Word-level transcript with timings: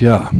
Tja, 0.00 0.30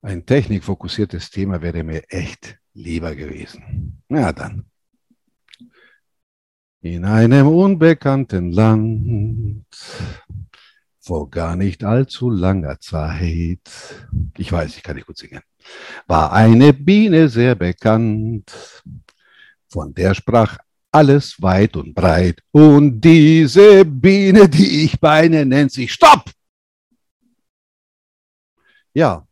ein 0.00 0.24
technikfokussiertes 0.24 1.28
Thema 1.28 1.60
wäre 1.60 1.82
mir 1.82 2.04
echt 2.08 2.56
lieber 2.72 3.16
gewesen. 3.16 4.00
Ja, 4.08 4.32
dann. 4.32 4.66
In 6.82 7.04
einem 7.04 7.48
unbekannten 7.48 8.52
Land 8.52 9.66
vor 11.00 11.30
gar 11.30 11.56
nicht 11.56 11.82
allzu 11.82 12.30
langer 12.30 12.78
Zeit, 12.78 13.68
ich 14.38 14.52
weiß, 14.52 14.76
ich 14.76 14.84
kann 14.84 14.94
nicht 14.94 15.08
gut 15.08 15.18
singen, 15.18 15.42
war 16.06 16.32
eine 16.32 16.72
Biene 16.72 17.28
sehr 17.28 17.56
bekannt. 17.56 18.84
Von 19.66 19.92
der 19.92 20.14
sprach 20.14 20.58
alles 20.92 21.42
weit 21.42 21.74
und 21.74 21.92
breit. 21.92 22.40
Und 22.52 23.00
diese 23.00 23.84
Biene, 23.84 24.48
die 24.48 24.84
ich 24.84 25.00
beine, 25.00 25.44
nennt 25.44 25.72
sich 25.72 25.92
Stopp! 25.92 26.30
Ja, 28.94 29.26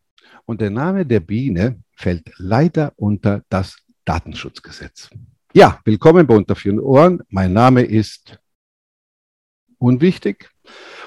und 0.46 0.62
der 0.62 0.70
Name 0.70 1.04
der 1.04 1.20
Biene 1.20 1.82
fällt 1.92 2.32
leider 2.38 2.94
unter 2.96 3.44
das 3.50 3.76
Datenschutzgesetz. 4.06 5.10
Ja, 5.52 5.78
willkommen 5.84 6.26
bei 6.26 6.34
Unter 6.34 6.56
vier 6.56 6.82
Ohren. 6.82 7.20
Mein 7.28 7.52
Name 7.52 7.82
ist 7.82 8.38
unwichtig 9.76 10.48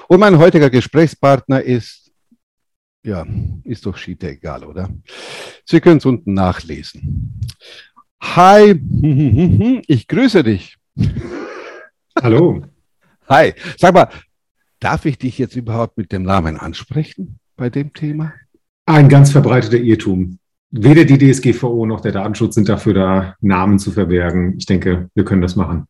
und 0.06 0.20
mein 0.20 0.38
heutiger 0.38 0.70
Gesprächspartner 0.70 1.62
ist, 1.62 2.12
ja, 3.04 3.26
ist 3.64 3.86
doch 3.86 3.96
Schiete 3.96 4.30
egal, 4.30 4.62
oder? 4.62 4.88
Sie 5.64 5.80
können 5.80 5.98
es 5.98 6.06
unten 6.06 6.34
nachlesen. 6.34 7.40
Hi, 8.22 8.80
ich 9.88 10.06
grüße 10.06 10.44
dich. 10.44 10.76
Hallo. 12.22 12.64
Hi, 13.28 13.52
sag 13.76 13.94
mal, 13.94 14.08
darf 14.78 15.06
ich 15.06 15.18
dich 15.18 15.38
jetzt 15.38 15.56
überhaupt 15.56 15.98
mit 15.98 16.12
dem 16.12 16.22
Namen 16.22 16.56
ansprechen 16.56 17.40
bei 17.56 17.68
dem 17.68 17.92
Thema? 17.92 18.32
Ein 18.86 19.08
ganz 19.08 19.32
verbreiteter 19.32 19.78
Irrtum. 19.78 20.38
Weder 20.70 21.04
die 21.04 21.18
DSGVO 21.18 21.86
noch 21.86 22.00
der 22.00 22.12
Datenschutz 22.12 22.56
sind 22.56 22.68
dafür 22.68 22.94
da, 22.94 23.36
Namen 23.40 23.78
zu 23.78 23.92
verbergen. 23.92 24.56
Ich 24.58 24.66
denke, 24.66 25.08
wir 25.14 25.24
können 25.24 25.40
das 25.40 25.56
machen. 25.56 25.86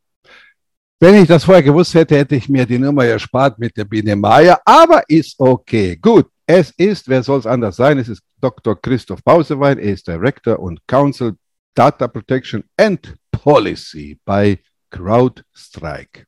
Wenn 1.00 1.16
ich 1.16 1.26
das 1.26 1.44
vorher 1.44 1.62
gewusst 1.62 1.94
hätte, 1.94 2.16
hätte 2.16 2.36
ich 2.36 2.48
mir 2.48 2.66
die 2.66 2.78
Nummer 2.78 3.04
erspart 3.04 3.58
mit 3.58 3.76
der 3.76 3.84
Biene 3.84 4.14
Maya, 4.14 4.60
aber 4.64 5.02
ist 5.08 5.34
okay. 5.38 5.96
Gut, 6.00 6.28
es 6.46 6.70
ist, 6.76 7.08
wer 7.08 7.22
soll 7.22 7.40
es 7.40 7.46
anders 7.46 7.76
sein? 7.76 7.98
Es 7.98 8.08
ist 8.08 8.22
Dr. 8.40 8.80
Christoph 8.80 9.22
Bausewein, 9.24 9.78
er 9.78 9.92
ist 9.92 10.06
Director 10.06 10.58
und 10.60 10.80
Counsel 10.86 11.34
Data 11.74 12.06
Protection 12.06 12.62
and 12.76 13.14
Policy 13.32 14.18
bei 14.24 14.60
CrowdStrike. 14.90 16.26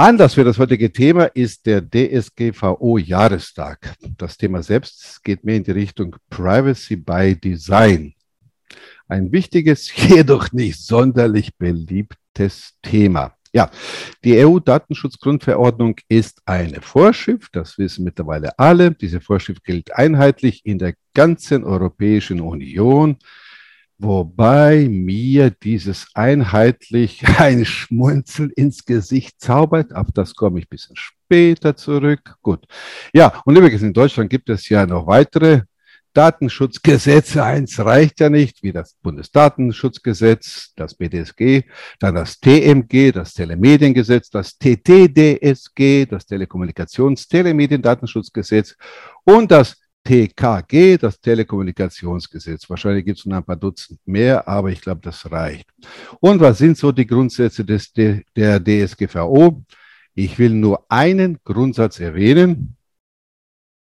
Anlass 0.00 0.32
für 0.32 0.44
das 0.44 0.58
heutige 0.58 0.90
Thema 0.90 1.24
ist 1.24 1.66
der 1.66 1.82
DSGVO-Jahrestag. 1.82 3.96
Das 4.16 4.38
Thema 4.38 4.62
selbst 4.62 5.22
geht 5.22 5.44
mehr 5.44 5.56
in 5.56 5.64
die 5.64 5.72
Richtung 5.72 6.16
Privacy 6.30 6.96
by 6.96 7.38
Design. 7.38 8.14
Ein 9.08 9.30
wichtiges, 9.30 9.94
jedoch 10.08 10.52
nicht 10.52 10.82
sonderlich 10.82 11.54
beliebtes 11.58 12.78
Thema. 12.80 13.34
Ja, 13.52 13.70
die 14.24 14.42
EU-Datenschutzgrundverordnung 14.42 15.96
ist 16.08 16.40
eine 16.46 16.80
Vorschrift, 16.80 17.54
das 17.54 17.76
wissen 17.76 18.02
mittlerweile 18.02 18.58
alle. 18.58 18.92
Diese 18.92 19.20
Vorschrift 19.20 19.62
gilt 19.64 19.94
einheitlich 19.94 20.64
in 20.64 20.78
der 20.78 20.94
ganzen 21.12 21.62
Europäischen 21.62 22.40
Union. 22.40 23.18
Wobei 24.02 24.88
mir 24.88 25.50
dieses 25.50 26.06
einheitlich 26.14 27.22
ein 27.38 27.66
Schmunzeln 27.66 28.48
ins 28.48 28.86
Gesicht 28.86 29.38
zaubert. 29.42 29.94
Auf 29.94 30.06
das 30.14 30.34
komme 30.34 30.58
ich 30.58 30.64
ein 30.64 30.70
bisschen 30.70 30.96
später 30.96 31.76
zurück. 31.76 32.36
Gut. 32.40 32.64
Ja, 33.12 33.42
und 33.44 33.56
übrigens 33.56 33.82
in 33.82 33.92
Deutschland 33.92 34.30
gibt 34.30 34.48
es 34.48 34.70
ja 34.70 34.86
noch 34.86 35.06
weitere 35.06 35.64
Datenschutzgesetze. 36.14 37.44
Eins 37.44 37.78
reicht 37.78 38.20
ja 38.20 38.30
nicht, 38.30 38.62
wie 38.62 38.72
das 38.72 38.94
Bundesdatenschutzgesetz, 39.02 40.72
das 40.76 40.94
BDSG, 40.94 41.64
dann 41.98 42.14
das 42.14 42.40
TMG, 42.40 43.12
das 43.12 43.34
Telemediengesetz, 43.34 44.30
das 44.30 44.56
TTDSG, 44.56 46.06
das 46.06 46.24
Telekommunikations-Telemediendatenschutzgesetz 46.24 48.76
und 49.24 49.50
das 49.50 49.76
TKG, 50.04 50.96
das 50.98 51.20
Telekommunikationsgesetz. 51.20 52.68
Wahrscheinlich 52.70 53.04
gibt 53.04 53.18
es 53.18 53.26
noch 53.26 53.36
ein 53.36 53.44
paar 53.44 53.56
Dutzend 53.56 54.00
mehr, 54.06 54.46
aber 54.48 54.70
ich 54.70 54.80
glaube, 54.80 55.00
das 55.02 55.30
reicht. 55.30 55.68
Und 56.20 56.40
was 56.40 56.58
sind 56.58 56.78
so 56.78 56.90
die 56.90 57.06
Grundsätze 57.06 57.64
des, 57.64 57.92
der 57.92 58.60
DSGVO? 58.60 59.62
Ich 60.14 60.38
will 60.38 60.50
nur 60.50 60.84
einen 60.88 61.38
Grundsatz 61.44 62.00
erwähnen. 62.00 62.76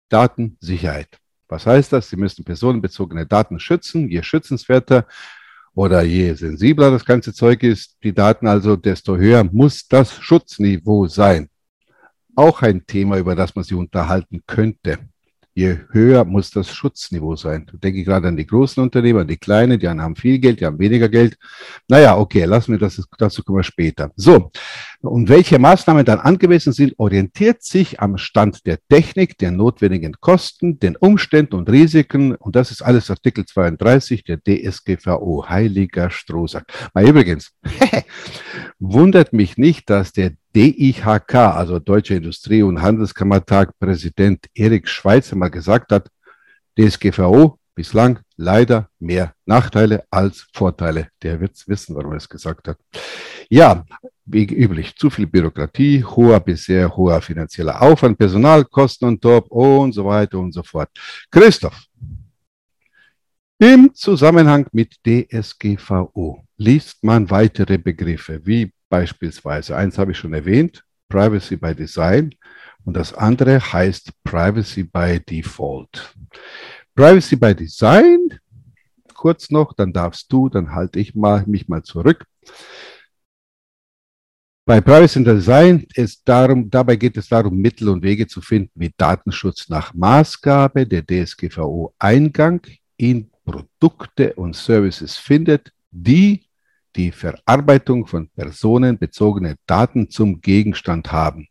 Datensicherheit. 0.08 1.18
Was 1.48 1.66
heißt 1.66 1.92
das? 1.92 2.08
Sie 2.08 2.16
müssen 2.16 2.44
personenbezogene 2.44 3.26
Daten 3.26 3.60
schützen. 3.60 4.08
Je 4.08 4.22
schützenswerter 4.22 5.06
oder 5.74 6.02
je 6.02 6.32
sensibler 6.34 6.90
das 6.90 7.04
ganze 7.04 7.34
Zeug 7.34 7.62
ist, 7.62 7.98
die 8.02 8.14
Daten 8.14 8.46
also, 8.46 8.76
desto 8.76 9.16
höher 9.16 9.44
muss 9.44 9.86
das 9.86 10.14
Schutzniveau 10.14 11.06
sein. 11.06 11.50
Auch 12.34 12.62
ein 12.62 12.86
Thema, 12.86 13.18
über 13.18 13.34
das 13.36 13.54
man 13.54 13.64
sich 13.64 13.76
unterhalten 13.76 14.42
könnte 14.46 14.98
je 15.56 15.78
höher 15.90 16.24
muss 16.26 16.50
das 16.50 16.70
Schutzniveau 16.70 17.34
sein. 17.34 17.64
Du 17.64 17.78
denke 17.78 18.04
gerade 18.04 18.28
an 18.28 18.36
die 18.36 18.46
großen 18.46 18.82
Unternehmen, 18.82 19.20
an 19.20 19.26
die 19.26 19.38
kleinen, 19.38 19.80
die 19.80 19.88
haben 19.88 20.14
viel 20.14 20.38
Geld, 20.38 20.60
die 20.60 20.66
haben 20.66 20.78
weniger 20.78 21.08
Geld. 21.08 21.38
Naja, 21.88 22.18
okay, 22.18 22.44
lassen 22.44 22.72
wir 22.72 22.78
das, 22.78 23.02
dazu 23.16 23.42
kommen 23.42 23.60
wir 23.60 23.62
später. 23.62 24.12
So, 24.16 24.50
und 25.00 25.30
welche 25.30 25.58
Maßnahmen 25.58 26.04
dann 26.04 26.18
angemessen 26.18 26.74
sind, 26.74 26.92
orientiert 26.98 27.62
sich 27.62 28.00
am 28.00 28.18
Stand 28.18 28.66
der 28.66 28.78
Technik, 28.90 29.38
der 29.38 29.50
notwendigen 29.50 30.16
Kosten, 30.20 30.78
den 30.78 30.94
Umständen 30.94 31.54
und 31.54 31.70
Risiken. 31.70 32.34
Und 32.34 32.54
das 32.54 32.70
ist 32.70 32.82
alles 32.82 33.10
Artikel 33.10 33.46
32 33.46 34.24
der 34.24 34.38
DSGVO, 34.38 35.46
heiliger 35.48 36.10
Strohsack. 36.10 36.66
Mal 36.92 37.08
übrigens, 37.08 37.54
wundert 38.78 39.32
mich 39.32 39.56
nicht, 39.56 39.88
dass 39.88 40.12
der 40.12 40.32
DIHK, 40.56 41.34
also 41.34 41.78
Deutsche 41.78 42.14
Industrie- 42.14 42.62
und 42.62 42.80
Handelskammertag, 42.80 43.78
Präsident 43.78 44.46
Erik 44.54 44.88
Schweizer 44.88 45.36
mal 45.36 45.50
gesagt 45.50 45.92
hat, 45.92 46.08
DSGVO 46.78 47.58
bislang 47.74 48.20
leider 48.38 48.88
mehr 48.98 49.34
Nachteile 49.44 50.04
als 50.10 50.46
Vorteile. 50.54 51.08
Der 51.22 51.38
wird 51.38 51.62
wissen, 51.66 51.94
warum 51.94 52.12
er 52.12 52.16
es 52.16 52.28
gesagt 52.28 52.68
hat. 52.68 52.78
Ja, 53.50 53.84
wie 54.24 54.44
üblich, 54.46 54.96
zu 54.96 55.10
viel 55.10 55.26
Bürokratie, 55.26 56.02
hoher 56.02 56.40
bisher 56.40 56.88
hoher 56.96 57.20
finanzieller 57.20 57.82
Aufwand, 57.82 58.16
Personalkosten 58.16 59.08
und 59.08 59.20
top 59.20 59.50
und 59.50 59.92
so 59.92 60.06
weiter 60.06 60.38
und 60.38 60.52
so 60.52 60.62
fort. 60.62 60.88
Christoph, 61.30 61.84
im 63.58 63.94
Zusammenhang 63.94 64.66
mit 64.72 64.96
DSGVO 65.06 66.46
liest 66.56 67.04
man 67.04 67.28
weitere 67.28 67.76
Begriffe 67.76 68.40
wie 68.42 68.72
beispielsweise, 68.88 69.76
eins 69.76 69.98
habe 69.98 70.12
ich 70.12 70.18
schon 70.18 70.34
erwähnt, 70.34 70.84
Privacy 71.08 71.56
by 71.56 71.74
Design 71.74 72.34
und 72.84 72.94
das 72.94 73.12
andere 73.14 73.60
heißt 73.60 74.10
Privacy 74.24 74.84
by 74.84 75.20
Default. 75.20 76.14
Privacy 76.94 77.36
by 77.36 77.54
Design, 77.54 78.38
kurz 79.14 79.50
noch, 79.50 79.72
dann 79.74 79.92
darfst 79.92 80.32
du, 80.32 80.48
dann 80.48 80.74
halte 80.74 80.98
ich 80.98 81.14
mal, 81.14 81.44
mich 81.46 81.68
mal 81.68 81.82
zurück. 81.82 82.24
Bei 84.64 84.80
Privacy 84.80 85.20
by 85.20 85.34
Design 85.34 85.86
ist 85.94 86.22
darum, 86.24 86.70
dabei 86.70 86.96
geht 86.96 87.16
es 87.16 87.28
darum, 87.28 87.56
Mittel 87.56 87.88
und 87.88 88.02
Wege 88.02 88.26
zu 88.26 88.40
finden, 88.40 88.72
wie 88.74 88.92
Datenschutz 88.96 89.68
nach 89.68 89.94
Maßgabe 89.94 90.86
der 90.86 91.04
DSGVO 91.04 91.94
Eingang 91.98 92.60
in 92.96 93.30
Produkte 93.44 94.34
und 94.34 94.56
Services 94.56 95.16
findet, 95.16 95.72
die 95.90 96.45
die 96.96 97.12
Verarbeitung 97.12 98.06
von 98.06 98.28
personenbezogenen 98.28 99.56
Daten 99.66 100.10
zum 100.10 100.40
Gegenstand 100.40 101.12
haben. 101.12 101.48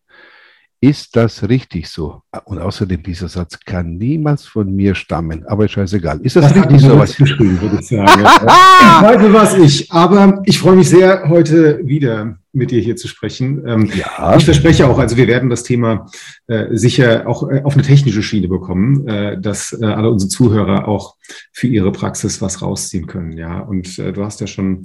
Ist 0.82 1.16
das 1.16 1.48
richtig 1.50 1.88
so? 1.90 2.22
Und 2.44 2.60
außerdem, 2.60 3.02
dieser 3.02 3.28
Satz 3.28 3.60
kann 3.60 3.98
niemals 3.98 4.46
von 4.46 4.72
mir 4.76 4.94
stammen, 4.94 5.44
aber 5.48 5.68
scheißegal. 5.68 6.20
Ist 6.22 6.36
das, 6.36 6.54
das 6.54 6.64
richtig 6.64 6.82
so? 6.82 7.00
Was 7.00 7.16
geschrieben, 7.16 7.60
würde 7.60 7.80
ich 7.80 7.88
sagen. 7.88 8.24
War 8.24 9.44
es 9.44 9.58
ich, 9.58 9.92
aber 9.92 10.44
ich 10.46 10.60
freue 10.60 10.76
mich 10.76 10.90
sehr, 10.90 11.28
heute 11.28 11.80
wieder 11.86 12.38
mit 12.52 12.72
dir 12.72 12.82
hier 12.82 12.96
zu 12.96 13.08
sprechen. 13.08 13.64
Ähm, 13.66 13.90
ja. 13.96 14.36
Ich 14.38 14.46
verspreche 14.46 14.88
auch, 14.88 15.00
also 15.00 15.18
wir 15.18 15.28
werden 15.28 15.50
das 15.50 15.64
Thema 15.64 16.08
äh, 16.48 16.76
sicher 16.78 17.28
auch 17.28 17.50
äh, 17.50 17.64
auf 17.64 17.74
eine 17.74 17.84
technische 17.84 18.22
Schiene 18.22 18.48
bekommen, 18.48 19.08
äh, 19.08 19.42
dass 19.42 19.74
äh, 19.74 19.86
alle 19.86 20.12
unsere 20.12 20.30
Zuhörer 20.30 20.88
auch 20.88 21.16
für 21.52 21.68
ihre 21.68 21.92
Praxis 21.92 22.42
was 22.44 22.62
rausziehen 22.62 23.08
können. 23.08 23.38
Ja, 23.38 23.60
und 23.60 23.98
äh, 23.98 24.14
du 24.14 24.24
hast 24.24 24.40
ja 24.40 24.48
schon 24.48 24.84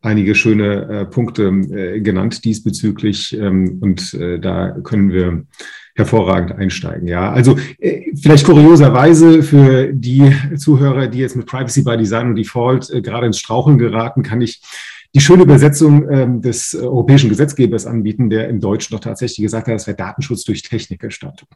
einige 0.00 0.34
schöne 0.34 0.88
äh, 0.88 1.04
Punkte 1.06 1.48
äh, 1.48 2.00
genannt 2.00 2.44
diesbezüglich 2.44 3.36
ähm, 3.38 3.78
und 3.80 4.14
äh, 4.14 4.38
da 4.38 4.76
können 4.82 5.10
wir 5.10 5.44
hervorragend 5.98 6.52
einsteigen. 6.52 7.08
Ja, 7.08 7.32
also 7.32 7.58
äh, 7.80 8.12
vielleicht 8.14 8.46
kurioserweise 8.46 9.42
für 9.42 9.92
die 9.92 10.32
Zuhörer, 10.56 11.08
die 11.08 11.18
jetzt 11.18 11.34
mit 11.34 11.46
Privacy 11.46 11.82
by 11.82 11.96
Design 11.96 12.28
und 12.28 12.36
Default 12.36 12.88
äh, 12.90 13.02
gerade 13.02 13.26
ins 13.26 13.38
Straucheln 13.38 13.78
geraten, 13.78 14.22
kann 14.22 14.40
ich 14.40 14.62
die 15.14 15.20
schöne 15.20 15.44
Übersetzung 15.44 16.08
ähm, 16.10 16.42
des 16.42 16.74
europäischen 16.74 17.30
Gesetzgebers 17.30 17.86
anbieten, 17.86 18.28
der 18.28 18.48
im 18.48 18.60
Deutschen 18.60 18.94
doch 18.94 19.00
tatsächlich 19.00 19.42
gesagt 19.42 19.66
hat, 19.66 19.74
das 19.74 19.86
wäre 19.86 19.96
Datenschutz 19.96 20.44
durch 20.44 20.62
Technikgestattung. 20.62 21.48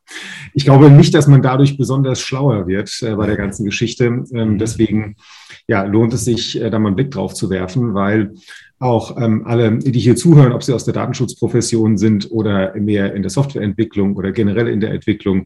Ich 0.55 0.65
glaube 0.65 0.91
nicht, 0.91 1.15
dass 1.15 1.27
man 1.27 1.43
dadurch 1.43 1.77
besonders 1.77 2.21
schlauer 2.21 2.67
wird 2.67 2.91
äh, 3.03 3.15
bei 3.15 3.27
der 3.27 3.37
ganzen 3.37 3.65
Geschichte. 3.65 4.05
Ähm, 4.05 4.25
mhm. 4.33 4.59
deswegen 4.59 5.17
ja, 5.69 5.83
lohnt 5.85 6.15
es 6.15 6.25
sich, 6.25 6.61
äh, 6.61 6.71
da 6.71 6.79
mal 6.79 6.89
einen 6.89 6.97
Blick 6.97 7.11
drauf 7.11 7.35
zu 7.35 7.51
werfen, 7.51 7.95
weil 7.95 8.33
auch 8.79 9.17
ähm, 9.17 9.47
alle, 9.47 9.79
die 9.79 10.01
hier 10.01 10.17
zuhören, 10.17 10.53
ob 10.53 10.65
sie 10.65 10.73
aus 10.73 10.85
der 10.85 10.95
Datenschutzprofession 10.95 11.99
sind 11.99 12.33
oder 12.33 12.75
mehr 12.75 13.15
in 13.15 13.23
der 13.23 13.31
Softwareentwicklung 13.31 14.17
oder 14.17 14.33
generell 14.33 14.67
in 14.67 14.81
der 14.81 14.91
Entwicklung, 14.91 15.45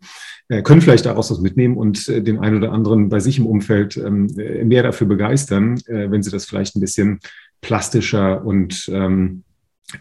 äh, 0.49 0.63
können 0.63 0.81
vielleicht 0.81 1.05
daraus 1.05 1.31
was 1.31 1.41
mitnehmen 1.41 1.77
und 1.77 2.09
äh, 2.09 2.23
den 2.23 2.39
einen 2.39 2.57
oder 2.57 2.73
anderen 2.73 3.11
bei 3.11 3.21
sich 3.21 3.39
im 3.39 3.47
Umfeld 3.47 3.97
ähm, 3.99 4.29
äh, 4.39 4.65
mehr 4.65 4.83
dafür 4.83 5.07
begeistern, 5.07 5.77
äh, 5.87 6.11
wenn 6.11 6.23
sie 6.23 6.31
das 6.31 6.47
vielleicht 6.47 6.77
ein 6.77 6.81
bisschen 6.81 7.21
plastischer 7.61 8.45
und 8.45 8.89
ähm, 8.93 9.45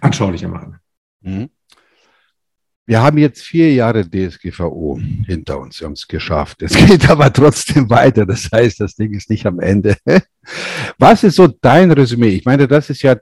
anschaulicher 0.02 0.48
machen. 0.48 0.80
Mhm. 1.22 1.50
Wir 2.88 3.02
haben 3.02 3.18
jetzt 3.18 3.42
vier 3.42 3.74
Jahre 3.74 4.08
DSGVO 4.08 5.00
hinter 5.26 5.60
uns. 5.60 5.80
Wir 5.80 5.86
haben 5.86 5.94
es 5.94 6.08
geschafft. 6.08 6.62
Es 6.62 6.74
geht 6.88 7.10
aber 7.10 7.34
trotzdem 7.34 7.90
weiter. 7.90 8.28
Das 8.28 8.50
heißt, 8.52 8.80
das 8.80 8.96
Ding 8.96 9.14
ist 9.14 9.30
nicht 9.30 9.46
am 9.48 9.60
Ende. 9.60 9.98
Was 11.00 11.24
ist 11.24 11.36
so 11.36 11.48
dein 11.48 11.92
Resümee? 11.92 12.30
Ich 12.30 12.46
meine, 12.46 12.68
das 12.68 12.92
ist 12.92 13.02
ja 13.02 13.16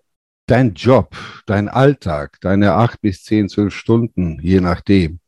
dein 0.45 0.73
Job, 0.73 1.15
dein 1.45 1.69
Alltag, 1.69 2.37
deine 2.41 2.73
acht 2.73 2.99
bis 2.99 3.23
zehn, 3.23 3.47
zwölf 3.47 3.73
Stunden, 3.73 4.39
je 4.41 4.59
nachdem, 4.59 5.19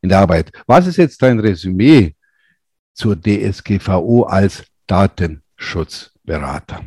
in 0.00 0.08
der 0.08 0.20
Arbeit. 0.20 0.52
Was 0.68 0.86
ist 0.86 0.96
jetzt 0.96 1.20
dein 1.22 1.40
Resümee 1.40 2.14
zur 2.94 3.20
DSGVO 3.20 4.22
als 4.22 4.64
Datenschutzberater? 4.86 6.84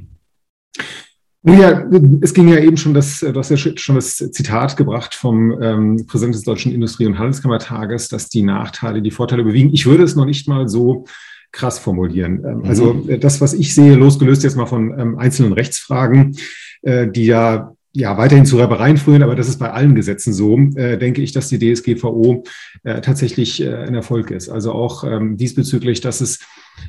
Ja, 1.45 1.85
es 2.21 2.33
ging 2.33 2.47
ja 2.47 2.59
eben 2.59 2.77
schon 2.77 2.93
das, 2.93 3.19
du 3.19 3.33
hast 3.33 3.49
ja 3.49 3.57
schon 3.57 3.95
das 3.95 4.15
Zitat 4.15 4.77
gebracht 4.77 5.13
vom 5.13 5.61
ähm, 5.61 6.05
Präsidenten 6.07 6.37
des 6.37 6.43
Deutschen 6.43 6.71
Industrie- 6.71 7.05
und 7.05 7.19
Handelskammertages, 7.19 8.07
dass 8.07 8.29
die 8.29 8.43
Nachteile 8.43 9.01
die 9.01 9.11
Vorteile 9.11 9.41
überwiegen. 9.41 9.73
Ich 9.73 9.85
würde 9.85 10.03
es 10.03 10.15
noch 10.15 10.25
nicht 10.25 10.47
mal 10.47 10.69
so 10.69 11.05
krass 11.51 11.79
formulieren. 11.79 12.43
Ähm, 12.45 12.63
also 12.65 12.93
mhm. 12.93 13.19
das, 13.19 13.41
was 13.41 13.53
ich 13.53 13.75
sehe, 13.75 13.95
losgelöst 13.95 14.43
jetzt 14.43 14.55
mal 14.55 14.67
von 14.67 14.97
ähm, 14.97 15.17
einzelnen 15.17 15.51
Rechtsfragen, 15.51 16.37
äh, 16.81 17.07
die 17.09 17.25
ja 17.25 17.73
ja, 17.95 18.17
weiterhin 18.17 18.45
zu 18.45 18.57
Reibereien 18.57 18.97
führen, 18.97 19.21
aber 19.21 19.35
das 19.35 19.47
ist 19.47 19.59
bei 19.59 19.71
allen 19.71 19.93
Gesetzen 19.93 20.33
so, 20.33 20.57
äh, 20.75 20.97
denke 20.97 21.21
ich, 21.21 21.31
dass 21.31 21.49
die 21.49 21.59
DSGVO 21.59 22.43
äh, 22.83 23.01
tatsächlich 23.01 23.61
äh, 23.61 23.75
ein 23.75 23.93
Erfolg 23.93 24.31
ist. 24.31 24.49
Also 24.49 24.71
auch 24.71 25.03
ähm, 25.03 25.37
diesbezüglich, 25.37 26.01
dass 26.01 26.19
es 26.19 26.39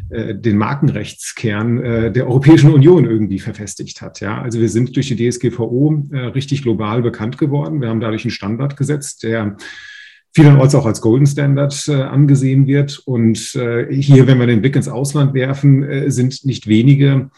äh, 0.09 0.35
den 0.35 0.57
Markenrechtskern 0.57 1.85
äh, 1.85 2.13
der 2.13 2.27
Europäischen 2.27 2.71
Union 2.71 3.05
irgendwie 3.05 3.39
verfestigt 3.39 4.01
hat. 4.01 4.21
Ja, 4.21 4.41
also 4.41 4.61
wir 4.61 4.71
sind 4.71 4.97
durch 4.97 5.09
die 5.09 5.31
DSGVO 5.31 6.07
äh, 6.11 6.19
richtig 6.29 6.63
global 6.63 7.03
bekannt 7.03 7.37
geworden. 7.37 7.83
Wir 7.83 7.89
haben 7.89 8.01
dadurch 8.01 8.25
einen 8.25 8.31
Standard 8.31 8.79
gesetzt, 8.79 9.25
der 9.25 9.59
vielenorts 10.33 10.75
auch 10.75 10.87
als 10.87 11.03
Golden 11.03 11.27
Standard 11.27 11.87
äh, 11.87 11.97
angesehen 11.97 12.67
wird. 12.67 13.03
Und 13.05 13.55
äh, 13.57 13.93
hier, 13.95 14.27
wenn 14.27 14.39
wir 14.41 14.47
den 14.47 14.63
Blick 14.63 14.75
ins 14.75 14.89
Ausland 14.89 15.35
werfen, 15.35 15.83
äh, 15.85 16.11
sind 16.11 16.47
nicht 16.47 16.67
wenige 16.67 17.31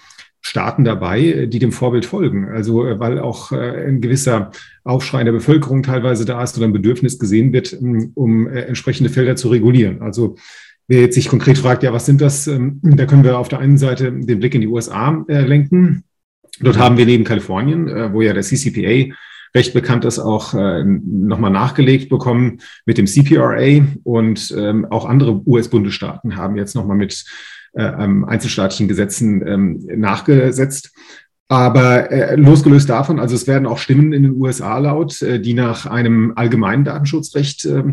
Staaten 0.47 0.85
dabei, 0.85 1.47
die 1.51 1.59
dem 1.59 1.73
Vorbild 1.73 2.07
folgen. 2.07 2.49
Also 2.49 2.85
weil 2.99 3.19
auch 3.19 3.53
ein 3.53 4.01
gewisser 4.01 4.51
Aufschrei 4.85 5.21
in 5.21 5.27
der 5.27 5.33
Bevölkerung 5.33 5.83
teilweise 5.83 6.25
da 6.25 6.43
ist 6.43 6.57
oder 6.57 6.67
ein 6.67 6.73
Bedürfnis 6.73 7.19
gesehen 7.19 7.53
wird, 7.53 7.77
um 8.15 8.47
entsprechende 8.47 9.11
Felder 9.11 9.37
zu 9.37 9.49
regulieren. 9.49 10.03
Also 10.03 10.37
Wer 10.89 11.01
jetzt 11.01 11.17
sich 11.17 11.29
konkret 11.29 11.59
fragt, 11.59 11.83
ja, 11.83 11.93
was 11.93 12.07
sind 12.07 12.21
das? 12.21 12.47
Ähm, 12.47 12.79
da 12.83 13.07
können 13.07 13.25
wir 13.25 13.39
auf 13.39 13.49
der 13.49 13.59
einen 13.59 13.79
Seite 13.79 14.13
den 14.13 14.39
Blick 14.39 14.55
in 14.55 14.61
die 14.61 14.69
USA 14.69 15.25
äh, 15.29 15.41
lenken. 15.41 16.05
Dort 16.61 16.79
haben 16.79 16.97
wir 16.97 17.07
neben 17.07 17.25
Kalifornien, 17.25 17.89
äh, 17.89 18.13
wo 18.13 18.23
ja 18.23 18.33
der 18.33 18.45
CCPA 18.45 19.13
recht 19.55 19.75
bekannt 19.75 20.05
ist, 20.05 20.19
auch 20.19 20.55
äh, 20.55 20.85
nochmal 20.85 21.51
nachgelegt 21.51 22.09
bekommen 22.09 22.61
mit 22.85 22.99
dem 22.99 23.07
CPRA 23.07 23.85
und 24.05 24.55
ähm, 24.57 24.87
auch 24.91 25.07
andere 25.07 25.43
US-Bundesstaaten 25.47 26.37
haben 26.37 26.57
jetzt 26.57 26.75
nochmal 26.75 26.97
mit 26.97 27.25
ähm, 27.76 28.25
einzelstaatlichen 28.25 28.88
Gesetzen 28.88 29.84
nachgesetzt. 29.96 30.93
Aber 31.49 32.11
äh, 32.11 32.34
losgelöst 32.34 32.88
davon, 32.88 33.20
also 33.20 33.37
es 33.37 33.46
werden 33.46 33.67
auch 33.67 33.78
Stimmen 33.78 34.12
in 34.12 34.25
den 34.25 34.32
USA 34.32 34.78
laut, 34.78 35.23
äh, 35.23 35.40
die 35.40 35.55
nach 35.55 35.87
einem 35.87 36.32
allgemeinen 36.34 36.84
Datenschutzrecht 36.84 37.64
äh, 37.67 37.84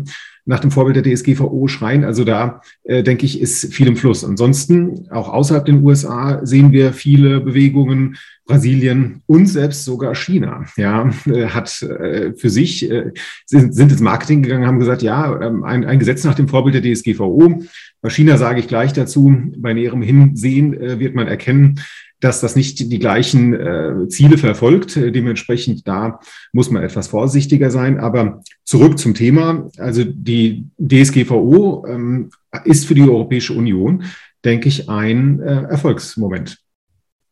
nach 0.46 0.60
dem 0.60 0.70
Vorbild 0.70 0.96
der 0.96 1.14
DSGVO 1.14 1.68
schreien. 1.68 2.04
Also 2.04 2.24
da 2.24 2.60
äh, 2.84 3.02
denke 3.02 3.24
ich, 3.26 3.40
ist 3.40 3.72
viel 3.72 3.86
im 3.86 3.96
Fluss. 3.96 4.24
Ansonsten, 4.24 5.08
auch 5.10 5.28
außerhalb 5.28 5.64
den 5.64 5.82
USA, 5.82 6.44
sehen 6.44 6.72
wir 6.72 6.92
viele 6.92 7.40
Bewegungen. 7.40 8.16
Brasilien 8.46 9.22
und 9.26 9.46
selbst 9.46 9.84
sogar 9.84 10.14
China, 10.14 10.66
ja, 10.76 11.10
äh, 11.26 11.46
hat 11.46 11.82
äh, 11.82 12.34
für 12.34 12.50
sich, 12.50 12.90
äh, 12.90 13.12
sind, 13.46 13.74
sind 13.74 13.90
ins 13.90 14.02
Marketing 14.02 14.42
gegangen, 14.42 14.66
haben 14.66 14.78
gesagt, 14.78 15.02
ja, 15.02 15.40
ähm, 15.40 15.64
ein, 15.64 15.84
ein 15.86 15.98
Gesetz 15.98 16.24
nach 16.24 16.34
dem 16.34 16.48
Vorbild 16.48 16.74
der 16.74 16.82
DSGVO. 16.82 17.62
Bei 18.02 18.10
China 18.10 18.36
sage 18.36 18.60
ich 18.60 18.68
gleich 18.68 18.92
dazu, 18.92 19.34
bei 19.56 19.72
näherem 19.72 20.02
Hinsehen 20.02 20.78
äh, 20.78 20.98
wird 20.98 21.14
man 21.14 21.26
erkennen, 21.26 21.80
dass 22.24 22.40
das 22.40 22.56
nicht 22.56 22.78
die 22.90 22.98
gleichen 22.98 23.52
äh, 23.54 24.08
Ziele 24.08 24.38
verfolgt. 24.38 24.96
Dementsprechend 24.96 25.86
da 25.86 26.20
muss 26.52 26.70
man 26.70 26.82
etwas 26.82 27.08
vorsichtiger 27.08 27.70
sein. 27.70 28.00
Aber 28.00 28.42
zurück 28.64 28.98
zum 28.98 29.12
Thema. 29.12 29.68
Also 29.76 30.04
die 30.04 30.66
DSGVO 30.78 31.86
ähm, 31.86 32.30
ist 32.64 32.86
für 32.86 32.94
die 32.94 33.02
Europäische 33.02 33.52
Union, 33.52 34.04
denke 34.42 34.68
ich, 34.68 34.88
ein 34.88 35.40
äh, 35.40 35.64
Erfolgsmoment. 35.64 36.58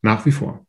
Nach 0.02 0.26
wie 0.26 0.32
vor. 0.32 0.66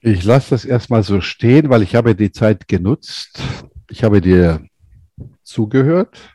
Ich 0.00 0.24
lasse 0.24 0.50
das 0.50 0.64
erstmal 0.64 1.02
so 1.02 1.20
stehen, 1.20 1.68
weil 1.68 1.82
ich 1.82 1.94
habe 1.94 2.14
die 2.14 2.32
Zeit 2.32 2.66
genutzt. 2.66 3.42
Ich 3.90 4.04
habe 4.04 4.20
dir 4.22 4.62
zugehört 5.42 6.34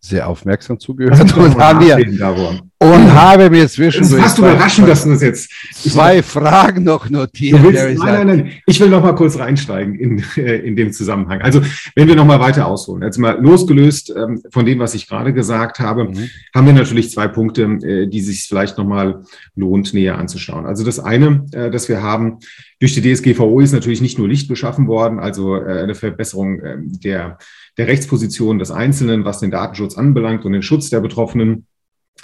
sehr 0.00 0.28
aufmerksam 0.28 0.78
zugehört 0.78 1.36
und, 1.36 1.58
haben 1.58 1.84
mir, 1.84 2.67
und 2.80 3.12
habe 3.12 3.50
mir 3.50 3.68
zwischendurch. 3.68 4.22
Das 4.22 4.22
fast 4.22 4.38
überraschend, 4.38 4.88
dass 4.88 5.02
du 5.02 5.10
das 5.10 5.22
jetzt. 5.22 5.50
Zwei 5.72 6.22
Fragen 6.22 6.84
noch 6.84 7.10
notiert. 7.10 7.60
Willst, 7.62 7.98
nein, 7.98 7.98
nein, 7.98 8.26
nein. 8.26 8.52
Ich 8.66 8.78
will 8.80 8.88
noch 8.88 9.02
mal 9.02 9.14
kurz 9.14 9.36
reinsteigen 9.36 9.96
in, 9.96 10.22
äh, 10.36 10.58
in 10.58 10.76
dem 10.76 10.92
Zusammenhang. 10.92 11.40
Also, 11.42 11.60
wenn 11.96 12.06
wir 12.06 12.14
noch 12.14 12.24
mal 12.24 12.38
weiter 12.38 12.66
ausholen, 12.66 13.02
jetzt 13.02 13.18
mal 13.18 13.40
losgelöst 13.40 14.14
ähm, 14.16 14.42
von 14.50 14.64
dem, 14.64 14.78
was 14.78 14.94
ich 14.94 15.08
gerade 15.08 15.32
gesagt 15.32 15.80
habe, 15.80 16.04
mhm. 16.04 16.30
haben 16.54 16.66
wir 16.66 16.72
natürlich 16.72 17.10
zwei 17.10 17.26
Punkte, 17.26 17.62
äh, 17.62 18.06
die 18.06 18.20
sich 18.20 18.44
vielleicht 18.44 18.78
noch 18.78 18.86
mal 18.86 19.24
lohnt, 19.56 19.92
näher 19.92 20.16
anzuschauen. 20.16 20.64
Also, 20.64 20.84
das 20.84 21.00
eine, 21.00 21.46
äh, 21.52 21.70
dass 21.70 21.88
wir 21.88 22.02
haben, 22.02 22.38
durch 22.78 22.94
die 22.94 23.02
DSGVO 23.02 23.58
ist 23.58 23.72
natürlich 23.72 24.00
nicht 24.00 24.18
nur 24.18 24.28
Licht 24.28 24.48
beschaffen 24.48 24.86
worden, 24.86 25.18
also 25.18 25.56
äh, 25.56 25.82
eine 25.82 25.96
Verbesserung 25.96 26.60
äh, 26.60 26.76
der 26.78 27.38
der 27.76 27.86
Rechtsposition 27.86 28.58
des 28.58 28.72
Einzelnen, 28.72 29.24
was 29.24 29.38
den 29.38 29.52
Datenschutz 29.52 29.96
anbelangt 29.96 30.44
und 30.44 30.52
den 30.52 30.62
Schutz 30.62 30.90
der 30.90 31.00
Betroffenen. 31.00 31.66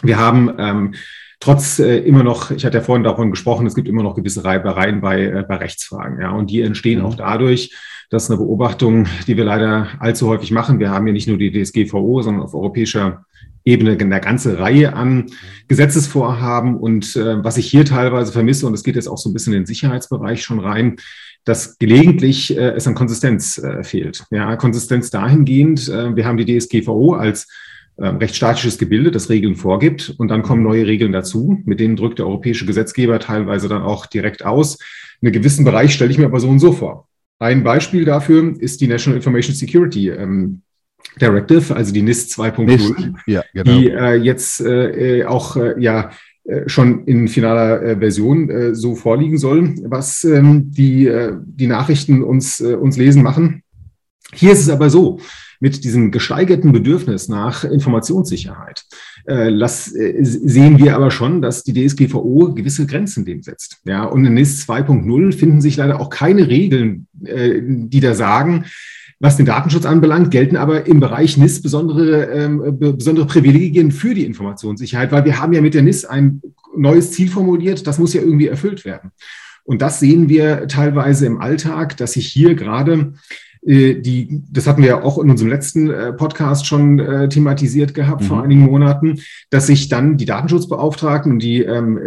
Wir 0.02 0.18
haben 0.18 0.52
ähm, 0.58 0.94
trotz 1.40 1.78
äh, 1.78 1.98
immer 1.98 2.22
noch, 2.22 2.50
ich 2.50 2.64
hatte 2.64 2.78
ja 2.78 2.82
vorhin 2.82 3.04
davon 3.04 3.30
gesprochen, 3.30 3.66
es 3.66 3.74
gibt 3.74 3.88
immer 3.88 4.02
noch 4.02 4.14
gewisse 4.14 4.44
Reibereien 4.44 5.00
bei, 5.00 5.22
äh, 5.22 5.44
bei 5.46 5.56
Rechtsfragen. 5.56 6.20
Ja, 6.20 6.30
und 6.30 6.50
die 6.50 6.62
entstehen 6.62 7.00
mhm. 7.00 7.06
auch 7.06 7.14
dadurch, 7.14 7.74
dass 8.10 8.30
eine 8.30 8.38
Beobachtung, 8.38 9.06
die 9.26 9.36
wir 9.36 9.44
leider 9.44 9.88
allzu 9.98 10.28
häufig 10.28 10.50
machen, 10.50 10.78
wir 10.78 10.90
haben 10.90 11.06
ja 11.06 11.12
nicht 11.12 11.28
nur 11.28 11.38
die 11.38 11.50
DSGVO, 11.50 12.22
sondern 12.22 12.44
auf 12.44 12.54
europäischer 12.54 13.24
Ebene 13.64 13.92
eine 13.92 14.20
ganze 14.20 14.58
Reihe 14.58 14.94
an 14.94 15.26
Gesetzesvorhaben. 15.68 16.76
Und 16.76 17.16
äh, 17.16 17.42
was 17.42 17.56
ich 17.56 17.66
hier 17.66 17.84
teilweise 17.84 18.30
vermisse, 18.30 18.66
und 18.66 18.74
es 18.74 18.84
geht 18.84 18.96
jetzt 18.96 19.08
auch 19.08 19.18
so 19.18 19.30
ein 19.30 19.32
bisschen 19.32 19.54
in 19.54 19.60
den 19.60 19.66
Sicherheitsbereich 19.66 20.42
schon 20.42 20.60
rein, 20.60 20.96
dass 21.44 21.78
gelegentlich 21.78 22.56
äh, 22.56 22.70
es 22.70 22.86
an 22.86 22.94
Konsistenz 22.94 23.58
äh, 23.58 23.82
fehlt. 23.82 24.24
Ja, 24.30 24.56
Konsistenz 24.56 25.10
dahingehend, 25.10 25.88
äh, 25.88 26.14
wir 26.14 26.26
haben 26.26 26.36
die 26.36 26.58
DSGVO 26.58 27.14
als 27.14 27.48
äh, 27.96 28.06
rechtsstaatliches 28.06 28.78
Gebilde, 28.78 29.10
das 29.10 29.30
Regeln 29.30 29.54
vorgibt 29.54 30.14
und 30.18 30.28
dann 30.28 30.42
kommen 30.42 30.62
neue 30.62 30.86
Regeln 30.86 31.12
dazu, 31.12 31.62
mit 31.64 31.78
denen 31.78 31.96
drückt 31.96 32.18
der 32.18 32.26
europäische 32.26 32.66
Gesetzgeber 32.66 33.20
teilweise 33.20 33.68
dann 33.68 33.82
auch 33.82 34.06
direkt 34.06 34.44
aus. 34.44 34.78
In 35.20 35.28
einem 35.28 35.32
gewissen 35.32 35.64
Bereich 35.64 35.94
stelle 35.94 36.10
ich 36.10 36.18
mir 36.18 36.26
aber 36.26 36.40
so 36.40 36.48
und 36.48 36.58
so 36.58 36.72
vor. 36.72 37.08
Ein 37.38 37.62
Beispiel 37.62 38.04
dafür 38.04 38.54
ist 38.58 38.80
die 38.80 38.88
National 38.88 39.16
Information 39.16 39.54
Security 39.54 40.08
ähm, 40.08 40.62
Directive, 41.20 41.74
also 41.76 41.92
die 41.92 42.02
NIST 42.02 42.38
2.0, 42.38 43.14
ja, 43.26 43.44
genau. 43.52 43.78
die 43.78 43.90
äh, 43.90 44.14
jetzt 44.14 44.60
äh, 44.60 45.20
äh 45.20 45.24
auch 45.26 45.56
äh, 45.56 45.80
ja 45.80 46.10
äh, 46.44 46.68
schon 46.68 47.04
in 47.04 47.28
finaler 47.28 47.82
äh, 47.82 47.96
Version 47.96 48.74
so 48.74 48.94
vorliegen 48.96 49.38
soll, 49.38 49.74
was 49.84 50.24
ähm, 50.24 50.70
die, 50.70 51.10
die 51.44 51.66
Nachrichten 51.66 52.22
uns, 52.22 52.60
uns 52.60 52.96
lesen 52.96 53.22
machen. 53.22 53.62
Hier 54.32 54.52
ist 54.52 54.60
es 54.60 54.68
aber 54.68 54.90
so, 54.90 55.20
mit 55.64 55.82
diesem 55.82 56.10
gesteigerten 56.10 56.72
Bedürfnis 56.72 57.28
nach 57.28 57.64
Informationssicherheit 57.64 58.84
lass, 59.26 59.86
sehen 59.86 60.76
wir 60.78 60.94
aber 60.94 61.10
schon, 61.10 61.40
dass 61.40 61.62
die 61.64 61.72
DSGVO 61.72 62.52
gewisse 62.52 62.84
Grenzen 62.86 63.24
dem 63.24 63.42
setzt. 63.42 63.78
Ja, 63.86 64.04
und 64.04 64.26
in 64.26 64.34
NIS 64.34 64.68
2.0 64.68 65.32
finden 65.32 65.62
sich 65.62 65.78
leider 65.78 65.98
auch 65.98 66.10
keine 66.10 66.48
Regeln, 66.48 67.06
die 67.14 68.00
da 68.00 68.14
sagen, 68.14 68.66
was 69.20 69.38
den 69.38 69.46
Datenschutz 69.46 69.86
anbelangt, 69.86 70.30
gelten 70.30 70.56
aber 70.56 70.86
im 70.86 71.00
Bereich 71.00 71.38
NIS 71.38 71.62
besondere, 71.62 72.24
ähm, 72.24 72.78
besondere 72.78 73.26
Privilegien 73.26 73.90
für 73.90 74.12
die 74.12 74.26
Informationssicherheit, 74.26 75.12
weil 75.12 75.24
wir 75.24 75.40
haben 75.40 75.54
ja 75.54 75.62
mit 75.62 75.72
der 75.72 75.82
NIS 75.82 76.04
ein 76.04 76.42
neues 76.76 77.12
Ziel 77.12 77.28
formuliert, 77.28 77.86
das 77.86 77.98
muss 77.98 78.12
ja 78.12 78.20
irgendwie 78.20 78.48
erfüllt 78.48 78.84
werden. 78.84 79.12
Und 79.62 79.80
das 79.80 80.00
sehen 80.00 80.28
wir 80.28 80.68
teilweise 80.68 81.24
im 81.24 81.40
Alltag, 81.40 81.96
dass 81.96 82.12
sich 82.12 82.26
hier 82.26 82.54
gerade 82.54 83.14
äh, 83.53 83.53
die, 83.66 84.42
das 84.50 84.66
hatten 84.66 84.82
wir 84.82 84.88
ja 84.88 85.02
auch 85.02 85.18
in 85.18 85.30
unserem 85.30 85.50
letzten 85.50 85.90
äh, 85.90 86.12
Podcast 86.12 86.66
schon 86.66 86.98
äh, 86.98 87.28
thematisiert 87.28 87.94
gehabt 87.94 88.22
mhm. 88.22 88.26
vor 88.26 88.42
einigen 88.42 88.60
Monaten, 88.60 89.20
dass 89.50 89.68
sich 89.68 89.88
dann 89.88 90.16
die 90.16 90.26
Datenschutzbeauftragten 90.26 91.32
und 91.32 91.38
die, 91.42 91.62
ähm, 91.62 91.98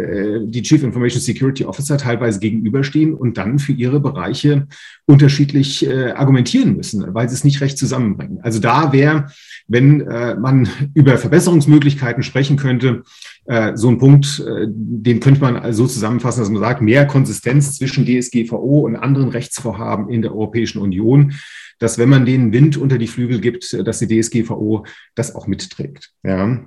die 0.50 0.62
Chief 0.62 0.82
Information 0.82 1.20
Security 1.20 1.64
Officer 1.64 1.98
teilweise 1.98 2.38
gegenüberstehen 2.38 3.14
und 3.14 3.38
dann 3.38 3.58
für 3.58 3.72
ihre 3.72 3.98
Bereiche 3.98 4.68
unterschiedlich 5.06 5.86
äh, 5.86 6.12
argumentieren 6.12 6.76
müssen, 6.76 7.14
weil 7.14 7.28
sie 7.28 7.34
es 7.34 7.42
nicht 7.42 7.60
recht 7.60 7.78
zusammenbringen. 7.78 8.40
Also 8.42 8.60
da 8.60 8.92
wäre, 8.92 9.26
wenn 9.66 10.02
äh, 10.02 10.36
man 10.36 10.68
über 10.94 11.16
Verbesserungsmöglichkeiten 11.16 12.22
sprechen 12.22 12.56
könnte, 12.56 13.02
äh, 13.48 13.76
so 13.76 13.88
ein 13.88 13.98
Punkt, 13.98 14.44
äh, 14.46 14.66
den 14.68 15.20
könnte 15.20 15.40
man 15.40 15.72
so 15.72 15.86
zusammenfassen, 15.86 16.40
dass 16.40 16.50
man 16.50 16.60
sagt, 16.60 16.82
mehr 16.82 17.06
Konsistenz 17.06 17.78
zwischen 17.78 18.04
DSGVO 18.04 18.80
und 18.80 18.96
anderen 18.96 19.30
Rechtsvorhaben 19.30 20.10
in 20.10 20.20
der 20.20 20.32
Europäischen 20.32 20.80
Union, 20.80 21.32
dass 21.78 21.96
wenn 21.96 22.10
man 22.10 22.26
denen 22.26 22.52
Wind 22.52 22.76
unter 22.76 22.98
die 22.98 23.06
Flügel 23.06 23.40
gibt, 23.40 23.72
dass 23.86 24.00
die 24.00 24.20
DSGVO 24.20 24.84
das 25.14 25.34
auch 25.34 25.46
mitträgt. 25.46 26.10
Ja. 26.22 26.60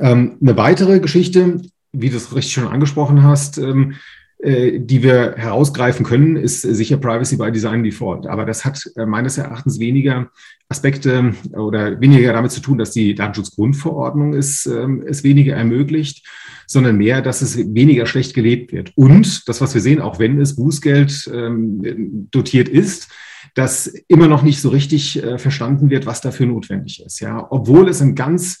Ähm, 0.00 0.38
eine 0.40 0.56
weitere 0.56 1.00
Geschichte, 1.00 1.60
wie 1.92 2.08
du 2.08 2.16
es 2.16 2.34
richtig 2.34 2.54
schon 2.54 2.68
angesprochen 2.68 3.22
hast, 3.22 3.58
ähm, 3.58 3.92
äh, 3.92 3.94
die 4.40 5.02
wir 5.02 5.34
herausgreifen 5.36 6.06
können, 6.06 6.36
ist 6.36 6.62
sicher 6.62 6.96
Privacy 6.96 7.36
by 7.36 7.50
Design 7.50 7.82
Default. 7.82 8.26
Aber 8.28 8.44
das 8.44 8.64
hat 8.64 8.80
äh, 8.96 9.04
meines 9.04 9.36
Erachtens 9.36 9.80
weniger 9.80 10.30
Aspekte 10.68 11.34
oder 11.52 12.00
weniger 12.00 12.32
damit 12.32 12.52
zu 12.52 12.60
tun, 12.60 12.78
dass 12.78 12.92
die 12.92 13.16
Datenschutzgrundverordnung 13.16 14.34
es, 14.34 14.64
ähm, 14.66 15.02
es 15.04 15.24
weniger 15.24 15.56
ermöglicht, 15.56 16.24
sondern 16.68 16.98
mehr, 16.98 17.20
dass 17.20 17.42
es 17.42 17.56
weniger 17.56 18.06
schlecht 18.06 18.34
gelebt 18.34 18.72
wird. 18.72 18.92
Und 18.94 19.48
das, 19.48 19.60
was 19.60 19.74
wir 19.74 19.80
sehen, 19.80 20.00
auch 20.00 20.20
wenn 20.20 20.40
es 20.40 20.54
Bußgeld 20.54 21.30
ähm, 21.34 22.28
dotiert 22.30 22.68
ist, 22.68 23.08
dass 23.54 23.88
immer 24.06 24.28
noch 24.28 24.42
nicht 24.42 24.60
so 24.60 24.68
richtig 24.68 25.20
äh, 25.20 25.38
verstanden 25.38 25.90
wird, 25.90 26.06
was 26.06 26.20
dafür 26.20 26.46
notwendig 26.46 27.02
ist. 27.04 27.18
Ja, 27.20 27.44
obwohl 27.50 27.88
es 27.88 28.00
ein 28.00 28.14
ganz 28.14 28.60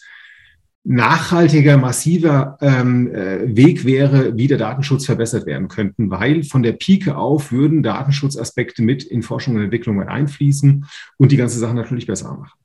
nachhaltiger, 0.88 1.76
massiver 1.76 2.56
ähm, 2.62 3.14
äh, 3.14 3.54
Weg 3.54 3.84
wäre, 3.84 4.38
wie 4.38 4.46
der 4.46 4.56
Datenschutz 4.56 5.04
verbessert 5.04 5.44
werden 5.44 5.68
könnten, 5.68 6.10
weil 6.10 6.44
von 6.44 6.62
der 6.62 6.72
Pike 6.72 7.14
auf 7.14 7.52
würden 7.52 7.82
Datenschutzaspekte 7.82 8.82
mit 8.82 9.04
in 9.04 9.22
Forschung 9.22 9.56
und 9.56 9.62
Entwicklung 9.64 10.02
einfließen 10.02 10.86
und 11.18 11.30
die 11.30 11.36
ganze 11.36 11.58
Sache 11.58 11.74
natürlich 11.74 12.06
besser 12.06 12.34
machen. 12.34 12.58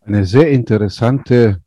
Eine 0.00 0.26
sehr 0.26 0.50
interessante 0.50 1.62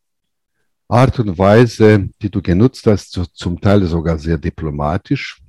Art 0.87 1.19
und 1.19 1.35
Weise, 1.37 2.07
die 2.21 2.29
du 2.29 2.43
genutzt 2.43 2.85
hast, 2.85 3.11
zum 3.33 3.59
Teil 3.59 3.83
sogar 3.85 4.19
sehr 4.19 4.37
diplomatisch. 4.37 5.41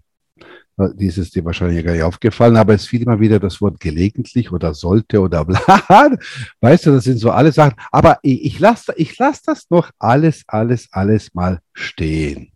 Dies 0.88 1.18
ist 1.18 1.34
dir 1.34 1.44
wahrscheinlich 1.44 1.84
gar 1.84 1.92
nicht 1.92 2.02
aufgefallen, 2.02 2.56
aber 2.56 2.75
es 2.75 2.87
fiel 2.87 3.02
immer 3.02 3.20
wieder 3.20 3.38
das 3.38 3.60
Wort 3.60 3.80
gelegentlich 3.80 4.50
oder 4.52 4.75
sollte 4.75 5.20
oder 5.20 5.44
bla. 5.46 6.16
Weißt 6.60 6.87
du, 6.87 6.92
das 6.92 7.04
sind 7.04 7.18
so 7.18 7.30
alle 7.30 7.52
Sachen. 7.52 7.75
Aber 7.90 8.18
ich, 8.22 8.58
lasse 8.58 8.92
ich 8.96 9.18
lass 9.18 9.42
das 9.42 9.68
noch 9.70 9.90
alles, 9.99 10.44
alles, 10.46 10.88
alles 10.92 11.34
mal 11.34 11.60
stehen. 11.72 12.52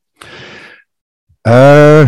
Äh, 1.45 2.07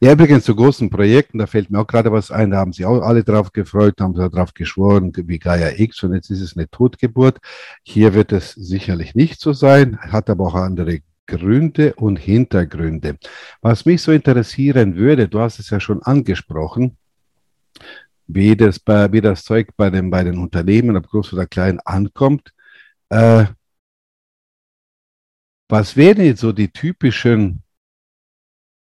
ja, 0.00 0.12
übrigens 0.12 0.44
zu 0.44 0.54
großen 0.54 0.90
Projekten, 0.90 1.38
da 1.38 1.46
fällt 1.46 1.70
mir 1.70 1.80
auch 1.80 1.86
gerade 1.86 2.12
was 2.12 2.30
ein, 2.30 2.52
da 2.52 2.58
haben 2.58 2.72
sich 2.72 2.86
auch 2.86 3.02
alle 3.02 3.24
drauf 3.24 3.52
gefreut, 3.52 4.00
haben 4.00 4.14
darauf 4.14 4.54
geschworen, 4.54 5.12
wie 5.14 5.38
Gaia 5.40 5.70
X 5.76 6.04
und 6.04 6.14
jetzt 6.14 6.30
ist 6.30 6.40
es 6.40 6.56
eine 6.56 6.70
Totgeburt. 6.70 7.38
Hier 7.82 8.14
wird 8.14 8.32
es 8.32 8.52
sicherlich 8.52 9.16
nicht 9.16 9.40
so 9.40 9.52
sein, 9.52 9.98
hat 9.98 10.30
aber 10.30 10.46
auch 10.46 10.54
andere 10.54 11.00
Gründe 11.28 11.94
und 11.94 12.16
Hintergründe. 12.18 13.18
Was 13.60 13.84
mich 13.84 14.02
so 14.02 14.10
interessieren 14.10 14.96
würde, 14.96 15.28
du 15.28 15.38
hast 15.38 15.60
es 15.60 15.70
ja 15.70 15.78
schon 15.78 16.02
angesprochen, 16.02 16.96
wie 18.26 18.56
das, 18.56 18.80
bei, 18.80 19.12
wie 19.12 19.20
das 19.20 19.44
Zeug 19.44 19.68
bei 19.76 19.90
den, 19.90 20.10
bei 20.10 20.24
den 20.24 20.38
Unternehmen, 20.38 20.96
ob 20.96 21.06
groß 21.08 21.34
oder 21.34 21.46
klein, 21.46 21.78
ankommt. 21.80 22.52
Äh, 23.10 23.46
was 25.68 25.96
wären 25.96 26.24
jetzt 26.24 26.40
so 26.40 26.52
die 26.52 26.70
typischen 26.70 27.62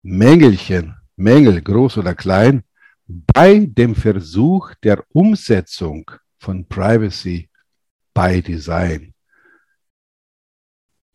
Mängelchen, 0.04 0.96
Mängel, 1.16 1.62
groß 1.62 2.00
oder 2.00 2.16
klein, 2.16 2.64
bei 3.08 3.66
dem 3.66 3.94
Versuch 3.94 4.74
der 4.84 5.06
Umsetzung 5.14 6.10
von 6.40 6.68
Privacy 6.68 7.50
by 8.14 8.42
Design? 8.42 9.11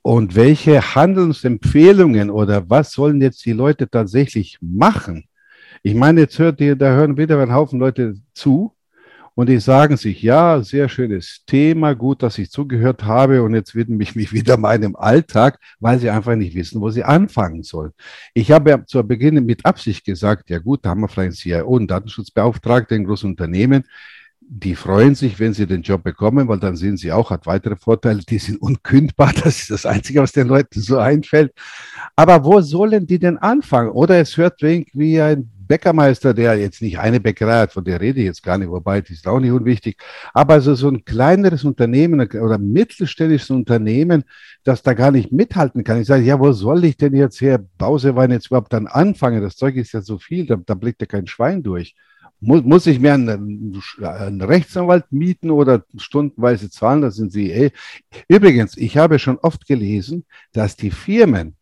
Und 0.06 0.36
welche 0.36 0.94
Handlungsempfehlungen 0.94 2.30
oder 2.30 2.70
was 2.70 2.92
sollen 2.92 3.20
jetzt 3.20 3.44
die 3.44 3.52
Leute 3.52 3.90
tatsächlich 3.90 4.56
machen? 4.60 5.24
Ich 5.82 5.96
meine, 5.96 6.20
jetzt 6.20 6.38
hört 6.38 6.60
ihr, 6.60 6.76
da 6.76 6.94
hören 6.94 7.16
wieder 7.16 7.42
ein 7.42 7.52
Haufen 7.52 7.80
Leute 7.80 8.14
zu 8.32 8.72
und 9.34 9.48
die 9.48 9.58
sagen 9.58 9.96
sich, 9.96 10.22
ja, 10.22 10.62
sehr 10.62 10.88
schönes 10.88 11.42
Thema, 11.44 11.94
gut, 11.94 12.22
dass 12.22 12.38
ich 12.38 12.52
zugehört 12.52 13.02
habe 13.02 13.42
und 13.42 13.56
jetzt 13.56 13.74
widme 13.74 14.00
ich 14.00 14.14
mich 14.14 14.32
wieder 14.32 14.56
meinem 14.56 14.94
Alltag, 14.94 15.58
weil 15.80 15.98
sie 15.98 16.08
einfach 16.08 16.36
nicht 16.36 16.54
wissen, 16.54 16.80
wo 16.80 16.90
sie 16.90 17.02
anfangen 17.02 17.64
sollen. 17.64 17.90
Ich 18.32 18.52
habe 18.52 18.70
ja 18.70 18.86
zu 18.86 19.02
Beginn 19.02 19.44
mit 19.44 19.66
Absicht 19.66 20.04
gesagt, 20.04 20.50
ja 20.50 20.60
gut, 20.60 20.84
da 20.84 20.90
haben 20.90 21.00
wir 21.00 21.08
vielleicht 21.08 21.46
einen 21.46 21.62
CIO, 21.62 21.76
einen 21.78 21.88
Datenschutzbeauftragten 21.88 22.98
in 22.98 23.06
großen 23.06 23.28
Unternehmen 23.28 23.82
die 24.48 24.76
freuen 24.76 25.14
sich, 25.14 25.40
wenn 25.40 25.52
sie 25.52 25.66
den 25.66 25.82
Job 25.82 26.04
bekommen, 26.04 26.48
weil 26.48 26.60
dann 26.60 26.76
sehen 26.76 26.96
sie 26.96 27.12
auch, 27.12 27.30
hat 27.30 27.46
weitere 27.46 27.76
Vorteile, 27.76 28.20
die 28.22 28.38
sind 28.38 28.60
unkündbar. 28.60 29.32
Das 29.44 29.60
ist 29.60 29.70
das 29.70 29.86
Einzige, 29.86 30.22
was 30.22 30.32
den 30.32 30.48
Leuten 30.48 30.80
so 30.80 30.98
einfällt. 30.98 31.52
Aber 32.14 32.44
wo 32.44 32.60
sollen 32.60 33.06
die 33.06 33.18
denn 33.18 33.38
anfangen? 33.38 33.90
Oder 33.90 34.18
es 34.18 34.36
hört 34.36 34.62
wie 34.62 35.20
ein 35.20 35.50
Bäckermeister, 35.66 36.32
der 36.32 36.56
jetzt 36.58 36.80
nicht 36.80 36.98
eine 36.98 37.20
Bäckerei 37.20 37.60
hat, 37.60 37.72
von 37.72 37.84
der 37.84 38.00
rede 38.00 38.20
ich 38.20 38.26
jetzt 38.26 38.42
gar 38.42 38.56
nicht, 38.58 38.70
wobei 38.70 39.00
das 39.00 39.10
ist 39.10 39.26
auch 39.26 39.40
nicht 39.40 39.50
unwichtig. 39.50 39.98
Aber 40.32 40.54
also 40.54 40.74
so 40.74 40.88
ein 40.88 41.04
kleineres 41.04 41.64
Unternehmen 41.64 42.20
oder 42.20 42.58
mittelständisches 42.58 43.50
Unternehmen, 43.50 44.24
das 44.64 44.82
da 44.82 44.94
gar 44.94 45.10
nicht 45.10 45.32
mithalten 45.32 45.82
kann. 45.84 46.00
Ich 46.00 46.06
sage, 46.06 46.22
ja, 46.22 46.38
wo 46.38 46.52
soll 46.52 46.84
ich 46.84 46.96
denn 46.96 47.14
jetzt, 47.14 47.40
Herr 47.40 47.58
Bausewein, 47.78 48.30
jetzt 48.30 48.46
überhaupt 48.46 48.72
dann 48.72 48.86
anfangen? 48.86 49.42
Das 49.42 49.56
Zeug 49.56 49.76
ist 49.76 49.92
ja 49.92 50.02
so 50.02 50.18
viel, 50.18 50.46
da, 50.46 50.56
da 50.56 50.74
blickt 50.74 51.00
ja 51.00 51.06
kein 51.06 51.26
Schwein 51.26 51.62
durch. 51.62 51.94
Muss, 52.40 52.62
muss 52.62 52.86
ich 52.86 53.00
mir 53.00 53.14
einen, 53.14 53.82
einen, 54.02 54.42
Rechtsanwalt 54.42 55.10
mieten 55.10 55.50
oder 55.50 55.84
stundenweise 55.96 56.70
zahlen? 56.70 57.02
Das 57.02 57.16
sind 57.16 57.32
sie 57.32 57.50
eh. 57.50 57.70
Übrigens, 58.28 58.76
ich 58.76 58.96
habe 58.96 59.18
schon 59.18 59.38
oft 59.38 59.66
gelesen, 59.66 60.26
dass 60.52 60.76
die 60.76 60.90
Firmen 60.90 61.56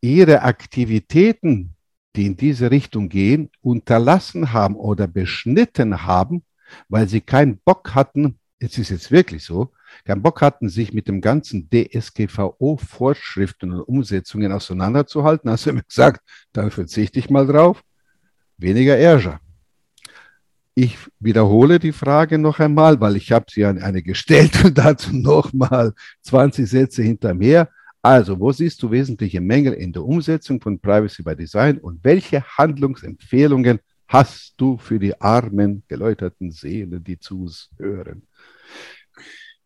ihre 0.00 0.42
Aktivitäten, 0.42 1.74
die 2.14 2.26
in 2.26 2.36
diese 2.36 2.70
Richtung 2.70 3.08
gehen, 3.08 3.50
unterlassen 3.62 4.52
haben 4.52 4.76
oder 4.76 5.06
beschnitten 5.06 6.04
haben, 6.04 6.44
weil 6.88 7.08
sie 7.08 7.20
keinen 7.20 7.58
Bock 7.58 7.94
hatten, 7.94 8.38
es 8.58 8.78
ist 8.78 8.90
jetzt 8.90 9.10
wirklich 9.10 9.44
so, 9.44 9.72
keinen 10.04 10.22
Bock 10.22 10.40
hatten, 10.40 10.68
sich 10.68 10.92
mit 10.92 11.08
dem 11.08 11.20
ganzen 11.20 11.68
DSGVO-Vorschriften 11.70 13.72
und 13.72 13.82
Umsetzungen 13.82 14.52
auseinanderzuhalten. 14.52 15.50
Hast 15.50 15.66
du 15.66 15.72
mir 15.72 15.82
gesagt, 15.82 16.22
dann 16.52 16.70
verzichte 16.70 17.18
ich 17.18 17.30
mal 17.30 17.46
drauf. 17.46 17.82
Weniger 18.58 18.96
Ärger. 18.96 19.40
Ich 20.78 20.98
wiederhole 21.20 21.78
die 21.78 21.92
Frage 21.92 22.36
noch 22.36 22.58
einmal, 22.58 23.00
weil 23.00 23.16
ich 23.16 23.32
habe 23.32 23.46
sie 23.48 23.64
an 23.64 23.78
eine 23.78 24.02
gestellt 24.02 24.62
und 24.62 24.76
dazu 24.76 25.16
nochmal 25.16 25.94
20 26.20 26.68
Sätze 26.68 27.02
hinter 27.02 27.32
mir. 27.32 27.70
Also, 28.02 28.38
wo 28.38 28.52
siehst 28.52 28.82
du 28.82 28.90
wesentliche 28.90 29.40
Mängel 29.40 29.72
in 29.72 29.90
der 29.94 30.04
Umsetzung 30.04 30.60
von 30.60 30.78
Privacy 30.78 31.22
by 31.22 31.34
Design 31.34 31.78
und 31.78 32.04
welche 32.04 32.44
Handlungsempfehlungen 32.44 33.78
hast 34.06 34.52
du 34.58 34.76
für 34.76 34.98
die 34.98 35.18
armen, 35.18 35.82
geläuterten 35.88 36.50
Seelen, 36.50 37.02
die 37.02 37.18
zuhören? 37.18 38.26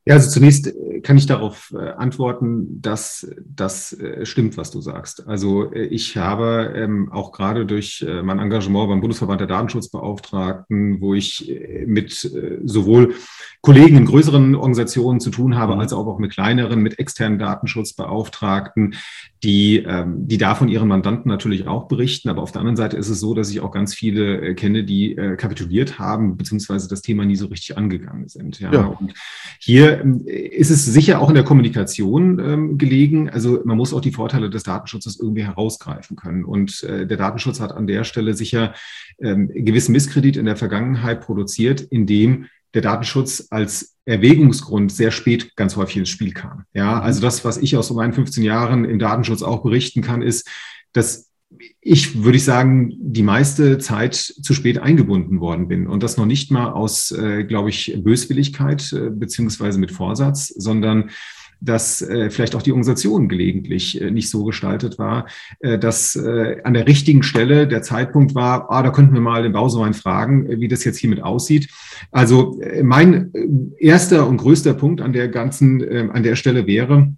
Ja, 0.07 0.15
also 0.15 0.31
zunächst 0.31 0.67
äh, 0.67 1.01
kann 1.03 1.19
ich 1.19 1.27
darauf 1.27 1.75
äh, 1.77 1.91
antworten, 1.91 2.81
dass 2.81 3.31
das 3.45 3.93
äh, 3.93 4.25
stimmt, 4.25 4.57
was 4.57 4.71
du 4.71 4.81
sagst. 4.81 5.27
Also 5.29 5.73
ich 5.73 6.17
habe 6.17 6.73
ähm, 6.75 7.13
auch 7.13 7.33
gerade 7.33 7.67
durch 7.67 8.07
mein 8.23 8.39
Engagement 8.39 8.89
beim 8.89 9.01
Bundesverband 9.01 9.41
der 9.41 9.49
Datenschutzbeauftragten, 9.49 11.01
wo 11.01 11.15
ich 11.15 11.53
mit 11.87 12.13
sowohl 12.65 13.15
Kollegen 13.61 13.97
in 13.97 14.05
größeren 14.07 14.55
Organisationen 14.55 15.21
zu 15.21 15.31
tun 15.31 15.57
habe, 15.57 15.75
mhm. 15.75 15.81
als 15.81 15.93
auch 15.93 16.19
mit 16.19 16.33
kleineren, 16.33 16.81
mit 16.81 16.99
externen 16.99 17.39
Datenschutzbeauftragten, 17.39 18.95
die, 19.43 19.79
ähm, 19.79 20.27
die 20.29 20.39
da 20.39 20.55
von 20.55 20.69
ihren 20.69 20.89
Mandanten 20.89 21.29
natürlich 21.29 21.67
auch 21.67 21.89
berichten. 21.89 22.29
Aber 22.29 22.43
auf 22.43 22.53
der 22.53 22.61
anderen 22.61 22.77
Seite 22.77 22.97
ist 22.97 23.09
es 23.09 23.21
so, 23.21 23.35
dass 23.35 23.51
ich 23.51 23.61
auch 23.61 23.71
ganz 23.71 23.95
viele 23.95 24.55
kenne, 24.55 24.85
die 24.85 25.15
kapituliert 25.37 25.99
haben, 25.99 26.37
beziehungsweise 26.37 26.89
das 26.89 27.03
Thema 27.03 27.25
nie 27.25 27.37
so 27.37 27.47
richtig 27.47 27.77
angegangen 27.77 28.29
sind. 28.29 28.61
Ja. 28.61 28.73
ja. 28.73 28.87
Und 28.87 29.15
hier 29.59 29.90
ist 29.99 30.71
es 30.71 30.85
sicher 30.85 31.21
auch 31.21 31.29
in 31.29 31.35
der 31.35 31.45
Kommunikation 31.45 32.39
ähm, 32.39 32.79
gelegen. 32.79 33.31
Also 33.31 33.61
man 33.65 33.77
muss 33.77 33.93
auch 33.93 34.01
die 34.01 34.13
Vorteile 34.13 34.51
des 34.51 34.63
Datenschutzes 34.63 35.19
irgendwie 35.19 35.45
herausgreifen 35.45 36.17
können. 36.17 36.45
Und 36.45 36.83
äh, 36.83 37.07
der 37.07 37.17
Datenschutz 37.17 37.61
hat 37.61 37.73
an 37.73 37.87
der 37.87 38.05
Stelle 38.05 38.35
sicher 38.35 38.75
ähm, 39.21 39.49
gewissen 39.53 39.93
Misskredit 39.93 40.37
in 40.37 40.47
der 40.47 40.57
Vergangenheit 40.57 41.21
produziert, 41.21 41.81
indem 41.81 42.47
der 42.75 42.83
Datenschutz 42.83 43.49
als 43.51 43.97
Erwägungsgrund 44.05 44.93
sehr 44.93 45.11
spät 45.11 45.57
ganz 45.57 45.77
häufig 45.77 45.97
ins 45.97 46.09
Spiel 46.09 46.33
kam. 46.33 46.65
Ja, 46.73 46.97
mhm. 46.97 47.03
also 47.03 47.21
das, 47.21 47.45
was 47.45 47.59
ich 47.59 47.77
aus 47.77 47.91
meinen 47.91 48.13
15 48.13 48.43
Jahren 48.43 48.85
im 48.85 48.99
Datenschutz 48.99 49.43
auch 49.43 49.63
berichten 49.63 50.03
kann, 50.03 50.23
ist, 50.23 50.49
dass 50.93 51.30
ich 51.81 52.23
würde 52.23 52.37
ich 52.37 52.45
sagen, 52.45 52.95
die 52.99 53.23
meiste 53.23 53.79
Zeit 53.79 54.15
zu 54.15 54.55
spät 54.55 54.79
eingebunden 54.79 55.41
worden 55.41 55.69
bin. 55.69 55.87
Und 55.87 56.03
das 56.03 56.17
noch 56.17 56.27
nicht 56.27 56.51
mal 56.51 56.71
aus, 56.73 57.11
äh, 57.13 57.45
glaube 57.45 57.71
ich, 57.71 57.99
Böswilligkeit 58.03 58.93
äh, 58.93 59.11
beziehungsweise 59.11 59.79
mit 59.79 59.91
Vorsatz, 59.91 60.49
sondern 60.49 61.11
dass 61.61 62.01
äh, 62.03 62.31
vielleicht 62.31 62.55
auch 62.55 62.63
die 62.63 62.73
Organisation 62.73 63.29
gelegentlich 63.29 64.01
äh, 64.01 64.11
nicht 64.11 64.31
so 64.31 64.45
gestaltet 64.45 64.99
war, 64.99 65.27
äh, 65.61 65.79
dass 65.79 66.17
äh, 66.17 66.57
an 66.65 66.75
der 66.75 66.87
richtigen 66.87 67.23
Stelle 67.23 67.69
der 67.69 67.83
Zeitpunkt 67.83 68.35
war, 68.35 68.71
ah, 68.71 68.83
da 68.83 68.91
könnten 68.91 69.15
wir 69.15 69.21
mal 69.21 69.43
den 69.43 69.53
Bausewein 69.53 69.95
fragen, 69.95 70.47
äh, 70.47 70.61
wie 70.61 70.69
das 70.69 70.85
jetzt 70.85 70.99
hiermit 70.99 71.23
aussieht. 71.23 71.69
Also 72.11 72.61
äh, 72.61 72.83
mein 72.83 73.35
äh, 73.35 73.47
erster 73.79 74.27
und 74.27 74.39
größter 74.39 74.75
Punkt 74.75 75.01
an 75.01 75.13
der 75.13 75.29
ganzen, 75.29 75.83
äh, 75.83 76.09
an 76.11 76.23
der 76.23 76.37
Stelle 76.37 76.67
wäre, 76.67 77.15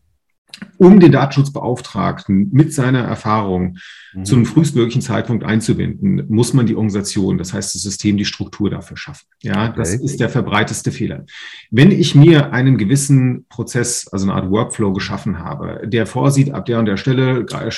um 0.78 1.00
den 1.00 1.12
Datenschutzbeauftragten 1.12 2.50
mit 2.52 2.72
seiner 2.72 3.00
Erfahrung 3.00 3.78
mhm. 4.12 4.24
zu 4.24 4.34
einem 4.34 4.46
frühestmöglichen 4.46 5.02
Zeitpunkt 5.02 5.44
einzubinden, 5.44 6.24
muss 6.28 6.52
man 6.54 6.66
die 6.66 6.74
Organisation, 6.74 7.38
das 7.38 7.52
heißt 7.52 7.74
das 7.74 7.82
System, 7.82 8.16
die 8.16 8.24
Struktur 8.24 8.70
dafür 8.70 8.96
schaffen. 8.96 9.26
Ja, 9.42 9.68
okay. 9.68 9.74
das 9.76 9.94
ist 9.94 10.20
der 10.20 10.28
verbreiteste 10.28 10.92
Fehler. 10.92 11.24
Wenn 11.70 11.90
ich 11.90 12.14
mir 12.14 12.52
einen 12.52 12.78
gewissen 12.78 13.46
Prozess, 13.48 14.08
also 14.08 14.26
eine 14.26 14.34
Art 14.34 14.50
Workflow 14.50 14.92
geschaffen 14.92 15.38
habe, 15.38 15.82
der 15.86 16.06
vorsieht, 16.06 16.52
ab 16.52 16.66
der 16.66 16.78
und 16.78 16.86
der 16.86 16.96
Stelle 16.96 17.40
äh, 17.40 17.70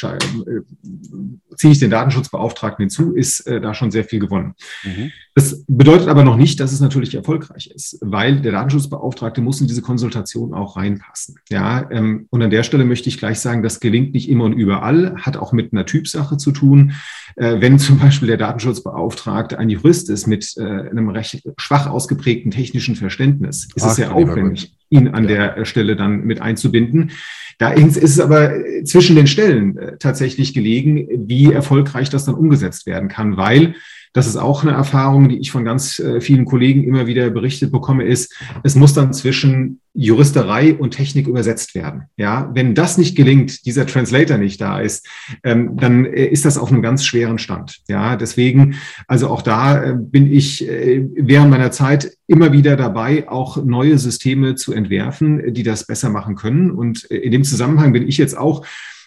ziehe 1.57 1.73
ich 1.73 1.79
den 1.79 1.91
Datenschutzbeauftragten 1.91 2.85
hinzu, 2.85 3.15
ist 3.15 3.41
äh, 3.47 3.61
da 3.61 3.75
schon 3.75 3.91
sehr 3.91 4.05
viel 4.05 4.19
gewonnen. 4.19 4.55
Mhm. 4.85 5.13
Das 5.37 5.65
bedeutet 5.67 6.07
aber 6.07 6.23
noch 6.23 6.37
nicht, 6.37 6.61
dass 6.61 6.73
es 6.73 6.81
natürlich 6.81 7.13
erfolgreich 7.17 7.69
ist, 7.75 7.99
weil 8.01 8.41
der 8.41 8.53
Datenschutzbeauftragte 8.53 9.41
muss 9.41 9.61
in 9.61 9.67
diese 9.67 9.83
Konsultation 9.83 10.55
auch 10.55 10.77
reinpassen. 10.77 11.41
Ja, 11.51 11.91
ähm, 11.91 12.27
und 12.31 12.41
an 12.41 12.51
der 12.51 12.63
Stelle 12.63 12.85
möchte 12.85 13.09
ich 13.09 13.19
gleich 13.19 13.41
sagen, 13.41 13.65
das 13.65 13.81
gelingt 13.81 14.15
nicht 14.15 14.29
immer 14.29 14.45
und 14.45 14.53
überall, 14.53 15.17
hat 15.17 15.37
auch 15.37 15.53
mit 15.53 15.73
einer 15.73 15.87
Typsache 15.87 16.37
zu 16.37 16.53
tun. 16.53 16.93
Äh, 17.35 17.61
wenn 17.61 17.81
zum 17.81 17.99
Beispiel 17.99 18.29
der 18.29 18.37
Datenschutzbeauftragte 18.37 19.59
ein 19.59 19.71
Jurist 19.71 20.09
ist 20.09 20.29
mit 20.29 20.55
äh, 20.57 20.63
einem 20.63 21.09
recht 21.09 21.43
schwach 21.57 21.89
ausgeprägten 21.89 22.53
technischen 22.53 22.95
Verständnis, 22.95 23.69
ist 23.75 23.83
Ach, 23.83 23.91
es 23.91 23.97
sehr 23.97 24.15
aufwendig, 24.15 24.77
ihn 24.89 25.09
an 25.09 25.29
ja. 25.29 25.53
der 25.55 25.65
Stelle 25.65 25.97
dann 25.97 26.21
mit 26.21 26.41
einzubinden. 26.41 27.11
Da 27.59 27.71
ist 27.71 27.97
es 27.97 28.21
aber 28.21 28.53
zwischen 28.85 29.17
den 29.17 29.27
Stellen 29.27 29.77
äh, 29.79 29.97
tatsächlich 29.99 30.55
gelegen, 30.55 31.09
wie 31.29 31.53
erfolgreich 31.53 32.09
das 32.09 32.25
dann 32.25 32.37
umgesetzt 32.37 32.87
werden 32.87 33.09
kann, 33.09 33.37
weil 33.37 33.75
das 34.15 34.29
ist 34.29 34.37
auch 34.37 34.63
eine 34.63 34.73
Erfahrung, 34.73 35.29
die 35.29 35.39
ich 35.39 35.51
von 35.51 35.65
ganz 35.65 35.99
äh, 35.99 36.21
vielen 36.21 36.45
Kollegen 36.45 36.85
immer 36.85 37.07
wieder 37.07 37.29
berichtet 37.31 37.73
bekomme, 37.73 38.05
ist, 38.05 38.33
es 38.63 38.77
muss 38.77 38.95
dann 38.95 39.13
zwischen 39.13 39.81
Juristerei 39.93 40.75
und 40.75 40.93
Technik 40.93 41.27
übersetzt 41.27 41.75
werden. 41.75 42.05
Ja, 42.17 42.49
wenn 42.55 42.77
das 42.77 42.97
nicht 42.97 43.17
gelingt, 43.17 43.67
dieser 43.67 43.87
Translator 43.87 44.39
nicht 44.39 44.61
da 44.61 44.79
ist, 44.79 45.09
ähm, 45.43 45.77
dann 45.77 46.05
äh, 46.05 46.27
ist 46.27 46.45
das 46.45 46.59
auf 46.59 46.71
einem 46.71 46.81
ganz 46.81 47.05
schweren 47.05 47.39
Stand. 47.39 47.81
Ja, 47.89 48.15
deswegen, 48.15 48.77
also 49.09 49.29
auch 49.29 49.43
da 49.43 49.83
äh, 49.83 49.97
bin 49.99 50.33
ich 50.33 50.69
äh, 50.69 51.05
während 51.17 51.51
meiner 51.51 51.73
Zeit 51.73 52.13
immer 52.29 52.53
wieder 52.53 52.77
dabei, 52.77 53.29
auch 53.29 53.65
neue 53.65 53.99
Systeme 53.99 54.55
zu 54.55 54.73
entwerfen, 54.73 55.53
die 55.53 55.65
das 55.65 55.87
besser 55.87 56.09
machen 56.11 56.37
können. 56.37 56.71
Und 56.71 57.03
in 57.05 57.33
dem 57.33 57.43
Zusammenhang 57.43 57.93
bin 57.93 58.07
ich 58.07 58.17
jetzt 58.17 58.39
auch 58.39 58.65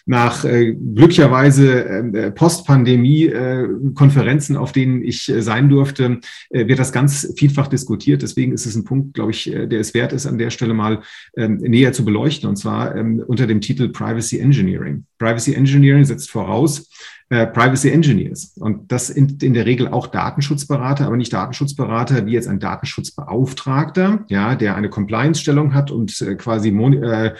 nach 0.08 0.44
äh, 0.44 0.74
glücklicherweise 0.74 1.84
äh, 1.84 2.30
Post-Pandemie-Konferenzen, 2.30 4.56
äh, 4.56 4.58
auf 4.58 4.72
denen 4.72 5.02
ich 5.02 5.28
äh, 5.28 5.42
sein 5.42 5.68
durfte, 5.68 6.20
äh, 6.48 6.66
wird 6.66 6.78
das 6.78 6.92
ganz 6.92 7.34
vielfach 7.36 7.68
diskutiert. 7.68 8.22
Deswegen 8.22 8.52
ist 8.52 8.64
es 8.64 8.74
ein 8.74 8.84
Punkt, 8.84 9.12
glaube 9.12 9.32
ich, 9.32 9.52
äh, 9.52 9.66
der 9.66 9.80
es 9.80 9.92
wert 9.92 10.14
ist, 10.14 10.26
an 10.26 10.38
der 10.38 10.48
Stelle 10.48 10.72
mal 10.72 11.02
ähm, 11.36 11.58
näher 11.58 11.92
zu 11.92 12.06
beleuchten, 12.06 12.48
und 12.48 12.56
zwar 12.56 12.96
ähm, 12.96 13.22
unter 13.26 13.46
dem 13.46 13.60
Titel 13.60 13.90
Privacy 13.90 14.38
Engineering. 14.38 15.04
Privacy 15.18 15.52
Engineering 15.52 16.06
setzt 16.06 16.30
voraus, 16.30 16.88
äh, 17.30 17.46
Privacy 17.46 17.90
Engineers. 17.90 18.54
Und 18.58 18.90
das 18.90 19.08
sind 19.08 19.42
in 19.42 19.52
der 19.52 19.66
Regel 19.66 19.88
auch 19.88 20.06
Datenschutzberater, 20.06 21.06
aber 21.06 21.16
nicht 21.16 21.32
Datenschutzberater 21.32 22.24
wie 22.24 22.32
jetzt 22.32 22.48
ein 22.48 22.58
Datenschutzbeauftragter, 22.58 24.24
ja, 24.28 24.54
der 24.54 24.76
eine 24.76 24.88
Compliance-Stellung 24.88 25.74
hat 25.74 25.90
und 25.90 26.20
äh, 26.22 26.36
quasi 26.36 26.70
äh, 26.70 27.34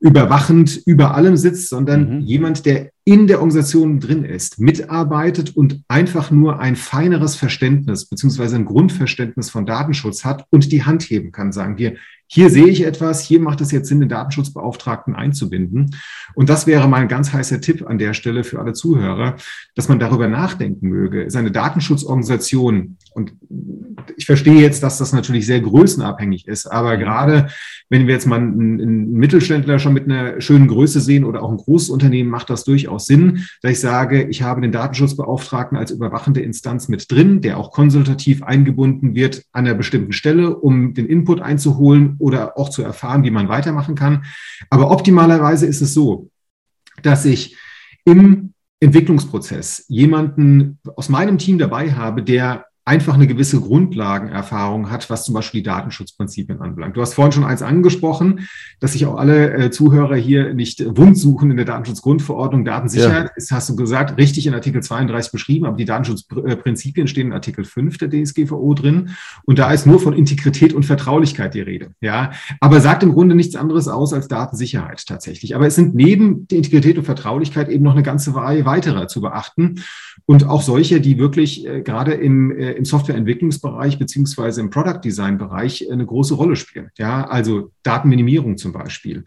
überwachend 0.00 0.82
über 0.84 1.14
allem 1.14 1.36
sitzt, 1.36 1.68
sondern 1.68 2.16
mhm. 2.16 2.20
jemand, 2.22 2.66
der 2.66 2.90
in 3.04 3.28
der 3.28 3.38
Organisation 3.38 4.00
drin 4.00 4.24
ist, 4.24 4.58
mitarbeitet 4.58 5.56
und 5.56 5.82
einfach 5.86 6.30
nur 6.30 6.58
ein 6.58 6.74
feineres 6.74 7.36
Verständnis 7.36 8.06
beziehungsweise 8.06 8.56
ein 8.56 8.64
Grundverständnis 8.64 9.48
von 9.48 9.64
Datenschutz 9.64 10.24
hat 10.24 10.44
und 10.50 10.72
die 10.72 10.84
Hand 10.84 11.04
heben 11.04 11.30
kann, 11.30 11.52
sagen 11.52 11.78
wir, 11.78 11.94
hier 12.32 12.48
sehe 12.48 12.68
ich 12.68 12.84
etwas, 12.86 13.24
hier 13.24 13.40
macht 13.40 13.60
es 13.60 13.72
jetzt 13.72 13.88
Sinn, 13.88 13.98
den 13.98 14.08
Datenschutzbeauftragten 14.08 15.16
einzubinden. 15.16 15.96
Und 16.34 16.48
das 16.48 16.64
wäre 16.68 16.88
mein 16.88 17.08
ganz 17.08 17.32
heißer 17.32 17.60
Tipp 17.60 17.84
an 17.84 17.98
der 17.98 18.14
Stelle 18.14 18.44
für 18.44 18.60
alle 18.60 18.72
Zuhörer, 18.72 19.34
dass 19.74 19.88
man 19.88 19.98
darüber 19.98 20.28
nachdenken 20.28 20.88
möge. 20.88 21.28
Seine 21.28 21.50
Datenschutzorganisation, 21.50 22.98
und 23.14 23.32
ich 24.16 24.26
verstehe 24.26 24.60
jetzt, 24.60 24.82
dass 24.82 24.98
das 24.98 25.12
natürlich 25.12 25.46
sehr 25.46 25.60
größenabhängig 25.60 26.46
ist, 26.46 26.66
aber 26.66 26.96
mhm. 26.96 27.00
gerade 27.00 27.48
wenn 27.88 28.06
wir 28.06 28.14
jetzt 28.14 28.26
mal 28.26 28.36
einen, 28.36 28.80
einen 28.80 29.12
Mittelständler 29.12 29.78
schon 29.78 29.92
mit 29.92 30.04
einer 30.04 30.40
schönen 30.40 30.68
Größe 30.68 31.00
sehen 31.00 31.24
oder 31.24 31.42
auch 31.42 31.50
ein 31.50 31.56
großes 31.56 31.90
Unternehmen, 31.90 32.30
macht 32.30 32.50
das 32.50 32.64
durchaus 32.64 33.06
Sinn, 33.06 33.46
dass 33.62 33.72
ich 33.72 33.80
sage, 33.80 34.22
ich 34.22 34.42
habe 34.42 34.60
den 34.60 34.72
Datenschutzbeauftragten 34.72 35.76
als 35.76 35.90
überwachende 35.90 36.40
Instanz 36.40 36.88
mit 36.88 37.10
drin, 37.10 37.40
der 37.40 37.58
auch 37.58 37.72
konsultativ 37.72 38.42
eingebunden 38.42 39.14
wird 39.14 39.44
an 39.52 39.66
einer 39.66 39.74
bestimmten 39.74 40.12
Stelle, 40.12 40.56
um 40.56 40.94
den 40.94 41.06
Input 41.06 41.40
einzuholen 41.40 42.16
oder 42.18 42.58
auch 42.58 42.68
zu 42.68 42.82
erfahren, 42.82 43.24
wie 43.24 43.30
man 43.30 43.48
weitermachen 43.48 43.94
kann. 43.94 44.24
Aber 44.70 44.90
optimalerweise 44.90 45.66
ist 45.66 45.80
es 45.80 45.94
so, 45.94 46.30
dass 47.02 47.24
ich 47.24 47.56
im 48.04 48.54
Entwicklungsprozess 48.80 49.84
jemanden 49.88 50.78
aus 50.96 51.08
meinem 51.08 51.38
Team 51.38 51.58
dabei 51.58 51.92
habe, 51.92 52.22
der 52.22 52.64
einfach 52.90 53.14
eine 53.14 53.28
gewisse 53.28 53.60
Grundlagenerfahrung 53.60 54.90
hat, 54.90 55.08
was 55.10 55.24
zum 55.24 55.32
Beispiel 55.32 55.60
die 55.60 55.68
Datenschutzprinzipien 55.68 56.60
anbelangt. 56.60 56.96
Du 56.96 57.00
hast 57.00 57.14
vorhin 57.14 57.30
schon 57.30 57.44
eins 57.44 57.62
angesprochen, 57.62 58.48
dass 58.80 58.94
sich 58.94 59.06
auch 59.06 59.14
alle 59.14 59.52
äh, 59.54 59.70
Zuhörer 59.70 60.16
hier 60.16 60.54
nicht 60.54 60.84
wund 60.84 61.16
suchen 61.16 61.52
in 61.52 61.56
der 61.56 61.66
Datenschutzgrundverordnung. 61.66 62.64
Datensicherheit 62.64 63.26
ja. 63.26 63.32
ist, 63.36 63.52
hast 63.52 63.68
du 63.68 63.76
gesagt, 63.76 64.18
richtig 64.18 64.48
in 64.48 64.54
Artikel 64.54 64.82
32 64.82 65.30
beschrieben, 65.30 65.66
aber 65.66 65.76
die 65.76 65.84
Datenschutzprinzipien 65.84 67.06
stehen 67.06 67.28
in 67.28 67.32
Artikel 67.32 67.64
5 67.64 67.96
der 67.98 68.10
DSGVO 68.10 68.74
drin 68.74 69.10
und 69.44 69.60
da 69.60 69.70
ist 69.70 69.86
nur 69.86 70.00
von 70.00 70.12
Integrität 70.12 70.74
und 70.74 70.84
Vertraulichkeit 70.84 71.54
die 71.54 71.60
Rede. 71.60 71.92
Ja, 72.00 72.32
aber 72.58 72.80
sagt 72.80 73.04
im 73.04 73.12
Grunde 73.12 73.36
nichts 73.36 73.54
anderes 73.54 73.86
aus 73.86 74.12
als 74.12 74.26
Datensicherheit 74.26 75.06
tatsächlich. 75.06 75.54
Aber 75.54 75.68
es 75.68 75.76
sind 75.76 75.94
neben 75.94 76.48
der 76.48 76.58
Integrität 76.58 76.98
und 76.98 77.04
Vertraulichkeit 77.04 77.68
eben 77.68 77.84
noch 77.84 77.92
eine 77.92 78.02
ganze 78.02 78.34
Reihe 78.34 78.64
weiterer 78.64 79.06
zu 79.06 79.20
beachten 79.20 79.76
und 80.26 80.48
auch 80.48 80.62
solche, 80.62 81.00
die 81.00 81.18
wirklich 81.18 81.64
äh, 81.68 81.82
gerade 81.82 82.14
im 82.14 82.50
äh, 82.50 82.79
im 82.80 82.84
Softwareentwicklungsbereich 82.86 83.98
beziehungsweise 83.98 84.60
im 84.60 84.70
Product 84.70 85.00
Design 85.04 85.38
Bereich 85.38 85.90
eine 85.90 86.04
große 86.04 86.34
Rolle 86.34 86.56
spielen. 86.56 86.90
Ja, 86.96 87.26
also 87.26 87.70
Datenminimierung 87.82 88.56
zum 88.56 88.72
Beispiel. 88.72 89.24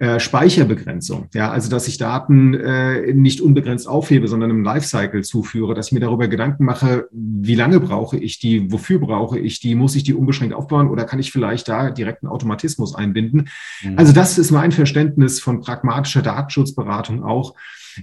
Äh, 0.00 0.20
Speicherbegrenzung, 0.20 1.26
ja, 1.34 1.50
also 1.50 1.68
dass 1.68 1.88
ich 1.88 1.98
Daten 1.98 2.54
äh, 2.54 3.12
nicht 3.14 3.40
unbegrenzt 3.40 3.88
aufhebe, 3.88 4.28
sondern 4.28 4.50
im 4.50 4.62
Lifecycle 4.62 5.24
zuführe, 5.24 5.74
dass 5.74 5.88
ich 5.88 5.92
mir 5.92 5.98
darüber 5.98 6.28
Gedanken 6.28 6.64
mache, 6.64 7.08
wie 7.10 7.56
lange 7.56 7.80
brauche 7.80 8.16
ich 8.16 8.38
die, 8.38 8.70
wofür 8.70 9.00
brauche 9.00 9.40
ich 9.40 9.58
die, 9.58 9.74
muss 9.74 9.96
ich 9.96 10.04
die 10.04 10.14
unbeschränkt 10.14 10.54
aufbauen 10.54 10.88
oder 10.88 11.04
kann 11.04 11.18
ich 11.18 11.32
vielleicht 11.32 11.68
da 11.68 11.90
direkt 11.90 12.22
einen 12.22 12.30
Automatismus 12.30 12.94
einbinden? 12.94 13.48
Mhm. 13.82 13.98
Also 13.98 14.12
das 14.12 14.38
ist 14.38 14.52
mein 14.52 14.70
Verständnis 14.70 15.40
von 15.40 15.60
pragmatischer 15.60 16.22
Datenschutzberatung 16.22 17.24
auch 17.24 17.54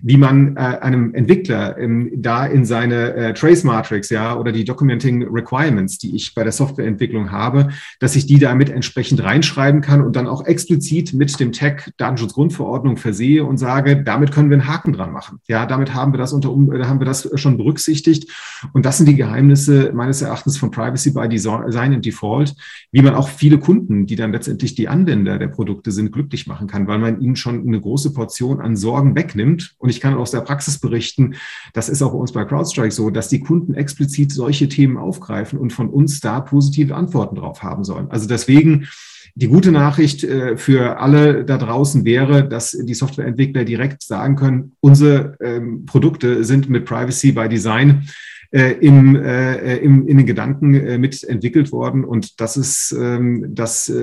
wie 0.02 0.18
man 0.18 0.56
äh, 0.56 0.60
einem 0.60 1.14
Entwickler 1.14 1.78
ähm, 1.78 2.12
da 2.16 2.46
in 2.46 2.66
seine 2.66 3.14
äh, 3.14 3.34
Trace 3.34 3.64
Matrix, 3.64 4.10
ja, 4.10 4.36
oder 4.38 4.52
die 4.52 4.66
Documenting 4.66 5.28
Requirements, 5.28 5.98
die 5.98 6.16
ich 6.16 6.34
bei 6.34 6.44
der 6.44 6.52
Softwareentwicklung 6.52 7.32
habe, 7.32 7.70
dass 8.00 8.16
ich 8.16 8.26
die 8.26 8.40
damit 8.40 8.70
entsprechend 8.70 9.24
reinschreiben 9.24 9.82
kann 9.82 10.02
und 10.02 10.16
dann 10.16 10.28
auch 10.28 10.46
explizit 10.46 11.14
mit 11.14 11.40
dem 11.40 11.52
Tag 11.52 11.92
Datenschutzgrundverordnung 11.98 12.98
versehe 12.98 13.44
und 13.44 13.58
sage, 13.58 14.04
damit 14.04 14.32
können 14.32 14.50
wir 14.50 14.58
einen 14.58 14.68
Haken 14.68 14.94
dran 14.94 15.12
machen. 15.12 15.40
Ja, 15.48 15.66
damit 15.66 15.94
haben 15.94 16.14
wir 16.14 16.18
das 16.18 16.34
unter, 16.34 16.50
äh, 16.50 16.86
haben 16.86 17.00
wir 17.00 17.06
das 17.06 17.30
schon 17.36 17.58
berücksichtigt. 17.58 18.32
Und 18.74 18.86
das 18.86 18.98
sind 18.98 19.08
die 19.08 19.16
Geheimnisse 19.16 19.92
meines 19.94 20.22
Erachtens 20.22 20.58
von 20.58 20.72
Privacy 20.72 21.12
by 21.12 21.28
Design 21.28 21.94
and 21.94 22.06
Default, 22.06 22.56
wie 22.92 23.02
man 23.02 23.16
auch 23.16 23.30
viele 23.30 23.60
Kunden, 23.60 24.06
die 24.06 24.16
dann 24.16 24.32
letztendlich 24.32 24.76
die 24.76 24.88
Anwender 24.88 25.38
der 25.38 25.48
Produkte 25.48 25.92
sind, 25.92 26.12
glücklich 26.12 26.48
machen 26.48 26.68
kann, 26.68 26.88
weil 26.88 27.00
man 27.00 27.22
ihnen 27.22 27.36
schon 27.36 27.66
eine 27.68 27.80
große 27.80 28.14
Portion 28.14 28.62
an 28.62 28.76
Sorgen 28.76 29.16
wegnimmt 29.16 29.76
und 29.86 29.92
ich 29.92 30.02
kann 30.02 30.16
aus 30.16 30.32
der 30.32 30.42
Praxis 30.42 30.80
berichten, 30.80 31.36
das 31.74 31.90
ist 31.90 32.02
auch 32.02 32.12
bei 32.12 32.18
uns 32.18 32.32
bei 32.32 32.44
CrowdStrike 32.44 32.92
so, 32.92 33.12
dass 33.12 33.30
die 33.30 33.40
Kunden 33.40 33.76
explizit 33.76 34.32
solche 34.32 34.68
Themen 34.68 34.98
aufgreifen 34.98 35.60
und 35.60 35.74
von 35.74 35.92
uns 35.92 36.22
da 36.22 36.40
positive 36.40 36.96
Antworten 36.96 37.36
drauf 37.36 37.62
haben 37.62 37.84
sollen. 37.84 38.10
Also 38.10 38.28
deswegen 38.28 38.88
die 39.36 39.48
gute 39.48 39.72
Nachricht 39.72 40.24
äh, 40.24 40.58
für 40.58 41.00
alle 41.00 41.46
da 41.46 41.60
draußen 41.60 42.04
wäre, 42.04 42.50
dass 42.50 42.72
die 42.72 42.96
Softwareentwickler 42.96 43.64
direkt 43.64 44.02
sagen 44.02 44.36
können, 44.36 44.72
unsere 44.80 45.38
ähm, 45.40 45.86
Produkte 45.86 46.44
sind 46.44 46.68
mit 46.68 46.86
Privacy 46.86 47.32
by 47.32 47.48
Design 47.48 48.08
äh, 48.50 48.72
im, 48.80 49.16
äh, 49.16 49.78
im, 49.78 50.08
in 50.08 50.18
den 50.18 50.26
Gedanken 50.26 51.00
mitentwickelt 51.00 51.72
worden. 51.72 52.04
Und 52.04 52.42
das 52.42 52.58
ist, 52.58 52.92
ähm, 53.00 53.54
das, 53.54 53.94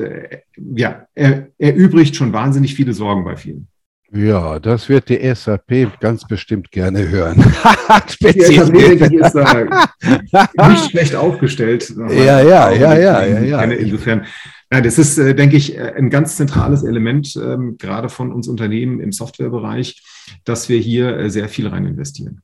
ja, 0.76 1.06
er, 1.16 1.48
erübrigt 1.58 2.14
schon 2.14 2.32
wahnsinnig 2.32 2.76
viele 2.76 2.92
Sorgen 2.92 3.24
bei 3.24 3.34
vielen. 3.34 3.66
Ja, 4.14 4.58
das 4.58 4.90
wird 4.90 5.08
die 5.08 5.34
SAP 5.34 5.98
ganz 5.98 6.26
bestimmt 6.26 6.70
gerne 6.70 7.08
hören. 7.08 7.38
die 8.20 8.42
SAP, 8.42 8.74
nicht 10.68 10.90
schlecht 10.90 11.14
aufgestellt. 11.14 11.94
Ja, 12.10 12.42
ja, 12.42 12.70
ja, 12.72 12.98
ja, 12.98 13.40
ja. 13.40 13.62
Insofern, 13.62 14.26
das 14.68 14.98
ist, 14.98 15.16
äh, 15.16 15.34
denke 15.34 15.56
ich, 15.56 15.80
ein 15.80 16.10
ganz 16.10 16.36
zentrales 16.36 16.82
Element, 16.82 17.40
ähm, 17.42 17.78
gerade 17.78 18.10
von 18.10 18.32
uns 18.32 18.48
Unternehmen 18.48 19.00
im 19.00 19.12
Softwarebereich, 19.12 20.02
dass 20.44 20.68
wir 20.68 20.78
hier 20.78 21.16
äh, 21.16 21.30
sehr 21.30 21.48
viel 21.48 21.68
rein 21.68 21.86
investieren. 21.86 22.42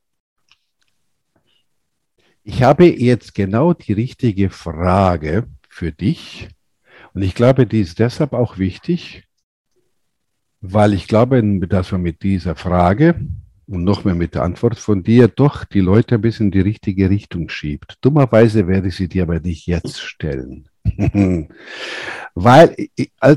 Ich 2.45 2.63
habe 2.63 2.87
jetzt 2.87 3.35
genau 3.35 3.75
die 3.75 3.93
richtige 3.93 4.49
Frage 4.49 5.49
für 5.69 5.93
dich. 5.93 6.49
Und 7.13 7.21
ich 7.21 7.35
glaube, 7.35 7.67
die 7.67 7.83
ist 7.83 7.99
deshalb 7.99 8.33
auch 8.33 8.57
wichtig, 8.57 9.28
weil 10.61 10.93
ich 10.93 11.07
glaube, 11.07 11.43
dass 11.69 11.93
man 11.93 12.03
mit 12.03 12.23
dieser 12.23 12.57
Frage 12.57 13.15
und 13.69 13.85
noch 13.85 14.05
mehr 14.05 14.15
mit 14.15 14.35
der 14.35 14.43
Antwort 14.43 14.79
von 14.79 15.03
dir 15.03 15.29
doch 15.29 15.65
die 15.65 15.81
Leute 15.81 16.17
ein 16.17 16.21
bisschen 16.23 16.47
in 16.47 16.53
die 16.53 16.61
richtige 16.61 17.11
Richtung 17.11 17.49
schiebt. 17.49 17.99
Dummerweise 18.01 18.67
werde 18.67 18.89
ich 18.89 18.97
sie 18.97 19.09
dir 19.09 19.25
aber 19.25 19.41
nicht 19.41 19.67
jetzt 19.67 20.01
stellen. 20.01 20.69
Weil 22.35 22.77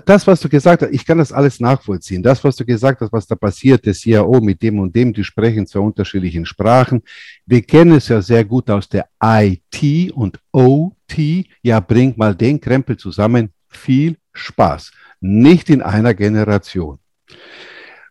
das, 0.05 0.25
was 0.25 0.39
du 0.39 0.47
gesagt 0.47 0.83
hast, 0.83 0.91
ich 0.91 1.05
kann 1.05 1.17
das 1.17 1.33
alles 1.33 1.59
nachvollziehen. 1.59 2.23
Das, 2.23 2.41
was 2.43 2.55
du 2.55 2.65
gesagt 2.65 3.01
hast, 3.01 3.11
was 3.11 3.27
da 3.27 3.35
passiert, 3.35 3.85
der 3.85 3.93
CIO 3.93 4.39
mit 4.39 4.61
dem 4.61 4.79
und 4.79 4.95
dem, 4.95 5.11
die 5.11 5.23
sprechen 5.23 5.67
zwar 5.67 5.81
unterschiedlichen 5.81 6.45
Sprachen. 6.45 7.03
Wir 7.45 7.61
kennen 7.61 7.97
es 7.97 8.07
ja 8.07 8.21
sehr 8.21 8.45
gut 8.45 8.69
aus 8.69 8.87
der 8.87 9.07
IT 9.21 10.11
und 10.13 10.39
OT. 10.51 11.45
Ja, 11.61 11.81
bring 11.81 12.13
mal 12.15 12.35
den 12.35 12.61
Krempel 12.61 12.95
zusammen. 12.95 13.49
Viel 13.67 14.17
Spaß. 14.33 14.91
Nicht 15.19 15.69
in 15.69 15.81
einer 15.81 16.13
Generation. 16.13 16.99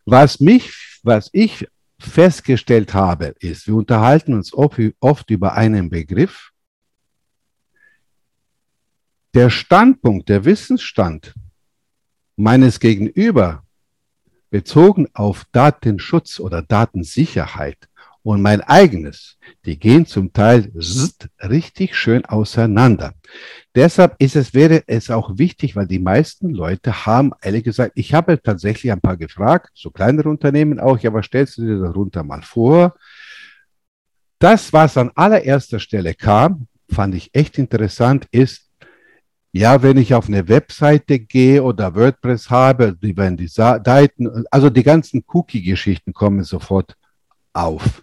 Was 0.05 0.41
mich, 0.41 1.01
was 1.03 1.31
ich 1.33 1.69
festgestellt 1.99 2.95
habe, 2.95 3.35
ist, 3.41 3.67
wir 3.67 3.75
unterhalten 3.75 4.35
uns 4.35 4.53
oft 4.55 5.31
über 5.31 5.55
einen 5.55 5.91
Begriff. 5.91 6.51
Der 9.35 9.51
Standpunkt, 9.51 10.29
der 10.29 10.45
Wissensstand 10.45 11.35
meines 12.37 12.81
Gegenüber 12.81 13.65
bezogen 14.49 15.09
auf 15.13 15.45
Datenschutz 15.53 16.41
oder 16.41 16.63
Datensicherheit 16.63 17.90
und 18.23 18.43
mein 18.43 18.61
eigenes, 18.61 19.39
die 19.65 19.79
gehen 19.79 20.05
zum 20.05 20.33
Teil 20.33 20.71
richtig 21.43 21.97
schön 21.97 22.25
auseinander. 22.27 23.15
Deshalb 23.75 24.17
ist 24.19 24.37
es, 24.37 24.53
wäre 24.53 24.83
es 24.87 25.11
auch 25.11 25.39
wichtig, 25.39 25.77
weil 25.77 25.87
die 25.87 25.99
meisten 25.99 26.51
Leute 26.51 27.07
haben, 27.07 27.33
ehrlich 27.41 27.65
gesagt, 27.65 27.93
ich 27.95 28.13
habe 28.13 28.41
tatsächlich 28.43 28.93
ein 28.93 29.01
paar 29.01 29.17
gefragt, 29.17 29.71
so 29.75 29.91
kleinere 29.91 30.29
Unternehmen 30.29 30.81
auch, 30.81 30.99
ja, 30.99 31.13
was 31.13 31.27
stellst 31.27 31.59
du 31.59 31.63
dir 31.63 31.81
darunter 31.81 32.23
mal 32.23 32.43
vor? 32.43 32.95
Das, 34.39 34.73
was 34.73 34.97
an 34.97 35.11
allererster 35.15 35.79
Stelle 35.79 36.15
kam, 36.15 36.67
fand 36.91 37.15
ich 37.15 37.31
echt 37.35 37.59
interessant, 37.59 38.27
ist, 38.33 38.67
ja, 39.53 39.83
wenn 39.83 39.97
ich 39.97 40.15
auf 40.15 40.29
eine 40.29 40.47
Webseite 40.49 41.19
gehe 41.19 41.63
oder 41.63 41.95
WordPress 41.95 42.51
habe, 42.51 42.97
die 42.97 43.17
werden 43.17 43.37
die 43.37 43.49
Seiten, 43.49 44.45
also 44.51 44.71
die 44.71 44.83
ganzen 44.83 45.25
Cookie-Geschichten 45.27 46.13
kommen 46.13 46.45
sofort 46.45 46.95
auf. 47.53 48.03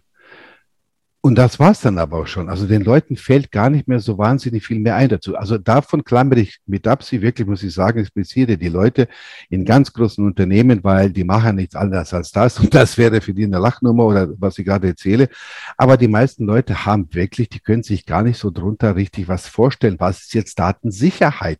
Und 1.27 1.35
das 1.35 1.59
war 1.59 1.71
es 1.71 1.81
dann 1.81 1.97
aber 1.97 2.19
auch 2.19 2.27
schon. 2.27 2.47
Also 2.47 2.67
den 2.67 2.85
Leuten 2.85 3.17
fällt 3.17 3.51
gar 3.51 3.69
nicht 3.69 3.85
mehr 3.85 3.99
so 3.99 4.17
wahnsinnig 4.17 4.65
viel 4.65 4.79
mehr 4.79 4.95
ein 4.95 5.09
dazu. 5.09 5.35
Also 5.35 5.57
davon 5.57 6.05
klammere 6.05 6.39
ich 6.39 6.59
mit 6.65 6.87
ab. 6.87 7.03
Sie 7.03 7.21
wirklich, 7.21 7.45
muss 7.45 7.63
ich 7.63 7.73
sagen, 7.73 7.99
ich 7.99 8.13
beziehe 8.13 8.55
die 8.57 8.69
Leute 8.69 9.09
in 9.49 9.65
ganz 9.65 9.91
großen 9.91 10.25
Unternehmen, 10.25 10.85
weil 10.85 11.11
die 11.11 11.25
machen 11.25 11.57
nichts 11.57 11.75
anderes 11.75 12.13
als 12.13 12.31
das. 12.31 12.61
Und 12.61 12.73
das 12.73 12.97
wäre 12.97 13.19
für 13.19 13.33
die 13.33 13.43
eine 13.43 13.59
Lachnummer 13.59 14.05
oder 14.05 14.29
was 14.37 14.57
ich 14.57 14.65
gerade 14.65 14.87
erzähle. 14.87 15.27
Aber 15.75 15.97
die 15.97 16.07
meisten 16.07 16.45
Leute 16.45 16.85
haben 16.85 17.13
wirklich, 17.13 17.49
die 17.49 17.59
können 17.59 17.83
sich 17.83 18.05
gar 18.05 18.23
nicht 18.23 18.37
so 18.37 18.49
drunter 18.49 18.95
richtig 18.95 19.27
was 19.27 19.49
vorstellen. 19.49 19.97
Was 19.99 20.21
ist 20.21 20.33
jetzt 20.33 20.57
Datensicherheit? 20.59 21.59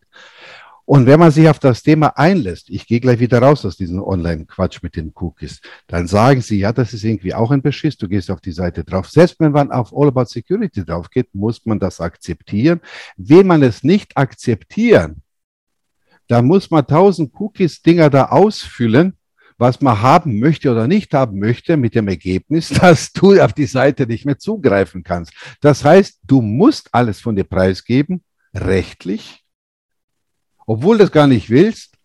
Und 0.89 1.06
wenn 1.06 1.19
man 1.19 1.32
sich 1.32 1.50
auf 1.50 1.60
das 1.60 1.84
Thema 1.84 2.17
einlässt, 2.17 2.69
ich 2.69 2.88
gehe 2.88 3.02
gleich 3.02 3.19
wieder 3.19 3.41
raus 3.41 3.65
aus 3.65 3.76
diesem 3.76 4.02
Online-Quatsch 4.02 4.82
mit 4.82 4.95
den 4.95 5.12
Cookies, 5.15 5.60
dann 5.86 6.08
sagen 6.08 6.39
sie, 6.39 6.60
ja, 6.60 6.71
das 6.71 6.93
ist 6.93 7.04
irgendwie 7.04 7.34
auch 7.34 7.52
ein 7.52 7.62
Beschiss, 7.62 7.97
du 7.97 8.08
gehst 8.08 8.32
auf 8.32 8.39
die 8.39 8.54
Seite 8.54 8.86
drauf. 8.86 9.10
Selbst 9.10 9.38
wenn 9.41 9.52
man 9.52 9.69
auf 9.73 9.91
All 9.93 10.08
About 10.08 10.28
Security 10.28 10.86
drauf 10.86 11.10
geht, 11.10 11.36
muss 11.36 11.65
man 11.65 11.78
das 11.78 12.00
akzeptieren. 12.00 12.80
Will 13.17 13.43
man 13.43 13.63
es 13.63 13.84
nicht 13.84 14.15
akzeptieren, 14.15 15.23
dann 16.30 16.45
muss 16.45 16.71
man 16.71 16.88
tausend 16.88 17.34
Cookies-Dinger 17.38 18.10
da 18.10 18.28
ausfüllen, 18.28 19.17
was 19.58 19.82
man 19.82 20.02
haben 20.02 20.39
möchte 20.39 20.71
oder 20.71 20.88
nicht 20.88 21.13
haben 21.13 21.38
möchte, 21.38 21.76
mit 21.76 21.95
dem 21.95 22.08
Ergebnis, 22.08 22.69
dass 22.82 23.12
du 23.12 23.38
auf 23.41 23.52
die 23.52 23.65
Seite 23.65 24.08
nicht 24.08 24.26
mehr 24.26 24.39
zugreifen 24.39 25.04
kannst. 25.04 25.34
Das 25.60 25.84
heißt, 25.84 26.21
du 26.23 26.41
musst 26.41 26.88
alles 26.93 27.19
von 27.19 27.36
dir 27.36 27.43
preisgeben, 27.43 28.23
rechtlich, 28.54 29.43
obwohl 30.67 30.97
du 30.97 31.06
das 31.06 31.12
gar 31.12 31.25
nicht 31.25 31.49
willst, 31.49 31.95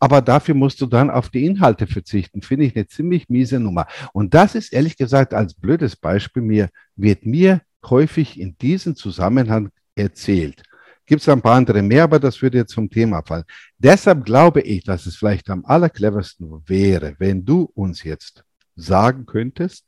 aber 0.00 0.22
dafür 0.22 0.54
musst 0.54 0.80
du 0.80 0.86
dann 0.86 1.10
auf 1.10 1.28
die 1.28 1.44
Inhalte 1.44 1.86
verzichten. 1.86 2.40
Finde 2.40 2.64
ich 2.64 2.74
eine 2.74 2.88
ziemlich 2.88 3.28
miese 3.28 3.60
Nummer. 3.60 3.86
Und 4.12 4.32
das 4.32 4.54
ist 4.54 4.72
ehrlich 4.72 4.96
gesagt 4.96 5.34
als 5.34 5.54
blödes 5.54 5.94
Beispiel 5.94 6.42
mir, 6.42 6.70
wird 6.96 7.26
mir 7.26 7.60
häufig 7.84 8.40
in 8.40 8.56
diesem 8.58 8.96
Zusammenhang 8.96 9.68
erzählt. 9.94 10.62
Gibt 11.04 11.20
es 11.20 11.28
ein 11.28 11.42
paar 11.42 11.56
andere 11.56 11.82
mehr, 11.82 12.04
aber 12.04 12.18
das 12.18 12.40
würde 12.40 12.58
jetzt 12.58 12.72
zum 12.72 12.88
Thema 12.88 13.22
fallen. 13.22 13.44
Deshalb 13.76 14.24
glaube 14.24 14.62
ich, 14.62 14.84
dass 14.84 15.04
es 15.04 15.16
vielleicht 15.16 15.50
am 15.50 15.64
allercleversten 15.66 16.62
wäre, 16.66 17.16
wenn 17.18 17.44
du 17.44 17.70
uns 17.74 18.02
jetzt 18.02 18.44
sagen 18.76 19.26
könntest, 19.26 19.84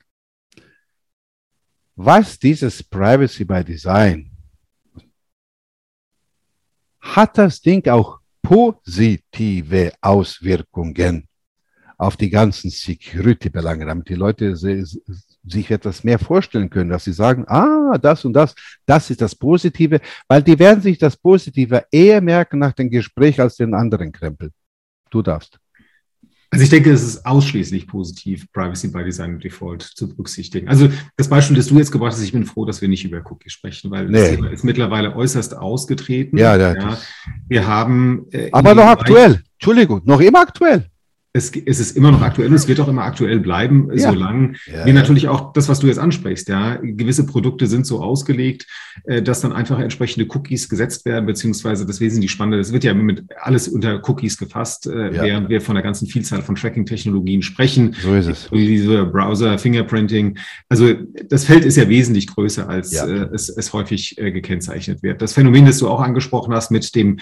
was 1.95 2.39
dieses 2.39 2.83
Privacy 2.83 3.45
by 3.45 3.65
Design 3.65 4.32
hat 7.03 7.37
das 7.37 7.61
Ding 7.61 7.87
auch 7.89 8.21
positive 8.41 9.93
Auswirkungen 10.01 11.29
auf 11.99 12.17
die 12.17 12.31
ganzen 12.31 12.71
Security-Belange, 12.71 13.87
damit 13.87 14.09
die 14.09 14.15
Leute 14.15 14.57
sich 14.57 15.71
etwas 15.71 16.03
mehr 16.03 16.19
vorstellen 16.19 16.71
können, 16.71 16.91
dass 16.91 17.05
sie 17.05 17.13
sagen, 17.13 17.45
ah, 17.49 17.99
das 17.99 18.25
und 18.25 18.33
das, 18.33 18.55
das 18.87 19.11
ist 19.11 19.21
das 19.21 19.35
Positive, 19.35 20.01
weil 20.27 20.43
die 20.43 20.59
werden 20.59 20.81
sich 20.81 20.99
das 20.99 21.17
Positive 21.17 21.85
eher 21.91 22.21
merken 22.21 22.59
nach 22.59 22.73
dem 22.73 22.91
Gespräch 22.91 23.41
als 23.41 23.57
den 23.57 23.75
anderen 23.75 24.11
Krempel. 24.11 24.51
Du 25.11 25.23
darfst. 25.23 25.62
Also 26.53 26.65
ich 26.65 26.71
denke, 26.71 26.93
es 26.93 27.03
ist 27.03 27.25
ausschließlich 27.25 27.87
positiv, 27.87 28.47
Privacy 28.53 28.89
by 28.89 29.03
Design 29.03 29.35
und 29.35 29.45
Default 29.45 29.83
zu 29.83 30.07
berücksichtigen. 30.07 30.69
Also 30.69 30.91
das 31.17 31.29
Beispiel, 31.29 31.57
das 31.57 31.69
du 31.69 31.79
jetzt 31.79 31.91
gebracht 31.91 32.13
hast, 32.13 32.23
ich 32.23 32.33
bin 32.33 32.45
froh, 32.45 32.67
dass 32.67 32.83
wir 32.83 32.91
nicht 32.91 33.07
über 33.07 33.23
Cookies 33.25 33.55
sprechen, 33.55 33.91
weil 33.91 34.07
nee. 34.07 34.21
das 34.21 34.31
Thema 34.31 34.51
ist 34.51 34.63
mittlerweile 34.63 35.17
äußerst 35.17 35.57
ausgetreten. 35.57 36.37
Ja, 36.37 36.57
ja. 36.57 36.75
ja. 36.75 36.99
Wir 37.49 37.67
haben. 37.67 38.27
Äh, 38.33 38.51
aber 38.53 38.75
noch 38.75 38.85
aktuell. 38.85 39.43
Entschuldigung, 39.55 40.03
noch 40.05 40.21
immer 40.21 40.41
aktuell 40.41 40.92
es, 41.35 41.51
es 41.65 41.81
ist 41.81 41.97
immer 41.97 42.11
noch 42.11 42.21
aktuell 42.21 42.49
und 42.49 42.55
es 42.55 42.69
wird 42.69 42.79
auch 42.81 42.89
immer 42.89 43.05
aktuell 43.05 43.41
bleiben, 43.41 43.89
ja. 43.95 44.11
solange 44.11 44.55
ja, 44.71 44.85
wir 44.85 44.93
natürlich 44.93 45.29
auch 45.29 45.55
das, 45.55 45.69
was 45.69 45.81
du 45.81 45.87
jetzt 45.87 45.99
ansprichst, 45.99 46.49
ja, 46.49 46.77
gewisse 46.83 47.25
Produkte 47.25 47.67
sind 47.67 47.87
so 47.87 48.03
ausgelegt, 48.03 48.67
äh, 49.05 49.23
dass 49.23 49.41
dann 49.41 49.53
einfach 49.53 49.79
entsprechende 49.79 50.27
Cookies 50.29 50.69
gesetzt 50.69 51.07
werden, 51.07 51.25
beziehungsweise 51.25 51.87
das 51.87 52.01
wesentlich 52.01 52.31
spannende, 52.31 52.59
das 52.59 52.73
wird 52.73 52.85
ja 52.85 52.93
mit 52.93 53.25
alles 53.41 53.69
unter 53.69 54.07
Cookies 54.09 54.37
gefasst, 54.37 54.87
äh, 54.87 55.15
ja. 55.15 55.23
während 55.23 55.49
wir 55.49 55.63
von 55.63 55.75
der 55.75 55.83
ganzen 55.83 56.07
Vielzahl 56.07 56.43
von 56.43 56.55
Tracking-Technologien 56.55 57.41
sprechen. 57.41 57.97
So 58.03 58.15
ist 58.15 58.27
es. 58.27 58.51
Diese 58.53 59.07
Browser, 59.07 59.59
Fingerprinting. 59.59 60.37
Also 60.69 60.93
das 61.31 61.45
Feld 61.45 61.65
ist 61.65 61.77
ja 61.77 61.89
wesentlich 61.89 62.27
größer, 62.27 62.69
als 62.69 62.93
äh, 62.93 63.27
es, 63.33 63.49
es 63.49 63.73
häufig 63.73 64.19
äh, 64.19 64.33
gekennzeichnet 64.33 65.03
wird. 65.03 65.23
Das 65.23 65.33
Phänomen, 65.33 65.65
das 65.65 65.79
du 65.79 65.89
auch 65.89 66.01
angesprochen 66.01 66.53
hast 66.53 66.71
mit 66.71 66.95
dem 66.95 67.21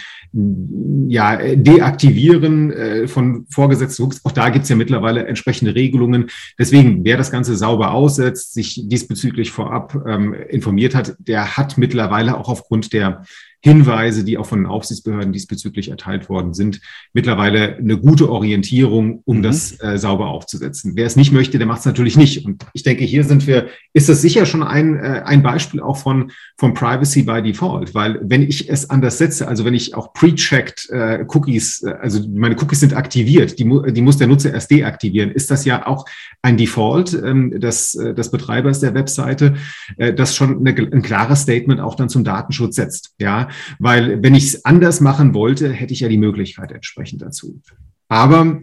ja, 1.07 1.37
Deaktivieren 1.55 2.73
äh, 2.73 3.07
von 3.07 3.47
vorgesetzten 3.51 4.00
suchst. 4.01 4.25
Auch 4.25 4.33
da 4.33 4.49
gibt 4.49 4.65
es 4.65 4.69
ja 4.69 4.77
mittlerweile 4.77 5.27
entsprechende 5.27 5.75
Regelungen. 5.75 6.31
Deswegen, 6.59 7.05
wer 7.05 7.17
das 7.17 7.31
Ganze 7.31 7.57
sauber 7.57 7.93
aussetzt, 7.93 8.55
sich 8.55 8.83
diesbezüglich 8.85 9.51
vorab 9.51 9.95
ähm, 10.07 10.35
informiert 10.35 10.95
hat, 10.95 11.15
der 11.19 11.57
hat 11.57 11.79
mittlerweile 11.79 12.37
auch 12.37 12.49
aufgrund 12.49 12.93
der 12.93 13.25
Hinweise, 13.63 14.25
die 14.25 14.39
auch 14.39 14.47
von 14.47 14.61
den 14.61 14.67
Aufsichtsbehörden 14.67 15.33
diesbezüglich 15.33 15.91
erteilt 15.91 16.31
worden 16.31 16.55
sind, 16.55 16.81
mittlerweile 17.13 17.77
eine 17.77 17.99
gute 17.99 18.31
Orientierung, 18.31 19.21
um 19.27 19.39
mhm. 19.39 19.43
das 19.43 19.79
äh, 19.83 19.99
sauber 19.99 20.29
aufzusetzen. 20.29 20.93
Wer 20.97 21.07
es 21.07 21.17
nicht 21.17 21.33
möchte, 21.33 21.59
der 21.59 21.67
macht 21.67 21.81
es 21.81 21.87
natürlich 21.87 22.17
nicht. 22.17 22.47
Und 22.47 22.65
ich 22.73 22.85
denke, 22.85 23.05
hier 23.05 23.25
sind 23.25 23.47
wir, 23.47 23.69
ist 23.93 24.09
das 24.09 24.23
sicher 24.23 24.47
schon 24.47 24.63
ein, 24.63 24.97
äh, 24.97 25.23
ein 25.27 25.43
Beispiel 25.43 25.81
auch 25.81 25.99
von, 25.99 26.33
von 26.57 26.73
Privacy 26.73 27.23
by 27.23 27.43
Default, 27.43 27.95
weil 27.95 28.19
wenn 28.23 28.43
ich 28.43 28.71
es 28.71 28.89
anders 28.89 29.19
setze, 29.19 29.47
also 29.47 29.67
wenn 29.67 29.75
ich 29.75 29.95
auch 29.95 30.15
pre-checked 30.15 30.89
äh, 30.91 31.27
Cookies, 31.29 31.83
äh, 31.83 31.93
also 32.01 32.27
meine 32.35 32.57
Cookies 32.57 32.81
sind 32.81 32.95
aktiviert, 32.95 33.59
die, 33.59 33.93
die 33.93 34.03
muss 34.03 34.17
der 34.17 34.27
Nutzer 34.27 34.55
erst 34.55 34.71
deaktivieren, 34.71 35.31
ist 35.31 35.51
das 35.51 35.67
ja 35.67 35.87
auch 35.87 36.07
ein 36.41 36.57
Default 36.57 37.13
ähm, 37.13 37.61
des, 37.61 37.95
äh, 37.95 38.15
des 38.15 38.31
Betreibers 38.31 38.81
der 38.81 38.95
Webseite, 38.95 39.57
äh, 39.99 40.15
das 40.15 40.35
schon 40.35 40.67
eine, 40.67 40.71
ein 40.71 41.03
klares 41.03 41.43
Statement 41.43 41.81
auch 41.81 41.95
dann 41.95 42.09
zum 42.09 42.25
Datenschutz 42.25 42.77
setzt. 42.77 43.15
Ja, 43.19 43.50
weil 43.79 44.23
wenn 44.23 44.35
ich 44.35 44.45
es 44.45 44.65
anders 44.65 45.01
machen 45.01 45.35
wollte, 45.35 45.73
hätte 45.73 45.93
ich 45.93 46.01
ja 46.01 46.09
die 46.09 46.19
Möglichkeit 46.19 46.73
entsprechend 46.73 47.23
dazu. 47.23 47.61
Aber 48.09 48.61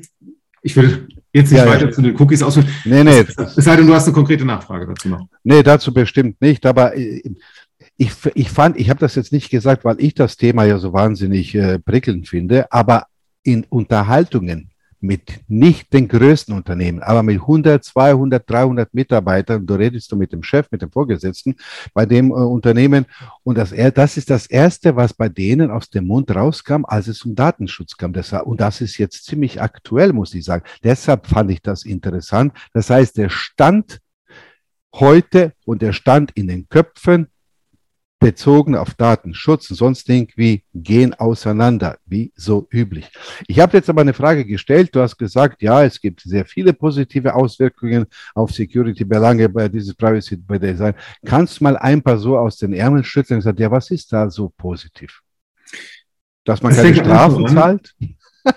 ich 0.62 0.76
will 0.76 1.08
jetzt 1.34 1.52
nicht 1.52 1.60
ja, 1.60 1.68
weiter 1.68 1.86
ja. 1.86 1.92
zu 1.92 2.02
den 2.02 2.20
Cookies 2.20 2.44
ausführen. 2.44 2.68
Nee, 2.86 3.04
nee. 3.04 3.20
Es 3.20 3.56
sei 3.56 3.76
denn, 3.76 3.88
du 3.88 3.94
hast 3.94 4.06
eine 4.06 4.14
konkrete 4.14 4.46
Nachfrage 4.46 4.88
dazu 4.88 5.10
noch. 5.10 5.28
Nee, 5.44 5.64
dazu 5.64 5.94
bestimmt 5.94 6.42
nicht. 6.42 6.66
Aber 6.66 6.96
äh, 6.96 7.22
ich, 7.98 8.12
ich 8.34 8.50
fand, 8.50 8.78
ich 8.78 8.90
habe 8.90 9.00
das 9.00 9.16
jetzt 9.16 9.32
nicht 9.32 9.50
gesagt, 9.50 9.86
weil 9.86 9.96
ich 10.00 10.14
das 10.14 10.38
Thema 10.38 10.66
ja 10.66 10.78
so 10.78 10.94
wahnsinnig 10.94 11.56
äh, 11.56 11.80
prickelnd 11.80 12.28
finde, 12.28 12.72
aber 12.72 13.08
in 13.44 13.66
Unterhaltungen 13.70 14.70
mit 15.00 15.42
nicht 15.48 15.94
den 15.94 16.08
größten 16.08 16.56
Unternehmen, 16.56 17.02
aber 17.04 17.24
mit 17.24 17.42
100, 17.42 17.84
200, 17.84 18.50
300 18.50 18.94
Mitarbeitern, 18.94 19.66
du 19.66 19.76
redest 19.76 20.12
du 20.12 20.16
mit 20.16 20.32
dem 20.34 20.44
Chef, 20.44 20.68
mit 20.72 20.82
dem 20.82 20.92
Vorgesetzten 20.92 21.56
bei 21.94 22.06
dem 22.06 22.32
äh, 22.32 22.34
Unternehmen 22.34 23.06
und 23.44 23.58
das, 23.58 23.74
das 23.94 24.18
ist 24.18 24.30
das 24.30 24.48
Erste, 24.48 24.96
was 24.96 25.14
bei 25.14 25.30
denen 25.30 25.72
aus 25.72 25.90
dem 25.90 26.08
Mund 26.08 26.34
rauskam, 26.34 26.84
als 26.86 27.08
es 27.08 27.24
um 27.24 27.36
Datenschutz 27.36 27.98
kam. 27.98 28.14
Das, 28.14 28.34
und 28.34 28.60
das 28.60 28.82
ist 28.82 28.98
jetzt 28.98 29.26
ziemlich 29.26 29.62
aktuell, 29.62 30.14
muss 30.14 30.34
ich 30.34 30.46
sagen. 30.46 30.64
Deshalb 30.84 31.28
fand 31.28 31.52
ich 31.52 31.62
das 31.62 31.86
interessant. 31.86 32.54
Das 32.74 32.90
heißt, 32.90 33.18
der 33.18 33.30
Stand 33.30 34.00
heute 34.94 35.54
und 35.66 35.82
der 35.82 35.94
Stand 35.94 36.32
in 36.32 36.48
den 36.48 36.68
Köpfen 36.70 37.28
bezogen 38.20 38.76
auf 38.76 38.96
Datenschutz 38.96 39.70
und 39.70 39.76
sonst 39.76 40.10
irgendwie 40.10 40.64
gehen 40.74 41.14
auseinander, 41.14 41.98
wie 42.06 42.32
so 42.36 42.68
üblich. 42.72 43.10
Ich 43.48 43.60
habe 43.60 43.78
jetzt 43.78 43.90
aber 43.90 44.02
eine 44.02 44.14
Frage 44.14 44.44
gestellt. 44.46 44.96
Du 44.96 45.02
hast 45.02 45.18
gesagt, 45.18 45.62
ja, 45.62 45.84
es 45.84 46.02
gibt 46.02 46.22
sehr 46.22 46.46
viele 46.46 46.74
positive 46.74 47.36
Auswirkungen 47.36 48.08
auf 48.34 48.52
Security-Belange 48.52 49.50
bei 49.50 49.70
dieses 49.70 49.94
Privacy 49.94 50.36
by 50.38 50.58
Design. 50.58 50.96
Kannst 51.26 51.60
du 51.60 51.66
mal 51.66 51.78
ein 51.78 52.02
paar 52.02 52.18
so 52.18 52.38
aus 52.38 52.58
den 52.58 52.74
Ärmeln 52.74 53.04
schütteln 53.04 53.38
und 53.38 53.42
sagen, 53.44 53.62
ja, 53.62 53.70
was 53.70 53.92
ist 53.92 54.12
da 54.12 54.30
so 54.30 54.50
positiv? 54.50 55.22
Dass 56.44 56.64
man 56.64 56.74
das 56.74 56.82
keine 56.82 56.96
Strafen 56.96 57.48
zahlt? 57.48 57.94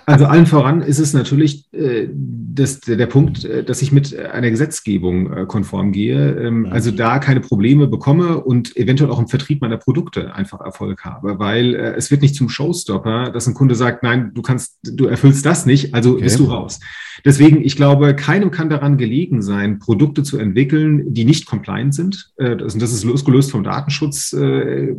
Also 0.05 0.25
allen 0.25 0.45
voran 0.45 0.81
ist 0.81 0.99
es 0.99 1.13
natürlich 1.13 1.71
äh, 1.73 2.07
das, 2.13 2.81
der 2.81 3.05
Punkt, 3.05 3.45
äh, 3.45 3.63
dass 3.63 3.81
ich 3.81 3.91
mit 3.91 4.17
einer 4.17 4.49
Gesetzgebung 4.49 5.31
äh, 5.31 5.45
konform 5.45 5.91
gehe, 5.91 6.37
ähm, 6.37 6.67
also 6.69 6.91
da 6.91 7.19
keine 7.19 7.39
Probleme 7.39 7.87
bekomme 7.87 8.41
und 8.41 8.75
eventuell 8.77 9.09
auch 9.09 9.19
im 9.19 9.27
Vertrieb 9.27 9.61
meiner 9.61 9.77
Produkte 9.77 10.33
einfach 10.33 10.61
Erfolg 10.61 11.03
habe, 11.05 11.39
weil 11.39 11.75
äh, 11.75 11.93
es 11.95 12.11
wird 12.11 12.21
nicht 12.21 12.35
zum 12.35 12.49
Showstopper, 12.49 13.31
dass 13.31 13.47
ein 13.47 13.53
Kunde 13.53 13.75
sagt, 13.75 14.03
nein, 14.03 14.31
du 14.33 14.41
kannst, 14.41 14.79
du 14.83 15.05
erfüllst 15.05 15.45
das 15.45 15.65
nicht, 15.65 15.93
also 15.93 16.13
okay. 16.13 16.23
bist 16.23 16.39
du 16.39 16.45
raus. 16.45 16.79
Deswegen, 17.23 17.63
ich 17.63 17.75
glaube, 17.75 18.15
keinem 18.15 18.51
kann 18.51 18.69
daran 18.69 18.97
gelegen 18.97 19.41
sein, 19.41 19.79
Produkte 19.79 20.23
zu 20.23 20.37
entwickeln, 20.37 21.13
die 21.13 21.25
nicht 21.25 21.45
compliant 21.45 21.93
sind. 21.93 22.31
Äh, 22.37 22.57
das, 22.57 22.77
das 22.77 22.93
ist 22.93 23.03
losgelöst 23.03 23.51
vom 23.51 23.63
Datenschutz 23.63 24.33
äh, 24.33 24.95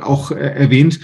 auch 0.00 0.30
erwähnt 0.30 1.00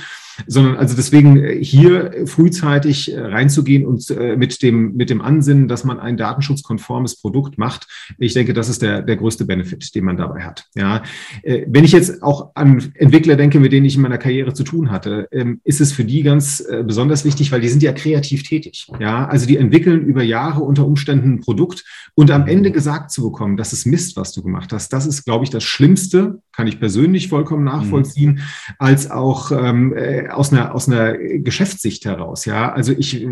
sondern 0.47 0.77
also 0.77 0.97
deswegen 0.97 1.43
äh, 1.43 1.63
hier 1.63 2.27
frühzeitig 2.27 3.13
äh, 3.13 3.21
reinzugehen 3.21 3.87
und 3.87 4.11
äh, 4.11 4.37
mit 4.37 4.63
dem, 4.63 4.95
mit 4.95 5.11
dem 5.11 5.21
Ansinnen, 5.21 5.69
dass 5.69 5.85
man 5.85 6.01
ein 6.01 6.17
datenschutzkonformes 6.17 7.21
Produkt 7.21 7.59
macht. 7.59 7.87
Ich 8.19 8.35
denke, 8.35 8.53
das 8.53 8.69
ist 8.69 8.83
der, 8.83 9.03
der 9.03 9.17
größte 9.17 9.45
Benefit, 9.45 9.95
den 9.95 10.05
man 10.05 10.17
dabei 10.17 10.43
hat. 10.43 10.67
Ja, 10.75 11.03
wenn 11.43 11.85
ich 11.85 11.93
jetzt 11.93 12.23
auch 12.23 12.53
an 12.55 12.93
Entwickler 12.95 13.37
denke, 13.37 13.61
mit 13.61 13.73
denen 13.73 13.87
ich 13.87 13.97
in 13.97 14.03
meiner 14.03 14.19
Karriere 14.19 14.53
zu 14.55 14.65
tun 14.65 14.91
hatte, 14.91 15.29
ähm, 15.33 15.61
ist 15.65 15.81
es 15.81 15.93
für 15.93 16.05
die 16.05 16.23
ganz 16.23 16.65
besonders 16.85 17.25
wichtig, 17.25 17.53
weil 17.53 17.61
die 17.61 17.69
sind 17.69 17.83
ja 17.83 17.93
kreativ 17.93 18.43
tätig. 18.43 18.89
Ja, 19.01 19.27
also 19.27 19.47
die 19.47 19.57
entwickeln 19.57 20.03
über 20.03 20.23
Jahre 20.23 20.63
unter 20.63 20.87
Umständen 20.87 21.35
ein 21.35 21.41
Produkt 21.41 21.85
und 22.15 22.31
am 22.31 22.47
Ende 22.47 22.71
gesagt 22.71 23.11
zu 23.11 23.23
bekommen, 23.23 23.57
das 23.57 23.73
ist 23.73 23.87
Mist, 23.87 24.17
was 24.17 24.33
du 24.33 24.43
gemacht 24.43 24.73
hast, 24.73 24.93
das 24.93 25.07
ist, 25.07 25.25
glaube 25.25 25.45
ich, 25.45 25.51
das 25.51 25.65
Schlimmste, 25.65 26.41
kann 26.53 26.67
ich 26.67 26.79
persönlich 26.79 27.29
vollkommen 27.29 27.65
nachvollziehen, 27.65 28.33
mhm. 28.33 28.41
als 28.79 29.11
auch 29.11 29.51
ähm, 29.53 29.93
aus 30.31 30.53
einer, 30.53 30.75
aus 30.75 30.89
einer 30.89 31.17
Geschäftssicht 31.17 32.05
heraus. 32.05 32.45
Ja, 32.45 32.73
also 32.73 32.93
ich, 32.93 33.27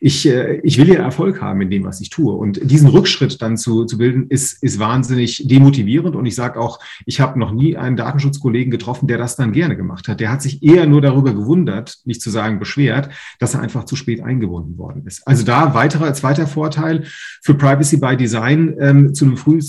ich, 0.00 0.28
äh, 0.28 0.60
ich 0.62 0.78
will 0.78 0.88
ja 0.88 1.00
Erfolg 1.02 1.40
haben 1.40 1.60
in 1.60 1.70
dem, 1.70 1.84
was 1.84 2.00
ich 2.00 2.10
tue. 2.10 2.32
Und 2.34 2.60
diesen 2.70 2.88
Rückschritt 2.88 3.40
dann 3.42 3.56
zu, 3.56 3.84
zu 3.84 3.98
bilden, 3.98 4.26
ist, 4.28 4.62
ist 4.62 4.78
wahnsinnig 4.78 5.46
demotivierend. 5.46 6.16
Und 6.16 6.26
ich 6.26 6.34
sage 6.34 6.60
auch, 6.60 6.78
ich 7.06 7.20
habe 7.20 7.38
noch 7.38 7.52
nie 7.52 7.76
einen 7.76 7.96
Datenschutzkollegen 7.96 8.70
getroffen, 8.70 9.06
der 9.06 9.18
das 9.18 9.36
dann 9.36 9.52
gerne 9.52 9.76
gemacht 9.76 10.08
hat. 10.08 10.20
Der 10.20 10.30
hat 10.30 10.42
sich 10.42 10.62
eher 10.62 10.86
nur 10.86 11.00
darüber 11.00 11.34
gewundert, 11.34 11.98
nicht 12.04 12.22
zu 12.22 12.30
sagen 12.30 12.58
beschwert, 12.58 13.10
dass 13.38 13.54
er 13.54 13.60
einfach 13.60 13.84
zu 13.84 13.96
spät 13.96 14.22
eingebunden 14.22 14.78
worden 14.78 15.04
ist. 15.06 15.26
Also 15.26 15.44
da 15.44 15.74
weiterer, 15.74 16.12
zweiter 16.14 16.46
Vorteil 16.46 17.04
für 17.42 17.54
Privacy 17.54 17.98
by 17.98 18.16
Design 18.16 18.74
ähm, 18.78 19.14
zu 19.14 19.24
einem 19.24 19.36
frühen, 19.36 19.60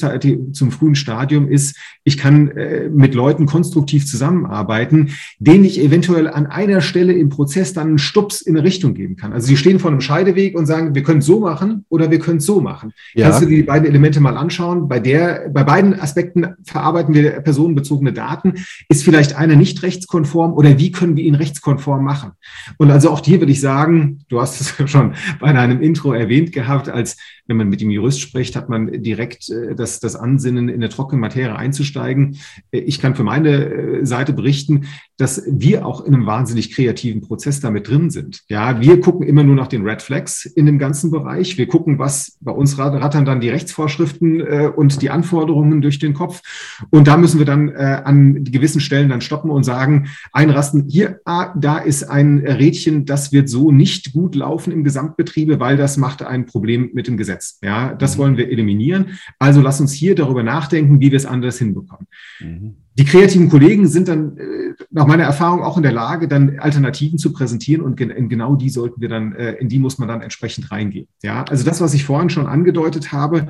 zum 0.53 0.71
frühen 0.71 0.95
Stadium 0.95 1.47
ist, 1.47 1.77
ich 2.03 2.17
kann 2.17 2.49
äh, 2.51 2.89
mit 2.89 3.15
Leuten 3.15 3.45
konstruktiv 3.45 4.05
zusammenarbeiten, 4.05 5.11
denen 5.39 5.65
ich 5.65 5.81
eventuell 5.81 6.27
an 6.27 6.45
einer 6.71 6.81
Stelle 6.81 7.13
im 7.13 7.29
Prozess 7.29 7.73
dann 7.73 7.87
einen 7.87 7.97
Stups 7.97 8.41
in 8.41 8.55
eine 8.55 8.65
Richtung 8.65 8.93
geben 8.93 9.15
kann. 9.15 9.33
Also 9.33 9.47
sie 9.47 9.57
stehen 9.57 9.79
vor 9.79 9.91
einem 9.91 10.01
Scheideweg 10.01 10.57
und 10.57 10.65
sagen, 10.65 10.95
wir 10.95 11.03
können 11.03 11.19
es 11.19 11.25
so 11.25 11.39
machen 11.39 11.85
oder 11.89 12.11
wir 12.11 12.19
können 12.19 12.37
es 12.37 12.45
so 12.45 12.61
machen. 12.61 12.93
Ja. 13.13 13.29
Kannst 13.29 13.41
du 13.41 13.45
dir 13.47 13.57
die 13.57 13.63
beiden 13.63 13.87
Elemente 13.87 14.19
mal 14.19 14.37
anschauen? 14.37 14.87
Bei 14.87 14.99
der, 14.99 15.49
bei 15.49 15.63
beiden 15.63 15.99
Aspekten 15.99 16.55
verarbeiten 16.63 17.13
wir 17.13 17.31
personenbezogene 17.41 18.13
Daten. 18.13 18.53
Ist 18.89 19.03
vielleicht 19.03 19.35
einer 19.35 19.55
nicht 19.55 19.83
rechtskonform 19.83 20.53
oder 20.53 20.77
wie 20.77 20.91
können 20.91 21.15
wir 21.15 21.23
ihn 21.23 21.35
rechtskonform 21.35 22.03
machen? 22.03 22.31
Und 22.77 22.91
also 22.91 23.09
auch 23.09 23.23
hier 23.23 23.39
würde 23.39 23.51
ich 23.51 23.61
sagen, 23.61 24.19
du 24.29 24.41
hast 24.41 24.61
es 24.61 24.73
schon 24.89 25.15
bei 25.39 25.53
deinem 25.53 25.81
Intro 25.81 26.13
erwähnt 26.13 26.51
gehabt, 26.51 26.89
als 26.89 27.17
wenn 27.47 27.57
man 27.57 27.69
mit 27.69 27.81
dem 27.81 27.91
Jurist 27.91 28.21
spricht, 28.21 28.55
hat 28.55 28.69
man 28.69 29.03
direkt 29.03 29.49
äh, 29.49 29.75
das, 29.75 29.99
das 29.99 30.15
Ansinnen, 30.15 30.69
in 30.69 30.75
eine 30.75 30.89
trockene 30.89 31.21
Materie 31.21 31.55
einzusteigen. 31.55 32.37
Äh, 32.71 32.79
ich 32.79 32.99
kann 32.99 33.15
für 33.15 33.23
meine 33.23 33.65
äh, 33.65 34.05
Seite 34.05 34.33
berichten, 34.33 34.85
dass 35.17 35.43
wir 35.47 35.85
auch 35.85 36.03
in 36.05 36.13
einem 36.13 36.25
wahnsinnig 36.25 36.73
kreativen 36.73 37.21
Prozess 37.21 37.59
damit 37.59 37.87
drin 37.87 38.09
sind. 38.09 38.43
Ja, 38.49 38.81
wir 38.81 38.99
gucken 38.99 39.25
immer 39.25 39.43
nur 39.43 39.55
nach 39.55 39.67
den 39.67 39.87
Red 39.87 40.01
Flags 40.01 40.45
in 40.45 40.65
dem 40.65 40.79
ganzen 40.79 41.11
Bereich. 41.11 41.57
Wir 41.57 41.67
gucken, 41.67 41.99
was 41.99 42.37
bei 42.41 42.51
uns 42.51 42.77
rattern 42.77 43.23
dann 43.23 43.39
die 43.39 43.49
Rechtsvorschriften 43.49 44.41
und 44.73 45.01
die 45.01 45.09
Anforderungen 45.09 45.81
durch 45.81 45.99
den 45.99 46.13
Kopf. 46.13 46.41
Und 46.89 47.07
da 47.07 47.15
müssen 47.15 47.39
wir 47.39 47.45
dann 47.45 47.69
an 47.69 48.43
gewissen 48.43 48.81
Stellen 48.81 49.07
dann 49.07 49.21
stoppen 49.21 49.51
und 49.51 49.63
sagen, 49.63 50.09
einrasten, 50.33 50.85
hier, 50.89 51.21
ah, 51.23 51.53
da 51.57 51.77
ist 51.77 52.03
ein 52.03 52.39
Rädchen, 52.39 53.05
das 53.05 53.31
wird 53.31 53.47
so 53.47 53.71
nicht 53.71 54.11
gut 54.11 54.35
laufen 54.35 54.73
im 54.73 54.83
Gesamtbetriebe, 54.83 55.61
weil 55.61 55.77
das 55.77 55.95
macht 55.95 56.23
ein 56.23 56.45
Problem 56.45 56.89
mit 56.93 57.07
dem 57.07 57.15
Gesetz. 57.15 57.34
Ja, 57.61 57.93
das 57.93 58.15
mhm. 58.15 58.21
wollen 58.21 58.37
wir 58.37 58.49
eliminieren. 58.49 59.17
Also 59.39 59.61
lass 59.61 59.81
uns 59.81 59.93
hier 59.93 60.15
darüber 60.15 60.43
nachdenken, 60.43 60.99
wie 60.99 61.11
wir 61.11 61.17
es 61.17 61.25
anders 61.25 61.57
hinbekommen. 61.57 62.07
Mhm. 62.39 62.75
Die 62.97 63.03
kreativen 63.05 63.49
Kollegen 63.49 63.87
sind 63.87 64.07
dann 64.07 64.37
äh, 64.37 64.73
nach 64.89 65.05
meiner 65.05 65.23
Erfahrung 65.23 65.61
auch 65.63 65.75
in 65.77 65.83
der 65.83 65.91
Lage, 65.91 66.27
dann 66.27 66.59
Alternativen 66.59 67.17
zu 67.17 67.33
präsentieren 67.33 67.81
und 67.81 67.99
in 67.99 68.29
genau 68.29 68.55
die 68.55 68.69
sollten 68.69 69.01
wir 69.01 69.09
dann, 69.09 69.33
äh, 69.33 69.53
in 69.53 69.67
die 69.67 69.79
muss 69.79 69.97
man 69.97 70.07
dann 70.07 70.21
entsprechend 70.21 70.71
reingehen. 70.71 71.07
Ja, 71.21 71.43
also 71.43 71.65
das, 71.65 71.81
was 71.81 71.93
ich 71.93 72.05
vorhin 72.05 72.29
schon 72.29 72.47
angedeutet 72.47 73.11
habe, 73.11 73.47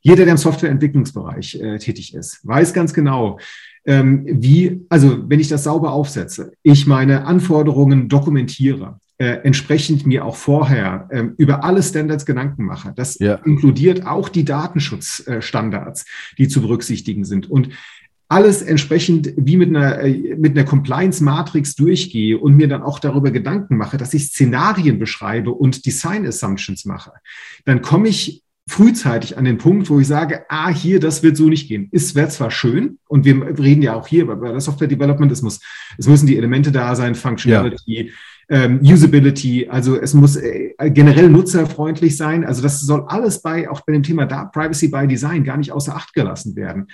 jeder, 0.00 0.24
der 0.24 0.32
im 0.32 0.38
Softwareentwicklungsbereich 0.38 1.60
äh, 1.60 1.78
tätig 1.78 2.14
ist, 2.14 2.46
weiß 2.46 2.72
ganz 2.72 2.92
genau, 2.94 3.38
ähm, 3.84 4.26
wie, 4.28 4.84
also 4.88 5.28
wenn 5.28 5.40
ich 5.40 5.48
das 5.48 5.64
sauber 5.64 5.92
aufsetze, 5.92 6.52
ich 6.62 6.86
meine 6.86 7.24
Anforderungen 7.24 8.08
dokumentiere, 8.08 9.00
äh, 9.18 9.40
entsprechend 9.42 10.06
mir 10.06 10.24
auch 10.24 10.36
vorher 10.36 11.08
äh, 11.10 11.24
über 11.36 11.64
alle 11.64 11.82
Standards 11.82 12.24
Gedanken 12.24 12.64
mache. 12.64 12.92
Das 12.94 13.18
ja. 13.18 13.34
inkludiert 13.44 14.06
auch 14.06 14.28
die 14.28 14.44
Datenschutzstandards, 14.44 16.06
die 16.38 16.48
zu 16.48 16.62
berücksichtigen 16.62 17.24
sind. 17.24 17.50
Und 17.50 17.70
alles 18.28 18.60
entsprechend 18.62 19.32
wie 19.36 19.56
mit 19.56 19.70
einer, 19.70 20.00
äh, 20.00 20.36
mit 20.36 20.56
einer 20.56 20.64
Compliance-Matrix 20.64 21.74
durchgehe 21.74 22.38
und 22.38 22.56
mir 22.56 22.68
dann 22.68 22.82
auch 22.82 22.98
darüber 22.98 23.30
Gedanken 23.30 23.76
mache, 23.76 23.96
dass 23.96 24.14
ich 24.14 24.28
Szenarien 24.28 24.98
beschreibe 24.98 25.50
und 25.50 25.86
Design-Assumptions 25.86 26.84
mache, 26.84 27.12
dann 27.64 27.82
komme 27.82 28.08
ich 28.08 28.44
frühzeitig 28.68 29.38
an 29.38 29.46
den 29.46 29.56
Punkt, 29.56 29.88
wo 29.88 29.98
ich 29.98 30.06
sage, 30.06 30.44
ah, 30.50 30.68
hier, 30.68 31.00
das 31.00 31.22
wird 31.22 31.38
so 31.38 31.48
nicht 31.48 31.68
gehen. 31.68 31.88
Es 31.90 32.14
wäre 32.14 32.28
zwar 32.28 32.50
schön, 32.50 32.98
und 33.08 33.24
wir 33.24 33.58
reden 33.58 33.80
ja 33.80 33.94
auch 33.94 34.06
hier 34.06 34.26
bei 34.26 34.52
der 34.52 34.60
Software 34.60 34.88
Development, 34.88 35.32
es 35.32 35.40
muss, 35.40 35.60
es 35.96 36.06
müssen 36.06 36.26
die 36.26 36.36
Elemente 36.36 36.70
da 36.70 36.94
sein, 36.94 37.14
Functionality, 37.14 38.08
ja. 38.08 38.12
Ähm, 38.48 38.80
Usability, 38.82 39.68
also 39.68 39.96
es 39.96 40.14
muss 40.14 40.36
äh, 40.36 40.74
generell 40.90 41.28
nutzerfreundlich 41.28 42.16
sein. 42.16 42.44
Also 42.44 42.62
das 42.62 42.80
soll 42.80 43.04
alles 43.08 43.42
bei, 43.42 43.70
auch 43.70 43.82
bei 43.82 43.92
dem 43.92 44.02
Thema 44.02 44.26
da 44.26 44.46
Privacy 44.46 44.88
by 44.88 45.06
Design 45.06 45.44
gar 45.44 45.56
nicht 45.56 45.72
außer 45.72 45.94
Acht 45.94 46.14
gelassen 46.14 46.56
werden. 46.56 46.86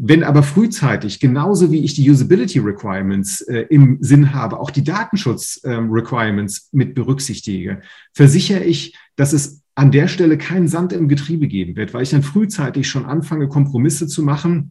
Wenn 0.00 0.22
aber 0.22 0.44
frühzeitig, 0.44 1.18
genauso 1.18 1.72
wie 1.72 1.84
ich 1.84 1.94
die 1.94 2.08
Usability 2.08 2.60
Requirements 2.60 3.40
äh, 3.40 3.66
im 3.68 3.98
Sinn 4.00 4.32
habe, 4.32 4.60
auch 4.60 4.70
die 4.70 4.84
Datenschutz 4.84 5.60
ähm, 5.64 5.90
Requirements 5.90 6.68
mit 6.72 6.94
berücksichtige, 6.94 7.80
versichere 8.14 8.62
ich, 8.62 8.96
dass 9.16 9.32
es 9.32 9.62
an 9.74 9.90
der 9.90 10.08
Stelle 10.08 10.38
keinen 10.38 10.68
Sand 10.68 10.92
im 10.92 11.08
Getriebe 11.08 11.48
geben 11.48 11.76
wird, 11.76 11.94
weil 11.94 12.02
ich 12.02 12.10
dann 12.10 12.22
frühzeitig 12.22 12.88
schon 12.88 13.06
anfange, 13.06 13.48
Kompromisse 13.48 14.06
zu 14.06 14.22
machen, 14.22 14.70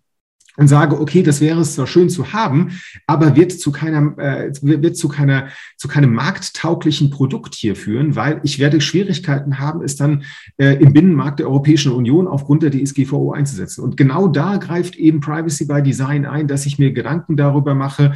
und 0.58 0.68
sage, 0.68 1.00
okay, 1.00 1.24
das 1.24 1.40
wäre 1.40 1.62
es 1.62 1.76
zwar 1.76 1.88
schön 1.88 2.10
zu 2.10 2.34
haben, 2.34 2.72
aber 3.06 3.36
wird 3.36 3.52
zu 3.52 3.72
keiner, 3.72 4.18
äh, 4.18 4.52
wird 4.62 4.98
zu 4.98 5.08
keiner, 5.08 5.48
zu 5.78 5.88
keinem 5.88 6.14
markttauglichen 6.14 7.12
Produkt 7.12 7.56
hier 7.56 7.76
führen, 7.76 8.16
weil 8.16 8.42
ich 8.44 8.60
werde 8.60 8.82
Schwierigkeiten 8.82 9.60
haben, 9.60 9.84
es 9.84 9.96
dann 9.96 10.24
äh, 10.58 10.74
im 10.82 10.94
Binnenmarkt 10.94 11.40
der 11.40 11.48
Europäischen 11.48 11.92
Union 11.92 12.28
aufgrund 12.28 12.64
der 12.64 12.72
DSGVO 12.72 13.32
einzusetzen. 13.32 13.84
Und 13.84 13.98
genau 13.98 14.28
da 14.28 14.58
greift 14.58 14.96
eben 14.96 15.20
Privacy 15.20 15.66
by 15.66 15.82
Design 15.84 16.26
ein, 16.26 16.48
dass 16.48 16.66
ich 16.66 16.80
mir 16.80 16.92
Gedanken 16.92 17.38
darüber 17.38 17.76
mache, 17.76 18.14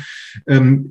ähm, 0.47 0.89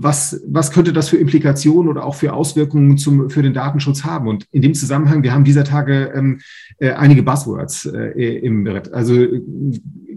was, 0.00 0.42
was 0.46 0.70
könnte 0.70 0.94
das 0.94 1.10
für 1.10 1.18
Implikationen 1.18 1.90
oder 1.90 2.04
auch 2.04 2.14
für 2.14 2.32
Auswirkungen 2.32 2.96
zum, 2.96 3.28
für 3.28 3.42
den 3.42 3.52
Datenschutz 3.52 4.04
haben. 4.04 4.28
Und 4.28 4.46
in 4.50 4.62
dem 4.62 4.72
Zusammenhang, 4.72 5.22
wir 5.22 5.34
haben 5.34 5.44
dieser 5.44 5.64
Tage 5.64 6.12
ähm, 6.14 6.40
äh, 6.78 6.92
einige 6.92 7.22
Buzzwords 7.22 7.84
äh, 7.84 8.38
im 8.38 8.64
Bericht. 8.64 8.92
Also 8.94 9.26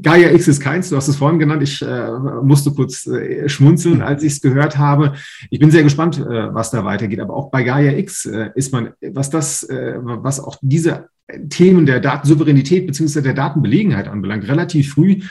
Gaia 0.01 0.31
X 0.31 0.47
ist 0.47 0.59
keins, 0.59 0.89
du 0.89 0.95
hast 0.95 1.07
es 1.07 1.15
vorhin 1.15 1.39
genannt. 1.39 1.63
Ich 1.63 1.81
äh, 1.81 2.11
musste 2.41 2.71
kurz 2.71 3.05
äh, 3.07 3.47
schmunzeln, 3.47 4.01
als 4.01 4.23
ich 4.23 4.33
es 4.33 4.41
gehört 4.41 4.77
habe. 4.77 5.13
Ich 5.49 5.59
bin 5.59 5.71
sehr 5.71 5.83
gespannt, 5.83 6.19
äh, 6.19 6.53
was 6.53 6.71
da 6.71 6.83
weitergeht. 6.85 7.19
Aber 7.19 7.35
auch 7.35 7.51
bei 7.51 7.63
Gaia 7.63 7.91
X 7.97 8.25
äh, 8.25 8.49
ist 8.55 8.71
man, 8.71 8.93
was 9.11 9.29
das, 9.29 9.63
äh, 9.63 9.95
was 10.01 10.39
auch 10.39 10.57
diese 10.61 11.09
Themen 11.49 11.85
der 11.85 11.99
Datensouveränität 11.99 12.85
beziehungsweise 12.85 13.23
der 13.23 13.33
Datenbelegenheit 13.33 14.07
anbelangt, 14.07 14.47
relativ 14.47 14.93
früh 14.93 15.21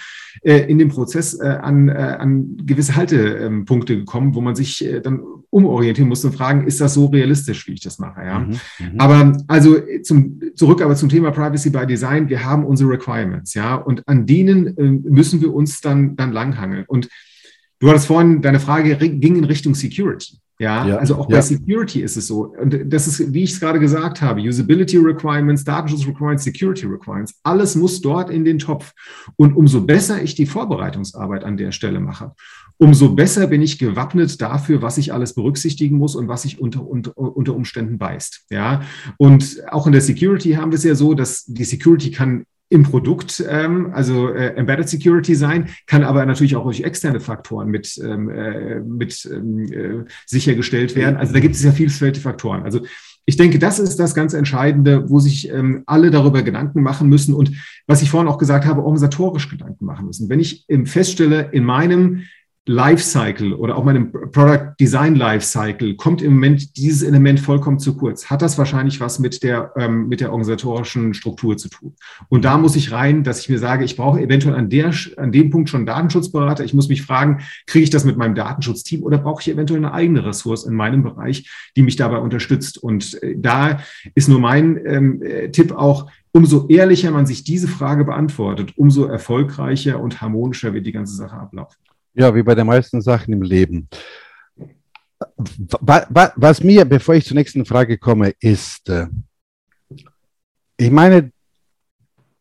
äh, 0.42 0.60
in 0.70 0.78
dem 0.78 0.88
Prozess 0.88 1.38
äh, 1.38 1.46
an, 1.46 1.88
äh, 1.88 1.92
an 1.92 2.56
gewisse 2.64 2.96
Haltepunkte 2.96 3.96
gekommen, 3.96 4.34
wo 4.34 4.40
man 4.40 4.54
sich 4.54 4.84
äh, 4.84 5.00
dann 5.00 5.20
umorientieren 5.50 6.08
muss 6.08 6.24
und 6.24 6.34
fragen, 6.34 6.66
ist 6.66 6.80
das 6.80 6.94
so 6.94 7.06
realistisch, 7.06 7.66
wie 7.68 7.74
ich 7.74 7.82
das 7.82 7.98
mache? 7.98 8.22
Ja? 8.24 8.38
Mhm, 8.38 8.50
mhm, 8.78 8.98
aber 8.98 9.38
also 9.48 9.76
zum, 10.02 10.40
zurück 10.54 10.80
aber 10.80 10.96
zum 10.96 11.10
Thema 11.10 11.30
Privacy 11.30 11.68
by 11.68 11.86
Design, 11.86 12.28
wir 12.28 12.42
haben 12.44 12.64
unsere 12.64 12.90
Requirements, 12.90 13.52
ja, 13.52 13.74
und 13.74 14.06
an 14.08 14.24
denen 14.24 14.76
äh, 14.78 15.10
müssen 15.10 15.42
wir 15.42 15.52
uns 15.52 15.82
dann, 15.82 16.16
dann 16.16 16.32
langhangeln. 16.32 16.84
Und 16.88 17.08
du 17.80 17.88
hattest 17.90 18.06
vorhin, 18.06 18.40
deine 18.40 18.60
Frage 18.60 18.96
ging 18.96 19.36
in 19.36 19.44
Richtung 19.44 19.74
Security. 19.74 20.38
Ja, 20.62 20.86
ja, 20.86 20.96
also 20.98 21.16
auch 21.16 21.28
ja. 21.28 21.36
bei 21.36 21.42
Security 21.42 22.02
ist 22.02 22.16
es 22.16 22.28
so. 22.28 22.54
Und 22.54 22.84
das 22.86 23.08
ist, 23.08 23.32
wie 23.32 23.42
ich 23.42 23.52
es 23.52 23.58
gerade 23.58 23.80
gesagt 23.80 24.22
habe, 24.22 24.40
Usability 24.40 24.96
Requirements, 24.96 25.64
Datenschutz 25.64 26.06
Requirements, 26.06 26.44
Security 26.44 26.86
Requirements, 26.86 27.34
alles 27.42 27.74
muss 27.74 28.00
dort 28.00 28.30
in 28.30 28.44
den 28.44 28.60
Topf. 28.60 28.92
Und 29.34 29.56
umso 29.56 29.80
besser 29.80 30.22
ich 30.22 30.36
die 30.36 30.46
Vorbereitungsarbeit 30.46 31.42
an 31.42 31.56
der 31.56 31.72
Stelle 31.72 31.98
mache, 31.98 32.30
umso 32.78 33.12
besser 33.16 33.48
bin 33.48 33.60
ich 33.60 33.80
gewappnet 33.80 34.40
dafür, 34.40 34.82
was 34.82 34.98
ich 34.98 35.12
alles 35.12 35.34
berücksichtigen 35.34 35.98
muss 35.98 36.14
und 36.14 36.28
was 36.28 36.42
sich 36.42 36.60
unter, 36.60 36.86
unter, 36.86 37.16
unter 37.16 37.56
Umständen 37.56 37.98
beißt. 37.98 38.46
Ja, 38.50 38.82
und 39.16 39.64
auch 39.68 39.88
in 39.88 39.92
der 39.92 40.00
Security 40.00 40.52
haben 40.52 40.70
wir 40.70 40.76
es 40.76 40.84
ja 40.84 40.94
so, 40.94 41.14
dass 41.14 41.44
die 41.44 41.64
Security 41.64 42.12
kann 42.12 42.44
im 42.72 42.84
Produkt, 42.84 43.44
ähm, 43.46 43.90
also 43.92 44.30
äh, 44.30 44.54
Embedded 44.56 44.88
Security 44.88 45.34
sein, 45.34 45.68
kann 45.86 46.04
aber 46.04 46.24
natürlich 46.24 46.56
auch 46.56 46.64
durch 46.64 46.80
externe 46.80 47.20
Faktoren 47.20 47.68
mit, 47.68 48.00
ähm, 48.02 48.30
äh, 48.30 48.80
mit 48.80 49.28
ähm, 49.30 49.72
äh, 49.72 50.10
sichergestellt 50.26 50.96
werden. 50.96 51.18
Also 51.18 51.34
da 51.34 51.40
gibt 51.40 51.54
es 51.54 51.62
ja 51.62 51.70
vielfältige 51.70 52.22
Faktoren. 52.22 52.62
Also 52.62 52.80
ich 53.26 53.36
denke, 53.36 53.58
das 53.58 53.78
ist 53.78 54.00
das 54.00 54.14
ganz 54.14 54.32
Entscheidende, 54.32 55.08
wo 55.10 55.20
sich 55.20 55.50
ähm, 55.50 55.82
alle 55.86 56.10
darüber 56.10 56.42
Gedanken 56.42 56.82
machen 56.82 57.08
müssen 57.08 57.34
und 57.34 57.52
was 57.86 58.00
ich 58.00 58.10
vorhin 58.10 58.28
auch 58.28 58.38
gesagt 58.38 58.64
habe, 58.64 58.80
organisatorisch 58.80 59.50
Gedanken 59.50 59.84
machen 59.84 60.06
müssen. 60.06 60.30
Wenn 60.30 60.40
ich 60.40 60.64
ähm, 60.68 60.86
feststelle, 60.86 61.50
in 61.52 61.64
meinem 61.64 62.22
Lifecycle 62.66 63.54
oder 63.54 63.76
auch 63.76 63.82
meinem 63.82 64.12
Product 64.12 64.74
Design 64.78 65.16
Lifecycle 65.16 65.96
kommt 65.96 66.22
im 66.22 66.34
Moment 66.34 66.76
dieses 66.76 67.02
Element 67.02 67.40
vollkommen 67.40 67.80
zu 67.80 67.96
kurz. 67.96 68.30
Hat 68.30 68.40
das 68.40 68.56
wahrscheinlich 68.56 69.00
was 69.00 69.18
mit 69.18 69.42
der, 69.42 69.72
ähm, 69.76 70.06
mit 70.08 70.20
der 70.20 70.30
organisatorischen 70.30 71.12
Struktur 71.12 71.56
zu 71.56 71.68
tun? 71.68 71.96
Und 72.28 72.44
da 72.44 72.58
muss 72.58 72.76
ich 72.76 72.92
rein, 72.92 73.24
dass 73.24 73.40
ich 73.40 73.48
mir 73.48 73.58
sage, 73.58 73.84
ich 73.84 73.96
brauche 73.96 74.20
eventuell 74.20 74.54
an, 74.54 74.70
der, 74.70 74.94
an 75.16 75.32
dem 75.32 75.50
Punkt 75.50 75.70
schon 75.70 75.86
Datenschutzberater. 75.86 76.62
Ich 76.62 76.72
muss 76.72 76.88
mich 76.88 77.02
fragen, 77.02 77.40
kriege 77.66 77.82
ich 77.82 77.90
das 77.90 78.04
mit 78.04 78.16
meinem 78.16 78.36
Datenschutzteam 78.36 79.02
oder 79.02 79.18
brauche 79.18 79.42
ich 79.42 79.48
eventuell 79.48 79.80
eine 79.80 79.92
eigene 79.92 80.24
Ressource 80.24 80.64
in 80.64 80.74
meinem 80.74 81.02
Bereich, 81.02 81.50
die 81.76 81.82
mich 81.82 81.96
dabei 81.96 82.18
unterstützt? 82.18 82.78
Und 82.78 83.20
äh, 83.24 83.34
da 83.36 83.80
ist 84.14 84.28
nur 84.28 84.38
mein 84.38 84.80
ähm, 84.86 85.20
äh, 85.20 85.50
Tipp 85.50 85.72
auch, 85.72 86.08
umso 86.30 86.68
ehrlicher 86.68 87.10
man 87.10 87.26
sich 87.26 87.42
diese 87.42 87.66
Frage 87.66 88.04
beantwortet, 88.04 88.72
umso 88.76 89.04
erfolgreicher 89.06 90.00
und 90.00 90.20
harmonischer 90.20 90.72
wird 90.72 90.86
die 90.86 90.92
ganze 90.92 91.16
Sache 91.16 91.34
ablaufen. 91.34 91.76
Ja, 92.14 92.34
wie 92.34 92.42
bei 92.42 92.54
den 92.54 92.66
meisten 92.66 93.00
Sachen 93.00 93.32
im 93.32 93.42
Leben. 93.42 93.88
Was 95.36 96.62
mir, 96.62 96.84
bevor 96.84 97.14
ich 97.14 97.24
zur 97.24 97.36
nächsten 97.36 97.64
Frage 97.64 97.96
komme, 97.96 98.34
ist, 98.40 98.88
äh, 98.88 99.06
ich 100.76 100.90
meine, 100.90 101.32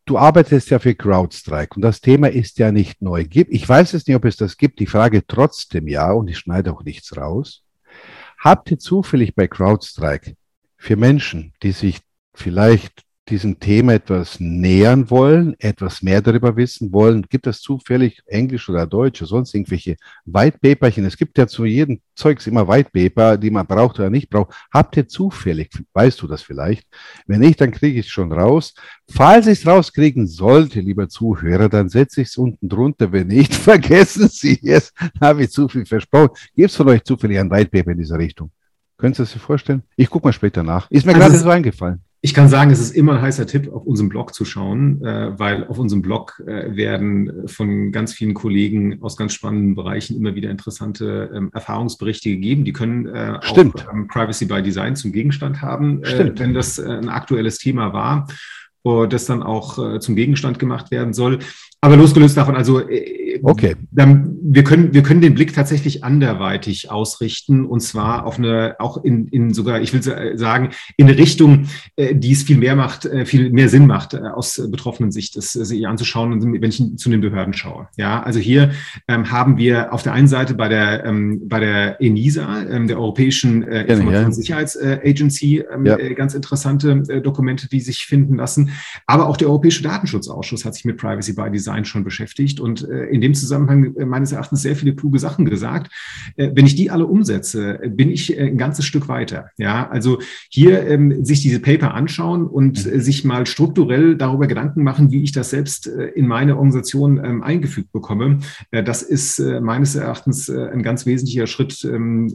du 0.05 0.17
arbeitest 0.17 0.69
ja 0.71 0.79
für 0.79 0.95
CrowdStrike 0.95 1.75
und 1.75 1.81
das 1.81 2.01
Thema 2.01 2.29
ist 2.29 2.57
ja 2.57 2.71
nicht 2.71 3.01
neu. 3.01 3.25
Ich 3.31 3.67
weiß 3.67 3.93
es 3.93 4.07
nicht, 4.07 4.15
ob 4.15 4.25
es 4.25 4.35
das 4.35 4.57
gibt. 4.57 4.81
Ich 4.81 4.89
frage 4.89 5.25
trotzdem 5.25 5.87
ja 5.87 6.11
und 6.11 6.27
ich 6.27 6.39
schneide 6.39 6.73
auch 6.73 6.83
nichts 6.83 7.15
raus. 7.15 7.63
Habt 8.39 8.71
ihr 8.71 8.79
zufällig 8.79 9.35
bei 9.35 9.47
CrowdStrike 9.47 10.35
für 10.75 10.95
Menschen, 10.95 11.53
die 11.61 11.71
sich 11.71 11.99
vielleicht 12.33 13.03
diesem 13.29 13.59
Thema 13.59 13.93
etwas 13.93 14.39
nähern 14.39 15.09
wollen, 15.09 15.55
etwas 15.59 16.01
mehr 16.01 16.21
darüber 16.21 16.55
wissen 16.55 16.91
wollen, 16.91 17.21
gibt 17.29 17.47
es 17.47 17.61
zufällig 17.61 18.21
Englisch 18.25 18.67
oder 18.67 18.87
Deutsch 18.87 19.21
oder 19.21 19.29
sonst 19.29 19.53
irgendwelche 19.53 19.95
White 20.25 20.57
Paperchen? 20.59 21.05
Es 21.05 21.15
gibt 21.15 21.37
ja 21.37 21.47
zu 21.47 21.65
jedem 21.65 22.01
Zeugs 22.15 22.47
immer 22.47 22.67
White 22.67 22.89
Paper, 22.91 23.37
die 23.37 23.51
man 23.51 23.67
braucht 23.67 23.99
oder 23.99 24.09
nicht 24.09 24.29
braucht. 24.29 24.53
Habt 24.73 24.97
ihr 24.97 25.07
zufällig, 25.07 25.69
weißt 25.93 26.21
du 26.21 26.27
das 26.27 26.41
vielleicht? 26.41 26.87
Wenn 27.27 27.41
nicht, 27.41 27.61
dann 27.61 27.71
kriege 27.71 27.99
ich 27.99 28.07
es 28.07 28.11
schon 28.11 28.31
raus. 28.31 28.73
Falls 29.09 29.47
ich 29.47 29.59
es 29.59 29.67
rauskriegen 29.67 30.27
sollte, 30.27 30.81
lieber 30.81 31.07
Zuhörer, 31.07 31.69
dann 31.69 31.89
setze 31.89 32.21
ich 32.21 32.29
es 32.29 32.37
unten 32.37 32.67
drunter. 32.67 33.11
Wenn 33.11 33.27
nicht, 33.27 33.53
vergessen 33.53 34.27
Sie 34.29 34.59
es. 34.63 34.93
Habe 35.21 35.43
ich 35.43 35.51
zu 35.51 35.67
viel 35.67 35.85
versprochen. 35.85 36.31
Gibt 36.55 36.69
es 36.69 36.75
von 36.75 36.89
euch 36.89 37.03
zufällig 37.03 37.39
ein 37.39 37.51
White 37.51 37.69
Paper 37.69 37.91
in 37.91 37.99
dieser 37.99 38.17
Richtung? 38.17 38.51
Können 38.97 39.13
Sie 39.13 39.21
das 39.21 39.31
sich 39.31 39.41
vorstellen? 39.41 39.83
Ich 39.95 40.09
gucke 40.09 40.27
mal 40.27 40.33
später 40.33 40.63
nach. 40.63 40.89
Ist 40.89 41.05
mir 41.05 41.13
also 41.13 41.27
gerade 41.27 41.37
so 41.37 41.49
eingefallen. 41.49 42.01
Ich 42.23 42.35
kann 42.35 42.49
sagen, 42.49 42.69
es 42.69 42.79
ist 42.79 42.91
immer 42.91 43.13
ein 43.13 43.21
heißer 43.21 43.47
Tipp, 43.47 43.73
auf 43.73 43.83
unserem 43.83 44.09
Blog 44.09 44.35
zu 44.35 44.45
schauen, 44.45 45.03
äh, 45.03 45.39
weil 45.39 45.65
auf 45.65 45.79
unserem 45.79 46.03
Blog 46.03 46.39
äh, 46.45 46.75
werden 46.75 47.47
von 47.47 47.91
ganz 47.91 48.13
vielen 48.13 48.35
Kollegen 48.35 49.01
aus 49.01 49.17
ganz 49.17 49.33
spannenden 49.33 49.73
Bereichen 49.73 50.15
immer 50.15 50.35
wieder 50.35 50.51
interessante 50.51 51.31
ähm, 51.33 51.49
Erfahrungsberichte 51.51 52.29
gegeben. 52.29 52.63
Die 52.63 52.73
können 52.73 53.07
äh, 53.07 53.39
Stimmt. 53.41 53.87
auch 53.87 53.93
ähm, 53.93 54.07
Privacy 54.07 54.45
by 54.45 54.61
Design 54.61 54.95
zum 54.95 55.11
Gegenstand 55.11 55.63
haben, 55.63 56.03
äh, 56.03 56.31
wenn 56.35 56.53
das 56.53 56.79
ein 56.79 57.09
aktuelles 57.09 57.57
Thema 57.57 57.91
war, 57.91 58.27
das 58.83 59.25
dann 59.25 59.43
auch 59.43 59.99
zum 59.99 60.15
Gegenstand 60.15 60.57
gemacht 60.57 60.89
werden 60.89 61.13
soll. 61.13 61.37
Aber 61.81 61.95
losgelöst 61.97 62.35
davon, 62.35 62.55
also 62.55 62.81
okay. 63.43 63.75
Dann, 63.91 64.37
wir 64.43 64.63
können 64.63 64.93
wir 64.93 65.03
können 65.03 65.21
den 65.21 65.33
Blick 65.33 65.53
tatsächlich 65.53 66.03
anderweitig 66.03 66.91
ausrichten 66.91 67.65
und 67.65 67.81
zwar 67.81 68.25
auf 68.25 68.37
eine 68.37 68.75
auch 68.79 69.03
in, 69.03 69.27
in 69.27 69.53
sogar 69.53 69.81
ich 69.81 69.93
will 69.93 70.01
sagen 70.37 70.69
in 70.97 71.07
eine 71.07 71.17
Richtung, 71.17 71.67
äh, 71.95 72.15
die 72.15 72.31
es 72.31 72.43
viel 72.43 72.57
mehr 72.57 72.75
macht, 72.75 73.05
äh, 73.05 73.25
viel 73.25 73.51
mehr 73.51 73.69
Sinn 73.69 73.87
macht 73.87 74.13
äh, 74.13 74.19
aus 74.19 74.61
betroffenen 74.69 75.11
Sicht, 75.11 75.35
das 75.35 75.53
sich 75.53 75.87
anzuschauen, 75.87 76.61
wenn 76.61 76.69
ich 76.69 76.97
zu 76.97 77.09
den 77.09 77.21
Behörden 77.21 77.53
schaue. 77.53 77.87
Ja, 77.97 78.21
also 78.21 78.39
hier 78.39 78.71
ähm, 79.07 79.31
haben 79.31 79.57
wir 79.57 79.93
auf 79.93 80.03
der 80.03 80.13
einen 80.13 80.27
Seite 80.27 80.53
bei 80.53 80.69
der 80.69 81.05
ähm, 81.05 81.47
bei 81.47 81.59
der 81.59 82.01
ENISA, 82.01 82.63
ähm, 82.69 82.87
der 82.87 82.99
Europäischen 82.99 83.63
äh, 83.63 83.83
Informationssicherheitsagency, 83.83 85.63
ähm, 85.73 85.85
ja. 85.85 85.97
ganz 86.13 86.33
interessante 86.33 87.03
äh, 87.07 87.21
Dokumente, 87.21 87.67
die 87.69 87.79
sich 87.79 88.05
finden 88.05 88.35
lassen, 88.35 88.71
aber 89.07 89.27
auch 89.27 89.37
der 89.37 89.47
Europäische 89.47 89.83
Datenschutzausschuss 89.83 90.65
hat 90.65 90.75
sich 90.75 90.85
mit 90.85 90.97
Privacy 90.97 91.33
by 91.33 91.49
Design 91.49 91.71
Design 91.71 91.85
schon 91.85 92.03
beschäftigt 92.03 92.59
und 92.59 92.87
äh, 92.89 93.05
in 93.05 93.20
dem 93.21 93.33
Zusammenhang 93.33 93.95
äh, 93.95 94.05
meines 94.05 94.31
Erachtens 94.31 94.61
sehr 94.61 94.75
viele 94.75 94.95
kluge 94.95 95.19
Sachen 95.19 95.45
gesagt. 95.45 95.91
Äh, 96.35 96.49
wenn 96.53 96.65
ich 96.65 96.75
die 96.75 96.91
alle 96.91 97.05
umsetze, 97.05 97.79
bin 97.87 98.11
ich 98.11 98.37
ein 98.37 98.57
ganzes 98.57 98.85
Stück 98.85 99.07
weiter. 99.07 99.49
Ja, 99.57 99.89
also 99.89 100.19
hier 100.49 100.85
ähm, 100.87 101.23
sich 101.23 101.41
diese 101.41 101.59
Paper 101.59 101.93
anschauen 101.93 102.45
und 102.45 102.85
mhm. 102.85 102.99
sich 102.99 103.23
mal 103.23 103.45
strukturell 103.45 104.15
darüber 104.15 104.47
Gedanken 104.47 104.83
machen, 104.83 105.11
wie 105.11 105.23
ich 105.23 105.31
das 105.31 105.49
selbst 105.49 105.87
in 105.87 106.27
meine 106.27 106.55
Organisation 106.57 107.23
ähm, 107.23 107.43
eingefügt 107.43 107.91
bekomme. 107.91 108.39
das 108.71 109.01
ist 109.01 109.39
meines 109.39 109.95
Erachtens 109.95 110.49
ein 110.49 110.83
ganz 110.83 111.05
wesentlicher 111.05 111.47
Schritt 111.47 111.83
ähm, 111.83 112.33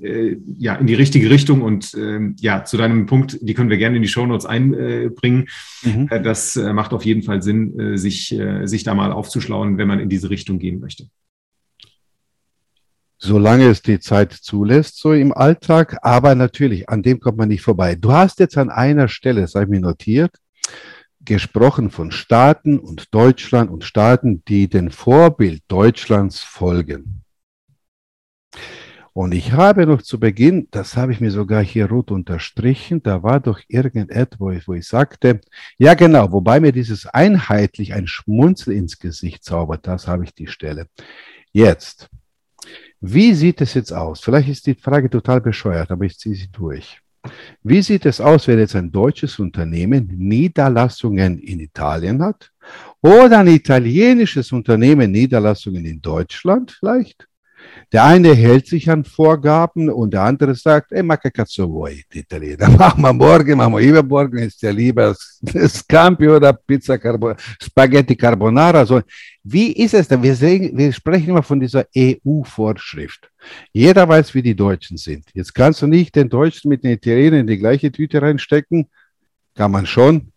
ja, 0.59 0.75
in 0.75 0.87
die 0.87 0.95
richtige 0.95 1.31
Richtung 1.31 1.63
und 1.63 1.97
ja, 2.41 2.65
zu 2.65 2.77
deinem 2.77 3.07
Punkt, 3.07 3.39
die 3.41 3.55
können 3.55 3.71
wir 3.71 3.77
gerne 3.77 3.97
in 3.97 4.03
die 4.03 4.09
Shownotes 4.09 4.47
einbringen. 4.47 5.47
Mhm. 5.83 6.09
das 6.23 6.57
macht 6.57 6.93
auf 6.93 7.05
jeden 7.05 7.23
Fall 7.23 7.43
Sinn, 7.43 7.97
sich, 7.97 8.37
sich 8.65 8.85
da 8.85 8.95
mal 8.95 9.13
auf 9.13 9.27
aufzuschlauen, 9.27 9.77
wenn 9.77 9.89
man 9.89 9.99
in 9.99 10.09
diese 10.09 10.31
Richtung 10.31 10.59
gehen 10.59 10.76
möchte. 10.81 11.09
Solange 13.19 13.69
es 13.69 13.81
die 13.81 13.99
Zeit 13.99 14.33
zulässt, 14.33 14.99
so 14.99 15.13
im 15.13 15.33
Alltag, 15.33 15.97
aber 16.03 16.35
natürlich, 16.35 16.89
an 16.89 17.03
dem 17.03 17.19
kommt 17.19 17.39
man 17.39 17.49
nicht 17.49 17.63
vorbei. 17.63 17.95
Du 17.95 18.13
hast 18.13 18.41
jetzt 18.41 18.59
an 18.59 18.71
einer 18.71 19.09
Stelle, 19.09 19.41
das 19.41 19.55
habe 19.55 19.65
ich 19.65 19.71
mir 19.71 19.81
notiert, 19.81 20.37
gesprochen 21.25 21.91
von 21.91 22.11
Staaten 22.11 22.79
und 22.79 23.15
Deutschland 23.15 23.71
und 23.71 23.85
Staaten, 23.85 24.45
die 24.47 24.69
den 24.69 24.91
Vorbild 24.91 25.63
Deutschlands 25.69 26.41
folgen. 26.41 27.25
Und 29.17 29.33
ich 29.33 29.53
habe 29.53 29.87
noch 29.87 30.03
zu 30.03 30.21
Beginn, 30.21 30.69
das 30.73 30.95
habe 30.95 31.11
ich 31.11 31.23
mir 31.23 31.31
sogar 31.31 31.65
hier 31.65 31.89
rot 31.89 32.11
unterstrichen, 32.11 33.03
da 33.03 33.23
war 33.23 33.41
doch 33.41 33.61
irgendetwas, 33.67 34.69
wo 34.69 34.75
ich 34.75 34.87
sagte, 34.87 35.41
ja 35.79 35.95
genau, 35.95 36.33
wobei 36.33 36.61
mir 36.61 36.71
dieses 36.71 37.07
einheitlich 37.07 37.95
ein 37.95 38.09
Schmunzel 38.09 38.75
ins 38.75 38.99
Gesicht 38.99 39.43
zaubert, 39.43 39.87
das 39.87 40.07
habe 40.07 40.25
ich 40.25 40.35
die 40.35 40.49
Stelle. 40.49 40.89
Jetzt, 41.51 42.11
wie 43.01 43.33
sieht 43.33 43.63
es 43.63 43.73
jetzt 43.73 43.91
aus? 43.91 44.21
Vielleicht 44.21 44.51
ist 44.51 44.67
die 44.67 44.75
Frage 44.75 45.09
total 45.09 45.41
bescheuert, 45.41 45.91
aber 45.91 46.05
ich 46.05 46.19
ziehe 46.19 46.35
sie 46.35 46.53
durch. 46.53 47.01
Wie 47.63 47.81
sieht 47.81 48.05
es 48.05 48.21
aus, 48.21 48.47
wenn 48.47 48.59
jetzt 48.59 48.77
ein 48.77 48.93
deutsches 48.93 49.39
Unternehmen 49.39 50.09
Niederlassungen 50.09 51.39
in 51.39 51.61
Italien 51.61 52.23
hat 52.23 52.53
oder 53.01 53.39
ein 53.39 53.49
italienisches 53.49 54.53
Unternehmen 54.53 55.11
Niederlassungen 55.11 55.87
in 55.87 56.03
Deutschland 56.03 56.71
vielleicht? 56.71 57.27
Der 57.93 58.05
eine 58.05 58.35
hält 58.35 58.67
sich 58.67 58.91
an 58.91 59.05
Vorgaben 59.05 59.89
und 59.89 60.13
der 60.13 60.23
andere 60.23 60.55
sagt, 60.55 60.91
ey, 60.93 61.03
ma 61.03 61.17
che 61.17 61.31
cazzo 61.31 61.69
vuoi, 61.69 62.03
Italiener? 62.13 62.69
Machen 62.79 63.03
wir 63.03 63.13
morgen, 63.13 63.57
machen 63.57 63.75
wir 63.75 63.81
übermorgen, 63.81 64.39
ist 64.39 64.61
ja 64.63 64.71
lieber 64.71 65.15
Scampi 65.69 66.29
oder 66.29 66.53
Pizza 66.53 66.99
Carbonara, 66.99 67.39
Spaghetti 67.63 68.17
Carbonara. 68.17 68.85
So. 68.85 69.01
Wie 69.45 69.73
ist 69.73 69.95
es 69.95 70.09
denn? 70.09 70.23
Wir, 70.23 70.35
sehen, 70.35 70.77
wir 70.77 70.93
sprechen 70.93 71.29
immer 71.29 71.43
von 71.45 71.61
dieser 71.61 71.87
EU-Vorschrift. 71.97 73.31
Jeder 73.73 74.09
weiß, 74.09 74.35
wie 74.35 74.43
die 74.43 74.57
Deutschen 74.57 74.97
sind. 74.97 75.25
Jetzt 75.33 75.55
kannst 75.55 75.81
du 75.83 75.87
nicht 75.87 76.17
den 76.17 76.29
Deutschen 76.29 76.69
mit 76.69 76.83
den 76.83 76.91
Italienern 76.91 77.41
in 77.41 77.47
die 77.47 77.59
gleiche 77.59 77.93
Tüte 77.93 78.21
reinstecken. 78.21 78.89
Kann 79.55 79.71
man 79.71 79.87
schon, 79.87 80.33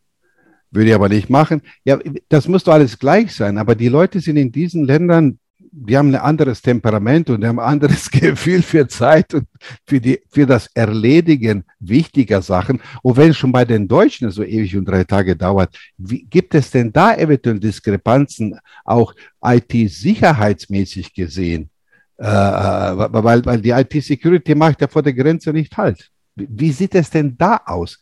würde 0.70 0.90
ich 0.90 0.96
aber 0.96 1.10
nicht 1.10 1.30
machen. 1.32 1.64
Ja, 1.84 1.98
das 2.30 2.48
muss 2.48 2.64
doch 2.64 2.74
alles 2.74 3.00
gleich 3.00 3.34
sein. 3.34 3.58
Aber 3.58 3.74
die 3.74 3.90
Leute 3.90 4.20
sind 4.20 4.38
in 4.38 4.52
diesen 4.52 4.86
Ländern 4.86 5.40
die 5.72 5.98
haben 5.98 6.10
ein 6.10 6.22
anderes 6.22 6.62
Temperament 6.62 7.30
und 7.30 7.46
haben 7.46 7.60
ein 7.60 7.74
anderes 7.74 8.10
Gefühl 8.12 8.62
für 8.62 8.88
Zeit 8.88 9.34
und 9.34 9.48
für, 9.86 10.00
die, 10.00 10.20
für 10.30 10.46
das 10.46 10.70
Erledigen 10.74 11.64
wichtiger 11.80 12.42
Sachen. 12.42 12.82
Und 13.02 13.18
wenn 13.18 13.34
schon 13.34 13.52
bei 13.52 13.66
den 13.66 13.88
Deutschen 13.88 14.32
so 14.32 14.44
ewig 14.44 14.76
und 14.76 14.86
drei 14.86 15.04
Tage 15.04 15.36
dauert, 15.36 15.76
wie, 15.98 16.24
gibt 16.24 16.56
es 16.56 16.72
denn 16.72 16.92
da 16.92 17.16
eventuell 17.16 17.60
Diskrepanzen, 17.60 18.58
auch 18.86 19.14
IT-sicherheitsmäßig 19.44 21.14
gesehen? 21.14 21.70
Äh, 22.18 22.26
äh 22.26 22.28
weil, 22.28 23.46
weil 23.46 23.62
die 23.62 23.72
IT-Security 23.72 24.56
macht 24.56 24.82
ja 24.82 24.88
vor 24.88 25.04
der 25.04 25.14
Grenze 25.14 25.52
nicht 25.54 25.78
halt. 25.78 26.10
Wie 26.36 26.72
sieht 26.72 26.96
es 26.96 27.10
denn 27.10 27.36
da 27.38 27.62
aus? 27.66 28.02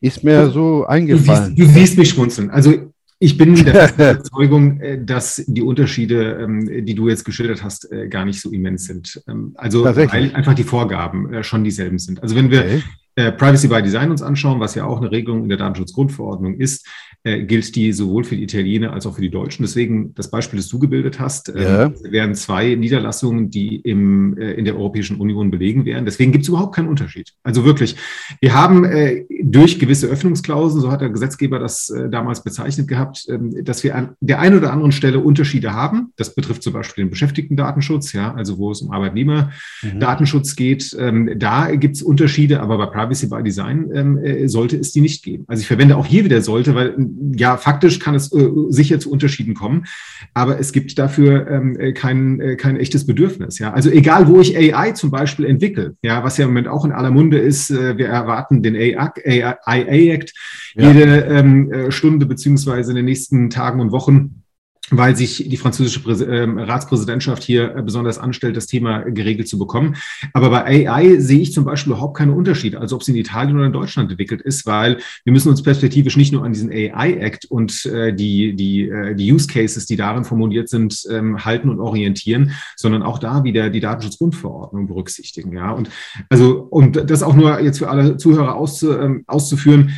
Ist 0.00 0.22
mir 0.22 0.50
so 0.50 0.84
eingefallen. 0.84 1.54
Du 1.54 1.64
siehst, 1.64 1.74
du 1.74 1.80
siehst 1.80 1.98
mich 1.98 2.10
schmunzeln. 2.10 2.50
Also 2.50 2.92
ich 3.24 3.38
bin 3.38 3.54
der 3.54 3.94
Überzeugung, 3.94 4.80
äh, 4.80 5.02
dass 5.02 5.42
die 5.46 5.62
Unterschiede, 5.62 6.38
ähm, 6.40 6.84
die 6.84 6.94
du 6.94 7.08
jetzt 7.08 7.24
geschildert 7.24 7.64
hast, 7.64 7.90
äh, 7.90 8.08
gar 8.08 8.24
nicht 8.24 8.40
so 8.40 8.50
immens 8.50 8.84
sind. 8.84 9.22
Ähm, 9.26 9.52
also 9.56 9.84
weil 9.84 10.34
einfach 10.34 10.54
die 10.54 10.64
Vorgaben 10.64 11.32
äh, 11.32 11.42
schon 11.42 11.64
dieselben 11.64 11.98
sind. 11.98 12.22
Also 12.22 12.36
wenn 12.36 12.50
wir 12.50 12.60
okay. 12.60 12.82
Privacy 13.16 13.68
by 13.68 13.80
Design 13.80 14.10
uns 14.10 14.22
anschauen, 14.22 14.60
was 14.60 14.74
ja 14.74 14.84
auch 14.84 15.00
eine 15.00 15.12
Regelung 15.12 15.44
in 15.44 15.48
der 15.48 15.58
Datenschutzgrundverordnung 15.58 16.56
ist, 16.56 16.86
äh, 17.26 17.42
gilt 17.44 17.74
die 17.74 17.92
sowohl 17.92 18.24
für 18.24 18.36
die 18.36 18.42
Italiener 18.42 18.92
als 18.92 19.06
auch 19.06 19.14
für 19.14 19.22
die 19.22 19.30
Deutschen. 19.30 19.62
Deswegen 19.62 20.14
das 20.14 20.30
Beispiel, 20.30 20.58
das 20.58 20.68
du 20.68 20.78
gebildet 20.78 21.18
hast, 21.18 21.48
äh, 21.48 21.62
ja. 21.62 21.92
wären 22.02 22.34
zwei 22.34 22.74
Niederlassungen, 22.74 23.48
die 23.48 23.76
im, 23.76 24.36
äh, 24.36 24.52
in 24.52 24.66
der 24.66 24.76
Europäischen 24.76 25.16
Union 25.16 25.50
belegen 25.50 25.86
wären. 25.86 26.04
Deswegen 26.04 26.32
gibt 26.32 26.42
es 26.42 26.48
überhaupt 26.48 26.74
keinen 26.74 26.88
Unterschied. 26.88 27.32
Also 27.42 27.64
wirklich, 27.64 27.96
wir 28.42 28.52
haben 28.52 28.84
äh, 28.84 29.24
durch 29.42 29.78
gewisse 29.78 30.06
Öffnungsklauseln, 30.08 30.82
so 30.82 30.90
hat 30.90 31.00
der 31.00 31.08
Gesetzgeber 31.08 31.58
das 31.58 31.88
äh, 31.88 32.10
damals 32.10 32.44
bezeichnet 32.44 32.88
gehabt, 32.88 33.26
ähm, 33.30 33.64
dass 33.64 33.84
wir 33.84 33.96
an 33.96 34.16
der 34.20 34.40
einen 34.40 34.58
oder 34.58 34.70
anderen 34.70 34.92
Stelle 34.92 35.20
Unterschiede 35.20 35.72
haben. 35.72 36.12
Das 36.16 36.34
betrifft 36.34 36.62
zum 36.62 36.74
Beispiel 36.74 37.04
den 37.04 37.10
Beschäftigtendatenschutz, 37.10 38.12
ja, 38.12 38.34
also 38.34 38.58
wo 38.58 38.70
es 38.70 38.82
um 38.82 38.90
Arbeitnehmerdatenschutz 38.90 40.52
mhm. 40.52 40.56
geht. 40.56 40.96
Ähm, 40.98 41.30
da 41.38 41.74
gibt 41.74 41.96
es 41.96 42.02
Unterschiede, 42.02 42.60
aber 42.60 42.76
bei 42.76 42.84
Privacy 42.84 43.03
by 43.06 43.42
Design 43.42 43.90
ähm, 43.94 44.18
äh, 44.18 44.48
sollte 44.48 44.76
es 44.76 44.92
die 44.92 45.00
nicht 45.00 45.24
geben. 45.24 45.44
Also 45.48 45.60
ich 45.60 45.66
verwende 45.66 45.96
auch 45.96 46.06
hier 46.06 46.24
wieder 46.24 46.40
sollte, 46.42 46.74
weil 46.74 46.94
ja, 47.36 47.56
faktisch 47.56 47.98
kann 47.98 48.14
es 48.14 48.32
äh, 48.32 48.48
sicher 48.68 49.00
zu 49.00 49.10
Unterschieden 49.10 49.54
kommen, 49.54 49.86
aber 50.34 50.58
es 50.58 50.72
gibt 50.72 50.98
dafür 50.98 51.48
ähm, 51.48 51.76
äh, 51.78 51.92
kein, 51.92 52.40
äh, 52.40 52.56
kein 52.56 52.76
echtes 52.76 53.06
Bedürfnis. 53.06 53.58
Ja, 53.58 53.72
also 53.72 53.90
egal, 53.90 54.28
wo 54.28 54.40
ich 54.40 54.56
AI 54.56 54.92
zum 54.92 55.10
Beispiel 55.10 55.46
entwickle, 55.46 55.96
ja, 56.02 56.22
was 56.24 56.38
ja 56.38 56.44
im 56.44 56.50
Moment 56.50 56.68
auch 56.68 56.84
in 56.84 56.92
aller 56.92 57.10
Munde 57.10 57.38
ist, 57.38 57.70
äh, 57.70 57.96
wir 57.98 58.06
erwarten 58.06 58.62
den 58.62 58.76
AI-Act 58.76 60.32
ja. 60.74 60.92
jede 60.92 61.20
ähm, 61.24 61.72
äh, 61.72 61.90
Stunde 61.90 62.26
beziehungsweise 62.26 62.92
in 62.92 62.96
den 62.96 63.04
nächsten 63.06 63.50
Tagen 63.50 63.80
und 63.80 63.92
Wochen 63.92 64.43
weil 64.90 65.16
sich 65.16 65.48
die 65.48 65.56
französische 65.56 66.00
Präs 66.00 66.20
äh, 66.20 66.42
Ratspräsidentschaft 66.42 67.42
hier 67.42 67.74
äh, 67.74 67.82
besonders 67.82 68.18
anstellt, 68.18 68.56
das 68.56 68.66
Thema 68.66 69.00
geregelt 69.00 69.48
zu 69.48 69.58
bekommen. 69.58 69.96
Aber 70.32 70.50
bei 70.50 70.88
AI 70.88 71.18
sehe 71.18 71.40
ich 71.40 71.52
zum 71.52 71.64
Beispiel 71.64 71.92
überhaupt 71.92 72.16
keine 72.16 72.32
Unterschiede, 72.32 72.80
also 72.80 72.96
ob 72.96 73.02
sie 73.02 73.12
in 73.12 73.18
Italien 73.18 73.56
oder 73.56 73.66
in 73.66 73.72
Deutschland 73.72 74.10
entwickelt 74.10 74.42
ist, 74.42 74.66
weil 74.66 74.98
wir 75.24 75.32
müssen 75.32 75.48
uns 75.48 75.62
perspektivisch 75.62 76.16
nicht 76.16 76.32
nur 76.32 76.44
an 76.44 76.52
diesen 76.52 76.70
AI-Act 76.70 77.46
und 77.46 77.86
äh, 77.86 78.12
die, 78.14 78.54
die, 78.54 78.88
äh, 78.88 79.14
die 79.14 79.32
Use 79.32 79.46
Cases, 79.46 79.86
die 79.86 79.96
darin 79.96 80.24
formuliert 80.24 80.68
sind, 80.68 81.02
ähm, 81.10 81.44
halten 81.44 81.68
und 81.70 81.80
orientieren, 81.80 82.52
sondern 82.76 83.02
auch 83.02 83.18
da 83.18 83.44
wieder 83.44 83.70
die 83.70 83.80
Datenschutzgrundverordnung 83.80 84.86
berücksichtigen. 84.86 85.52
Ja, 85.56 85.70
und 85.70 85.88
also, 86.28 86.66
und 86.70 87.10
das 87.10 87.22
auch 87.22 87.34
nur 87.34 87.60
jetzt 87.60 87.78
für 87.78 87.88
alle 87.88 88.16
Zuhörer 88.16 88.54
ähm, 88.82 89.24
auszuführen, 89.26 89.92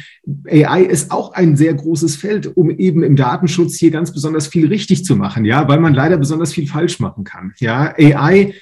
AI 0.48 0.82
ist 0.82 1.12
auch 1.12 1.32
ein 1.34 1.56
sehr 1.56 1.72
großes 1.74 2.16
Feld, 2.16 2.56
um 2.56 2.70
eben 2.70 3.02
im 3.04 3.14
Datenschutz 3.14 3.76
hier 3.76 3.90
ganz 3.90 4.12
besonders 4.12 4.48
viel 4.48 4.66
richtig 4.66 5.04
zu 5.04 5.14
machen, 5.14 5.44
ja, 5.44 5.68
weil 5.68 5.78
man 5.78 5.94
leider 5.94 6.16
besonders 6.16 6.52
viel 6.52 6.66
falsch 6.66 6.98
machen 6.98 7.24
kann. 7.24 7.52
Ja, 7.58 7.94
AI 7.96 8.54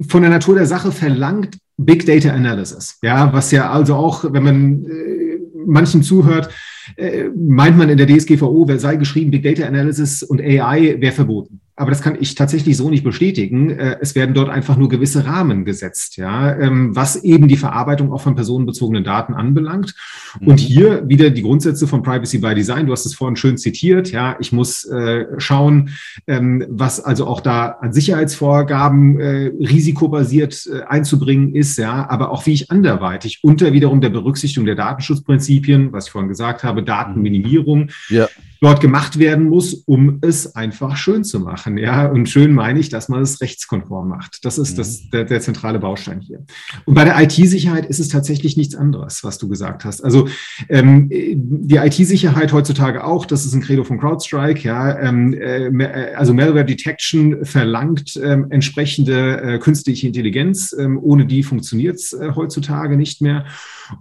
von 0.00 0.22
der 0.22 0.30
Natur 0.30 0.56
der 0.56 0.66
Sache 0.66 0.90
verlangt 0.90 1.58
Big 1.76 2.06
Data 2.06 2.30
Analysis, 2.30 2.98
ja, 3.02 3.32
was 3.32 3.50
ja 3.52 3.70
also 3.70 3.94
auch, 3.94 4.24
wenn 4.32 4.42
man 4.42 4.84
äh, 4.84 5.38
manchen 5.64 6.02
zuhört, 6.02 6.50
äh, 6.96 7.24
meint 7.36 7.78
man 7.78 7.88
in 7.88 7.98
der 7.98 8.06
DSGVO, 8.06 8.66
wer 8.66 8.78
sei 8.78 8.96
geschrieben, 8.96 9.30
Big 9.30 9.42
Data 9.42 9.64
Analysis 9.64 10.22
und 10.22 10.40
AI 10.40 10.96
wäre 11.00 11.12
verboten 11.12 11.60
aber 11.76 11.90
das 11.90 12.02
kann 12.02 12.16
ich 12.20 12.36
tatsächlich 12.36 12.76
so 12.76 12.88
nicht 12.88 13.02
bestätigen. 13.02 13.70
Äh, 13.70 13.96
es 14.00 14.14
werden 14.14 14.34
dort 14.34 14.48
einfach 14.48 14.76
nur 14.76 14.88
gewisse 14.88 15.26
Rahmen 15.26 15.64
gesetzt, 15.64 16.16
ja, 16.16 16.56
ähm, 16.56 16.94
was 16.94 17.16
eben 17.16 17.48
die 17.48 17.56
Verarbeitung 17.56 18.12
auch 18.12 18.20
von 18.20 18.36
personenbezogenen 18.36 19.02
Daten 19.02 19.34
anbelangt. 19.34 19.94
Mhm. 20.40 20.48
Und 20.48 20.60
hier 20.60 21.08
wieder 21.08 21.30
die 21.30 21.42
Grundsätze 21.42 21.88
von 21.88 22.02
Privacy 22.02 22.38
by 22.38 22.54
Design. 22.54 22.86
Du 22.86 22.92
hast 22.92 23.06
es 23.06 23.14
vorhin 23.14 23.36
schön 23.36 23.58
zitiert, 23.58 24.12
ja. 24.12 24.36
Ich 24.38 24.52
muss 24.52 24.84
äh, 24.84 25.26
schauen, 25.38 25.90
ähm, 26.28 26.64
was 26.68 27.00
also 27.00 27.26
auch 27.26 27.40
da 27.40 27.78
an 27.80 27.92
Sicherheitsvorgaben 27.92 29.18
äh, 29.18 29.52
risikobasiert 29.60 30.68
einzubringen 30.86 31.54
ist, 31.54 31.76
ja, 31.78 32.08
aber 32.08 32.30
auch 32.30 32.46
wie 32.46 32.52
ich 32.52 32.70
anderweitig 32.70 33.40
unter 33.42 33.72
wiederum 33.72 34.00
der 34.00 34.10
Berücksichtigung 34.10 34.66
der 34.66 34.76
Datenschutzprinzipien, 34.76 35.92
was 35.92 36.06
ich 36.06 36.12
vorhin 36.12 36.28
gesagt 36.28 36.62
habe, 36.62 36.82
Datenminimierung, 36.82 37.90
ja 38.08 38.28
dort 38.60 38.80
gemacht 38.80 39.18
werden 39.18 39.48
muss, 39.48 39.74
um 39.74 40.18
es 40.22 40.54
einfach 40.56 40.96
schön 40.96 41.24
zu 41.24 41.40
machen. 41.40 41.76
Ja, 41.78 42.06
und 42.06 42.28
schön 42.28 42.54
meine 42.54 42.78
ich, 42.78 42.88
dass 42.88 43.08
man 43.08 43.22
es 43.22 43.40
rechtskonform 43.40 44.08
macht. 44.08 44.44
Das 44.44 44.58
ist 44.58 44.78
das, 44.78 45.04
mhm. 45.04 45.10
der, 45.10 45.24
der 45.24 45.40
zentrale 45.40 45.78
Baustein 45.78 46.20
hier. 46.20 46.44
Und 46.84 46.94
bei 46.94 47.04
der 47.04 47.20
IT-Sicherheit 47.20 47.86
ist 47.86 48.00
es 48.00 48.08
tatsächlich 48.08 48.56
nichts 48.56 48.74
anderes, 48.74 49.24
was 49.24 49.38
du 49.38 49.48
gesagt 49.48 49.84
hast. 49.84 50.02
Also 50.02 50.28
ähm, 50.68 51.08
die 51.10 51.76
IT-Sicherheit 51.76 52.52
heutzutage 52.52 53.04
auch, 53.04 53.26
das 53.26 53.44
ist 53.44 53.54
ein 53.54 53.60
Credo 53.60 53.84
von 53.84 53.98
CrowdStrike, 53.98 54.66
ja, 54.66 54.98
ähm, 54.98 55.34
äh, 55.34 56.14
also 56.14 56.32
Malware 56.32 56.64
Detection 56.64 57.44
verlangt 57.44 58.18
ähm, 58.22 58.46
entsprechende 58.50 59.40
äh, 59.42 59.58
künstliche 59.58 60.06
Intelligenz. 60.06 60.74
Ähm, 60.78 60.98
ohne 61.02 61.26
die 61.26 61.42
funktioniert 61.42 61.96
es 61.96 62.12
äh, 62.12 62.32
heutzutage 62.34 62.96
nicht 62.96 63.20
mehr. 63.20 63.44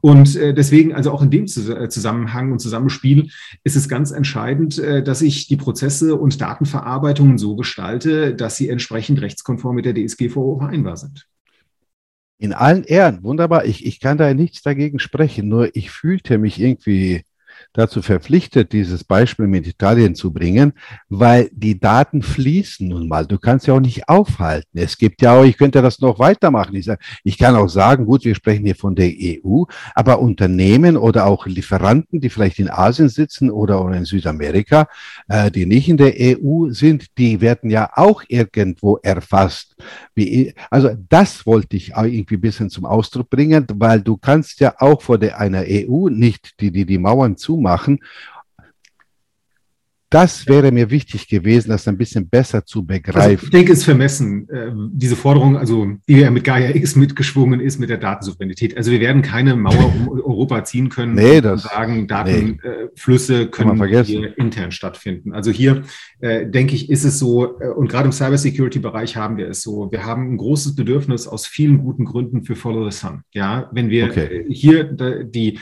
Und 0.02 0.36
äh, 0.36 0.54
deswegen, 0.54 0.94
also 0.94 1.12
auch 1.12 1.22
in 1.22 1.30
dem 1.30 1.44
äh, 1.44 1.90
Zusammenhang 1.90 2.52
und 2.52 2.60
Zusammenspiel 2.60 3.30
ist 3.64 3.76
es 3.76 3.90
ganz 3.90 4.12
entscheidend, 4.12 4.43
äh, 4.50 5.04
dass 5.04 5.22
ich 5.22 5.48
die 5.48 5.58
Prozesse 5.58 6.16
und 6.16 6.40
Datenverarbeitungen 6.40 7.38
so 7.38 7.56
gestalte, 7.56 8.36
dass 8.36 8.56
sie 8.56 8.70
entsprechend 8.70 9.22
rechtskonform 9.22 9.76
mit 9.76 9.86
der 9.86 9.94
DSGVO 9.94 10.58
vereinbar 10.60 10.98
sind. 10.98 11.28
In 12.40 12.54
allen 12.54 12.84
Ehren, 12.84 13.24
wunderbar. 13.24 13.66
Ich, 13.66 13.86
ich 13.86 14.00
kann 14.00 14.18
da 14.18 14.34
nichts 14.34 14.62
dagegen 14.62 15.00
sprechen, 15.00 15.48
nur 15.48 15.76
ich 15.76 15.92
fühlte 15.92 16.38
mich 16.38 16.60
irgendwie 16.60 17.24
dazu 17.74 18.02
verpflichtet, 18.02 18.72
dieses 18.72 19.04
Beispiel 19.04 19.48
mit 19.48 19.68
Italien 19.68 20.16
zu 20.16 20.32
bringen, 20.32 20.74
weil 21.10 21.50
die 21.52 21.80
Daten 21.80 22.22
fließen 22.22 22.88
nun 22.88 23.08
mal. 23.08 23.26
Du 23.26 23.40
kannst 23.40 23.68
ja 23.68 23.74
auch 23.74 23.80
nicht 23.80 24.08
aufhalten. 24.08 24.78
Es 24.78 24.98
gibt 24.98 25.22
ja 25.22 25.40
auch, 25.40 25.44
ich 25.44 25.58
könnte 25.58 25.82
das 25.82 26.00
noch 26.00 26.20
weitermachen. 26.20 26.76
Ich, 26.76 26.86
sage, 26.86 27.02
ich 27.24 27.38
kann 27.38 27.56
auch 27.56 27.68
sagen, 27.68 28.06
gut, 28.06 28.24
wir 28.26 28.36
sprechen 28.36 28.66
hier 28.66 28.76
von 28.76 28.96
der 28.96 29.12
EU, 29.12 29.64
aber 29.96 30.20
Unternehmen 30.20 30.98
oder 30.98 31.26
auch 31.26 31.48
Lieferanten, 31.48 32.22
die 32.22 32.30
vielleicht 32.30 32.60
in 32.60 32.70
Asien 32.70 33.10
sitzen 33.10 33.50
oder 33.50 33.92
in 33.92 34.06
Südamerika, 34.06 34.88
äh, 35.28 35.50
die 35.50 35.66
nicht 35.66 35.90
in 35.90 35.98
der 35.98 36.14
EU 36.18 36.70
sind, 36.70 37.18
die 37.18 37.42
werden 37.42 37.70
ja 37.70 37.90
auch 37.96 38.24
irgendwo 38.28 38.98
erfasst. 38.98 39.73
Wie, 40.16 40.54
also 40.70 40.92
das 41.10 41.46
wollte 41.46 41.76
ich 41.76 41.94
irgendwie 41.96 42.36
ein 42.36 42.42
bisschen 42.42 42.70
zum 42.70 42.86
Ausdruck 42.86 43.30
bringen, 43.30 43.66
weil 43.76 44.02
du 44.02 44.18
kannst 44.18 44.60
ja 44.60 44.76
auch 44.80 45.02
vor 45.02 45.18
der, 45.18 45.40
einer 45.40 45.64
EU 45.68 46.10
nicht 46.10 46.60
die, 46.60 46.72
die, 46.72 46.86
die 46.86 46.98
Mauern 46.98 47.38
zumachen 47.38 48.00
das 50.14 50.48
wäre 50.48 50.72
mir 50.72 50.90
wichtig 50.92 51.28
gewesen, 51.28 51.70
das 51.70 51.88
ein 51.88 51.98
bisschen 51.98 52.30
besser 52.30 52.64
zu 52.66 52.86
begreifen. 52.86 53.20
Also 53.20 53.46
ich 53.46 53.50
denke, 53.50 53.72
es 53.72 53.80
ist 53.80 53.86
vermessen, 53.86 54.48
äh, 54.50 54.72
diese 54.92 55.16
Forderung, 55.16 55.58
also 55.58 55.88
die 56.08 56.20
ja 56.20 56.30
mit 56.30 56.44
Gaia 56.44 56.76
X 56.76 56.96
mitgeschwungen 56.96 57.60
ist 57.60 57.80
mit 57.80 57.90
der 57.90 57.98
Datensouveränität. 57.98 58.78
Also 58.78 58.92
wir 58.92 59.00
werden 59.00 59.24
keine 59.24 59.56
Mauer 59.56 59.94
um 59.96 60.10
Europa 60.10 60.64
ziehen 60.66 60.90
können 60.90 61.16
nee, 61.16 61.42
das, 61.42 61.64
und 61.64 61.72
sagen, 61.72 62.08
Datenflüsse 62.08 63.34
nee. 63.34 63.46
können 63.48 64.04
hier 64.04 64.38
intern 64.38 64.72
stattfinden. 64.72 65.34
Also 65.34 65.50
hier 65.50 65.84
äh, 66.20 66.46
denke 66.46 66.76
ich, 66.76 66.90
ist 66.90 67.04
es 67.04 67.18
so, 67.18 67.60
äh, 67.60 67.70
und 67.70 67.90
gerade 67.90 68.06
im 68.06 68.12
Cybersecurity-Bereich 68.12 69.16
haben 69.16 69.38
wir 69.38 69.48
es 69.48 69.62
so, 69.62 69.92
wir 69.92 70.06
haben 70.06 70.34
ein 70.34 70.38
großes 70.38 70.76
Bedürfnis 70.76 71.28
aus 71.28 71.48
vielen 71.48 71.80
guten 71.80 72.06
Gründen 72.06 72.44
für 72.44 72.56
Follow 72.56 72.90
the 72.90 72.96
Sun. 72.96 73.24
Ja, 73.34 73.70
wenn 73.74 73.90
wir 73.90 74.06
okay. 74.06 74.46
hier 74.50 74.84
die 74.84 75.60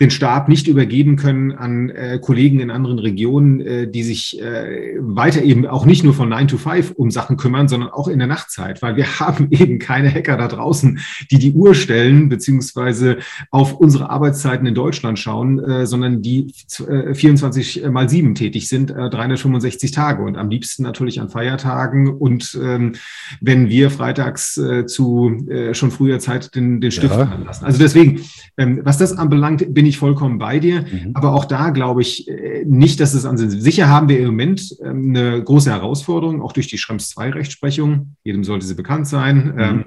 den 0.00 0.10
Stab 0.10 0.48
nicht 0.48 0.68
übergeben 0.68 1.16
können 1.16 1.52
an 1.52 1.90
äh, 1.90 2.18
Kollegen 2.20 2.60
in 2.60 2.70
anderen 2.70 2.98
Regionen, 2.98 3.60
äh, 3.60 3.90
die 3.90 4.02
sich 4.02 4.40
äh, 4.40 4.96
weiter 5.00 5.42
eben 5.42 5.66
auch 5.66 5.86
nicht 5.86 6.04
nur 6.04 6.14
von 6.14 6.28
9 6.28 6.48
to 6.48 6.58
5 6.58 6.92
um 6.92 7.10
Sachen 7.10 7.36
kümmern, 7.36 7.68
sondern 7.68 7.90
auch 7.90 8.08
in 8.08 8.18
der 8.18 8.28
Nachtzeit, 8.28 8.82
weil 8.82 8.96
wir 8.96 9.06
haben 9.20 9.48
eben 9.50 9.78
keine 9.78 10.12
Hacker 10.12 10.36
da 10.36 10.48
draußen, 10.48 10.98
die 11.30 11.38
die 11.38 11.52
Uhr 11.52 11.74
stellen, 11.74 12.28
beziehungsweise 12.28 13.18
auf 13.50 13.74
unsere 13.74 14.10
Arbeitszeiten 14.10 14.66
in 14.66 14.74
Deutschland 14.74 15.18
schauen, 15.18 15.58
äh, 15.58 15.86
sondern 15.86 16.22
die 16.22 16.52
äh, 16.88 17.14
24 17.14 17.84
mal 17.90 18.08
7 18.08 18.34
tätig 18.34 18.68
sind, 18.68 18.90
äh, 18.90 19.10
365 19.10 19.90
Tage 19.90 20.22
und 20.22 20.36
am 20.36 20.50
liebsten 20.50 20.82
natürlich 20.82 21.20
an 21.20 21.28
Feiertagen 21.28 22.08
und 22.08 22.58
ähm, 22.62 22.92
wenn 23.40 23.68
wir 23.68 23.90
freitags 23.90 24.56
äh, 24.56 24.86
zu 24.86 25.46
äh, 25.48 25.74
schon 25.74 25.90
früher 25.90 26.18
Zeit 26.18 26.54
den, 26.54 26.80
den 26.80 26.90
Stift 26.90 27.14
ja. 27.14 27.38
lassen. 27.44 27.64
Also 27.64 27.78
deswegen, 27.78 28.20
ähm, 28.56 28.80
was 28.84 28.98
das 28.98 29.16
anbelangt, 29.16 29.72
bin 29.72 29.81
ich 29.86 29.92
ich 29.92 29.98
voll 29.98 30.14
bei 30.38 30.58
dir. 30.58 30.82
Mhm. 30.82 31.10
Aber 31.14 31.34
auch 31.34 31.44
da 31.44 31.70
glaube 31.70 32.02
ich 32.02 32.28
äh, 32.28 32.64
nicht, 32.66 33.00
dass 33.00 33.14
es 33.14 33.24
an 33.24 33.36
Sicher 33.36 33.88
haben 33.88 34.08
wir 34.08 34.18
im 34.18 34.26
Moment 34.26 34.76
ähm, 34.82 35.14
eine 35.14 35.42
große 35.42 35.70
Herausforderung, 35.70 36.42
auch 36.42 36.52
durch 36.52 36.66
die 36.66 36.78
Schrems 36.78 37.10
2 37.10 37.30
Rechtsprechung. 37.30 38.16
Jedem 38.24 38.44
sollte 38.44 38.66
sie 38.66 38.74
bekannt 38.74 39.06
sein. 39.06 39.52
Mhm. 39.54 39.58
Ähm, 39.58 39.84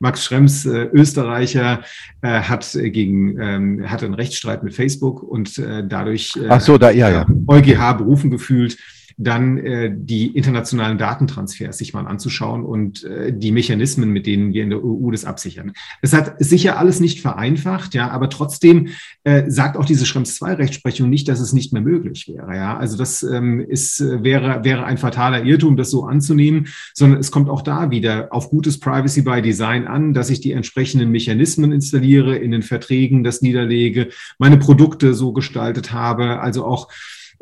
Max 0.00 0.24
Schrems, 0.24 0.64
äh, 0.66 0.88
Österreicher, 0.92 1.82
äh, 2.22 2.40
hat 2.40 2.68
gegen, 2.72 3.38
ähm, 3.40 3.90
hatte 3.90 4.06
einen 4.06 4.14
Rechtsstreit 4.14 4.62
mit 4.62 4.74
Facebook 4.74 5.22
und 5.22 5.58
dadurch 5.88 6.34
Ach 6.48 6.60
so, 6.60 6.78
da, 6.78 6.90
ja, 6.90 7.10
ja. 7.10 7.26
EuGH 7.46 7.94
berufen 7.98 8.30
gefühlt 8.30 8.78
dann 9.18 9.58
äh, 9.58 9.92
die 9.92 10.28
internationalen 10.28 10.96
Datentransfers 10.96 11.76
sich 11.76 11.92
mal 11.92 12.06
anzuschauen 12.06 12.64
und 12.64 13.02
äh, 13.02 13.32
die 13.36 13.50
Mechanismen, 13.50 14.10
mit 14.10 14.26
denen 14.26 14.52
wir 14.52 14.62
in 14.62 14.70
der 14.70 14.82
EU 14.82 15.10
das 15.10 15.24
absichern. 15.24 15.72
Es 16.02 16.12
hat 16.12 16.36
sicher 16.38 16.78
alles 16.78 17.00
nicht 17.00 17.20
vereinfacht, 17.20 17.94
ja, 17.94 18.10
aber 18.10 18.30
trotzdem 18.30 18.90
äh, 19.24 19.50
sagt 19.50 19.76
auch 19.76 19.84
diese 19.84 20.06
Schrems 20.06 20.36
2 20.36 20.54
Rechtsprechung 20.54 21.10
nicht, 21.10 21.26
dass 21.26 21.40
es 21.40 21.52
nicht 21.52 21.72
mehr 21.72 21.82
möglich 21.82 22.28
wäre, 22.28 22.54
ja. 22.54 22.78
Also 22.78 22.96
das 22.96 23.24
ähm, 23.24 23.60
ist, 23.60 24.00
äh, 24.00 24.22
wäre, 24.22 24.62
wäre 24.62 24.84
ein 24.84 24.98
fataler 24.98 25.44
Irrtum, 25.44 25.76
das 25.76 25.90
so 25.90 26.04
anzunehmen, 26.04 26.68
sondern 26.94 27.18
es 27.18 27.32
kommt 27.32 27.50
auch 27.50 27.62
da 27.62 27.90
wieder 27.90 28.28
auf 28.30 28.50
gutes 28.50 28.78
Privacy 28.78 29.22
by 29.22 29.42
Design 29.42 29.88
an, 29.88 30.14
dass 30.14 30.30
ich 30.30 30.40
die 30.40 30.52
entsprechenden 30.52 31.10
Mechanismen 31.10 31.72
installiere, 31.72 32.36
in 32.36 32.52
den 32.52 32.62
Verträgen 32.62 33.24
das 33.24 33.42
niederlege, 33.42 34.10
meine 34.38 34.58
Produkte 34.58 35.12
so 35.14 35.32
gestaltet 35.32 35.92
habe, 35.92 36.38
also 36.38 36.64
auch 36.64 36.88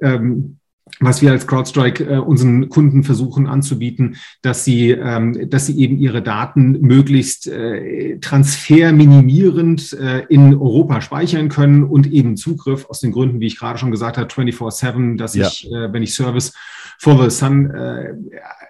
ähm, 0.01 0.59
was 1.01 1.20
wir 1.20 1.32
als 1.32 1.47
CrowdStrike 1.47 2.05
äh, 2.05 2.18
unseren 2.18 2.68
Kunden 2.68 3.03
versuchen 3.05 3.47
anzubieten, 3.47 4.16
dass 4.41 4.64
sie, 4.64 4.91
ähm, 4.91 5.51
dass 5.51 5.66
sie 5.66 5.78
eben 5.78 5.99
ihre 5.99 6.22
Daten 6.22 6.80
möglichst 6.80 7.49
äh, 7.49 8.18
transferminimierend 8.20 9.93
äh, 9.95 10.20
in 10.28 10.55
Europa 10.55 11.01
speichern 11.01 11.49
können 11.49 11.84
und 11.84 12.07
eben 12.07 12.37
Zugriff 12.37 12.87
aus 12.89 13.01
den 13.01 13.12
Gründen, 13.12 13.41
wie 13.41 13.47
ich 13.47 13.59
gerade 13.59 13.78
schon 13.78 13.91
gesagt 13.91 14.16
habe, 14.16 14.32
24/7, 14.32 15.16
dass 15.16 15.34
ja. 15.34 15.49
ich, 15.49 15.70
äh, 15.70 15.93
wenn 15.93 16.03
ich 16.03 16.14
Service 16.14 16.53
for 16.99 17.22
the 17.22 17.30
Sun 17.30 17.70
äh, 17.70 18.14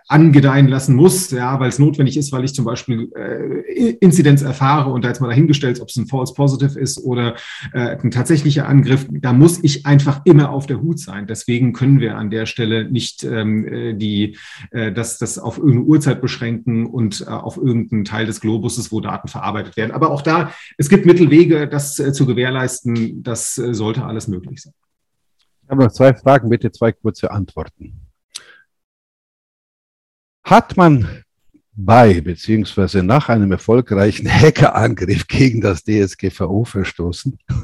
angedeihen 0.09 0.69
lassen 0.69 0.95
muss, 0.95 1.31
ja, 1.33 1.59
weil 1.59 1.69
es 1.69 1.81
notwendig 1.81 2.17
ist, 2.17 2.31
weil 2.31 2.45
ich 2.45 2.55
zum 2.55 2.65
Beispiel 2.65 3.11
äh, 3.17 3.91
Inzidenz 4.01 4.43
erfahre 4.43 4.91
und 4.93 5.05
da 5.05 5.09
jetzt 5.09 5.21
mal 5.21 5.29
dahingestellt, 5.29 5.81
ob 5.81 5.89
es 5.89 5.97
ein 5.97 6.07
False 6.07 6.33
Positive 6.33 6.79
ist 6.79 7.03
oder 7.03 7.35
äh, 7.73 7.97
ein 7.97 8.13
tatsächlicher 8.13 8.69
Angriff, 8.69 9.07
da 9.11 9.33
muss 9.33 9.63
ich 9.65 9.85
einfach 9.85 10.21
immer 10.25 10.51
auf 10.51 10.67
der 10.67 10.81
Hut 10.81 11.01
sein. 11.01 11.27
Deswegen 11.27 11.73
können 11.73 11.99
wir 11.99 12.17
an 12.17 12.31
der 12.31 12.47
Stelle 12.47 12.89
nicht 12.89 13.25
ähm, 13.25 13.67
äh, 13.67 13.95
die, 13.95 14.37
äh, 14.71 14.93
das, 14.93 15.19
das 15.19 15.39
auf 15.41 15.59
irgendeine 15.59 15.87
Uhrzeit 15.87 16.21
beschränken 16.21 16.87
und 16.87 17.23
äh, 17.23 17.31
auf 17.31 17.57
irgendeinen 17.57 18.05
Teil 18.05 18.27
des 18.27 18.41
Globuses, 18.41 18.93
wo 18.93 19.01
Daten 19.01 19.27
verarbeitet 19.27 19.77
werden. 19.77 19.91
Aber 19.91 20.13
auch 20.13 20.23
da, 20.23 20.53
es 20.79 20.89
gibt 20.89 21.05
Mittelwege, 21.05 21.67
das 21.67 21.99
äh, 21.99 22.13
zu 22.13 22.27
gewährleisten. 22.27 23.25
Das 23.25 23.59
äh, 23.59 23.75
sollte 23.75 24.05
alles 24.05 24.29
möglich 24.29 24.63
sein. 24.63 24.73
Ich 25.65 25.71
habe 25.71 25.83
noch 25.83 25.91
zwei 25.91 26.15
Fragen, 26.15 26.49
bitte 26.49 26.71
zwei 26.71 26.93
kurze 26.93 27.33
Antworten. 27.33 28.06
Hat 30.47 30.77
man 30.77 31.09
bei 31.75 32.21
beziehungsweise 32.21 33.03
nach 33.03 33.29
einem 33.29 33.51
erfolgreichen 33.51 34.29
Hackerangriff 34.29 35.27
gegen 35.27 35.61
das 35.61 35.83
DSGVO 35.83 36.65
verstoßen? 36.65 37.37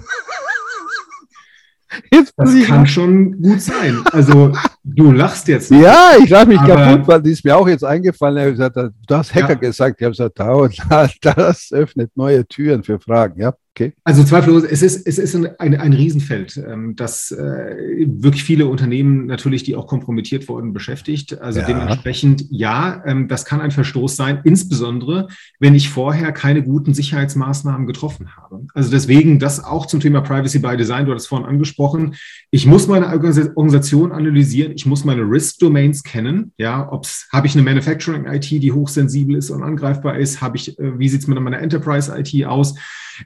Jetzt 2.10 2.32
das 2.36 2.54
kann 2.64 2.86
schon 2.86 3.40
gut 3.40 3.60
sein. 3.60 4.02
Also 4.12 4.50
du 4.82 5.12
lachst 5.12 5.46
jetzt. 5.46 5.70
Ja, 5.70 6.12
ich 6.18 6.30
lache 6.30 6.46
mich 6.46 6.56
kaputt, 6.56 7.06
weil 7.06 7.20
die 7.20 7.32
ist 7.32 7.44
mir 7.44 7.54
auch 7.54 7.68
jetzt 7.68 7.84
eingefallen. 7.84 8.50
Gesagt, 8.52 8.76
du 8.76 9.14
hast 9.14 9.34
Hacker 9.34 9.48
ja. 9.50 9.54
gesagt. 9.56 10.00
Ich 10.00 10.06
habe 10.06 10.70
gesagt, 10.70 11.18
das 11.36 11.70
öffnet 11.70 12.10
neue 12.16 12.46
Türen 12.46 12.82
für 12.82 12.98
Fragen. 12.98 13.38
Ja. 13.38 13.52
Okay. 13.74 13.94
Also 14.04 14.22
zweifellos, 14.22 14.64
es 14.64 14.82
ist, 14.82 15.06
es 15.06 15.16
ist 15.16 15.34
ein, 15.34 15.48
ein, 15.58 15.74
ein 15.74 15.94
Riesenfeld, 15.94 16.58
ähm, 16.58 16.94
das 16.94 17.30
äh, 17.30 18.04
wirklich 18.06 18.44
viele 18.44 18.66
Unternehmen 18.66 19.24
natürlich, 19.24 19.62
die 19.62 19.76
auch 19.76 19.86
kompromittiert 19.86 20.46
wurden, 20.46 20.74
beschäftigt. 20.74 21.40
Also 21.40 21.60
ja. 21.60 21.66
dementsprechend, 21.66 22.44
ja, 22.50 23.02
ähm, 23.06 23.28
das 23.28 23.46
kann 23.46 23.62
ein 23.62 23.70
Verstoß 23.70 24.14
sein, 24.14 24.40
insbesondere 24.44 25.28
wenn 25.58 25.74
ich 25.74 25.88
vorher 25.88 26.32
keine 26.32 26.62
guten 26.62 26.92
Sicherheitsmaßnahmen 26.92 27.86
getroffen 27.86 28.36
habe. 28.36 28.66
Also 28.74 28.90
deswegen 28.90 29.38
das 29.38 29.64
auch 29.64 29.86
zum 29.86 30.00
Thema 30.00 30.20
Privacy 30.20 30.58
by 30.58 30.76
Design, 30.76 31.06
du 31.06 31.12
hattest 31.12 31.28
vorhin 31.28 31.48
angesprochen. 31.48 32.14
Ich 32.50 32.66
muss 32.66 32.88
meine 32.88 33.06
Organisation 33.06 34.12
analysieren, 34.12 34.72
ich 34.72 34.84
muss 34.84 35.06
meine 35.06 35.22
Risk-Domains 35.22 36.02
kennen. 36.02 36.52
Ja, 36.58 36.92
ob's, 36.92 37.26
habe 37.32 37.46
ich 37.46 37.54
eine 37.54 37.62
Manufacturing-IT, 37.62 38.50
die 38.50 38.72
hochsensibel 38.72 39.34
ist 39.34 39.48
und 39.48 39.62
angreifbar 39.62 40.18
ist? 40.18 40.42
Habe 40.42 40.58
ich, 40.58 40.78
äh, 40.78 40.98
wie 40.98 41.08
sieht 41.08 41.22
es 41.22 41.26
mit 41.26 41.40
meiner 41.40 41.60
Enterprise-IT 41.60 42.44
aus? 42.44 42.74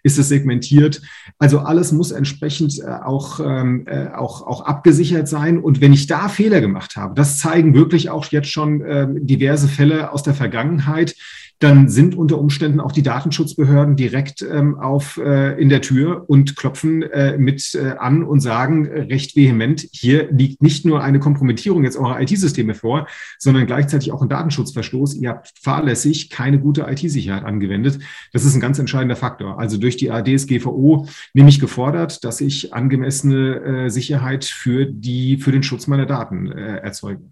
ist 0.02 0.18
es 0.18 0.30
segmentiert. 0.36 1.02
Also 1.38 1.60
alles 1.60 1.92
muss 1.92 2.10
entsprechend 2.10 2.78
äh, 2.78 2.86
auch, 2.86 3.40
ähm, 3.40 3.86
äh, 3.86 4.08
auch, 4.08 4.46
auch 4.46 4.62
abgesichert 4.62 5.28
sein. 5.28 5.58
Und 5.58 5.80
wenn 5.80 5.92
ich 5.92 6.06
da 6.06 6.28
Fehler 6.28 6.60
gemacht 6.60 6.96
habe, 6.96 7.14
das 7.14 7.38
zeigen 7.38 7.74
wirklich 7.74 8.10
auch 8.10 8.26
jetzt 8.26 8.50
schon 8.50 8.80
äh, 8.82 9.06
diverse 9.10 9.68
Fälle 9.68 10.12
aus 10.12 10.22
der 10.22 10.34
Vergangenheit, 10.34 11.14
dann 11.58 11.88
sind 11.88 12.14
unter 12.14 12.38
Umständen 12.38 12.80
auch 12.80 12.92
die 12.92 13.02
Datenschutzbehörden 13.02 13.96
direkt 13.96 14.42
ähm, 14.42 14.78
auf, 14.78 15.16
äh, 15.16 15.58
in 15.60 15.68
der 15.68 15.80
Tür 15.80 16.24
und 16.28 16.54
klopfen 16.56 17.02
äh, 17.02 17.38
mit 17.38 17.74
äh, 17.74 17.94
an 17.98 18.22
und 18.22 18.40
sagen 18.40 18.86
äh, 18.86 19.02
recht 19.02 19.36
vehement, 19.36 19.86
hier 19.90 20.30
liegt 20.30 20.62
nicht 20.62 20.84
nur 20.84 21.02
eine 21.02 21.18
Kompromittierung 21.18 21.84
jetzt 21.84 21.96
eurer 21.96 22.20
IT-Systeme 22.20 22.74
vor, 22.74 23.06
sondern 23.38 23.66
gleichzeitig 23.66 24.12
auch 24.12 24.20
ein 24.20 24.28
Datenschutzverstoß. 24.28 25.14
Ihr 25.14 25.30
habt 25.30 25.52
fahrlässig 25.60 26.28
keine 26.28 26.60
gute 26.60 26.82
IT-Sicherheit 26.82 27.44
angewendet. 27.44 28.00
Das 28.32 28.44
ist 28.44 28.54
ein 28.54 28.60
ganz 28.60 28.78
entscheidender 28.78 29.16
Faktor. 29.16 29.58
Also 29.58 29.78
durch 29.78 29.96
die 29.96 30.10
ADSGVO 30.10 31.08
nämlich 31.32 31.58
gefordert, 31.58 32.22
dass 32.24 32.42
ich 32.42 32.74
angemessene 32.74 33.86
äh, 33.86 33.88
Sicherheit 33.88 34.44
für 34.44 34.84
die, 34.84 35.38
für 35.38 35.52
den 35.52 35.62
Schutz 35.62 35.86
meiner 35.86 36.06
Daten 36.06 36.52
äh, 36.52 36.78
erzeuge. 36.78 37.22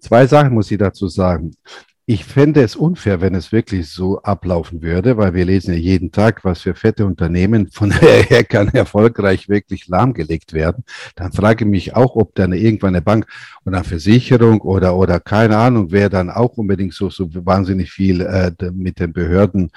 Zwei 0.00 0.26
Sachen 0.26 0.54
muss 0.54 0.70
ich 0.70 0.78
dazu 0.78 1.08
sagen. 1.08 1.52
Ich 2.08 2.24
fände 2.24 2.62
es 2.62 2.76
unfair, 2.76 3.20
wenn 3.20 3.34
es 3.34 3.50
wirklich 3.50 3.90
so 3.90 4.22
ablaufen 4.22 4.80
würde, 4.80 5.16
weil 5.16 5.34
wir 5.34 5.44
lesen 5.44 5.74
ja 5.74 5.80
jeden 5.80 6.12
Tag, 6.12 6.44
was 6.44 6.60
für 6.60 6.76
fette 6.76 7.04
Unternehmen 7.04 7.66
von 7.72 7.92
Hackern 8.30 8.68
erfolgreich 8.68 9.48
wirklich 9.48 9.88
lahmgelegt 9.88 10.52
werden. 10.52 10.84
Dann 11.16 11.32
frage 11.32 11.64
ich 11.64 11.70
mich 11.70 11.96
auch, 11.96 12.14
ob 12.14 12.32
dann 12.36 12.52
irgendwann 12.52 12.94
eine 12.94 13.02
Bank 13.02 13.26
oder 13.64 13.78
eine 13.78 13.84
Versicherung 13.84 14.60
oder, 14.60 14.94
oder 14.94 15.18
keine 15.18 15.56
Ahnung, 15.56 15.90
wer 15.90 16.08
dann 16.08 16.30
auch 16.30 16.56
unbedingt 16.56 16.94
so, 16.94 17.10
so 17.10 17.28
wahnsinnig 17.44 17.90
viel 17.90 18.20
äh, 18.20 18.52
mit 18.70 19.00
den 19.00 19.12
Behörden 19.12 19.72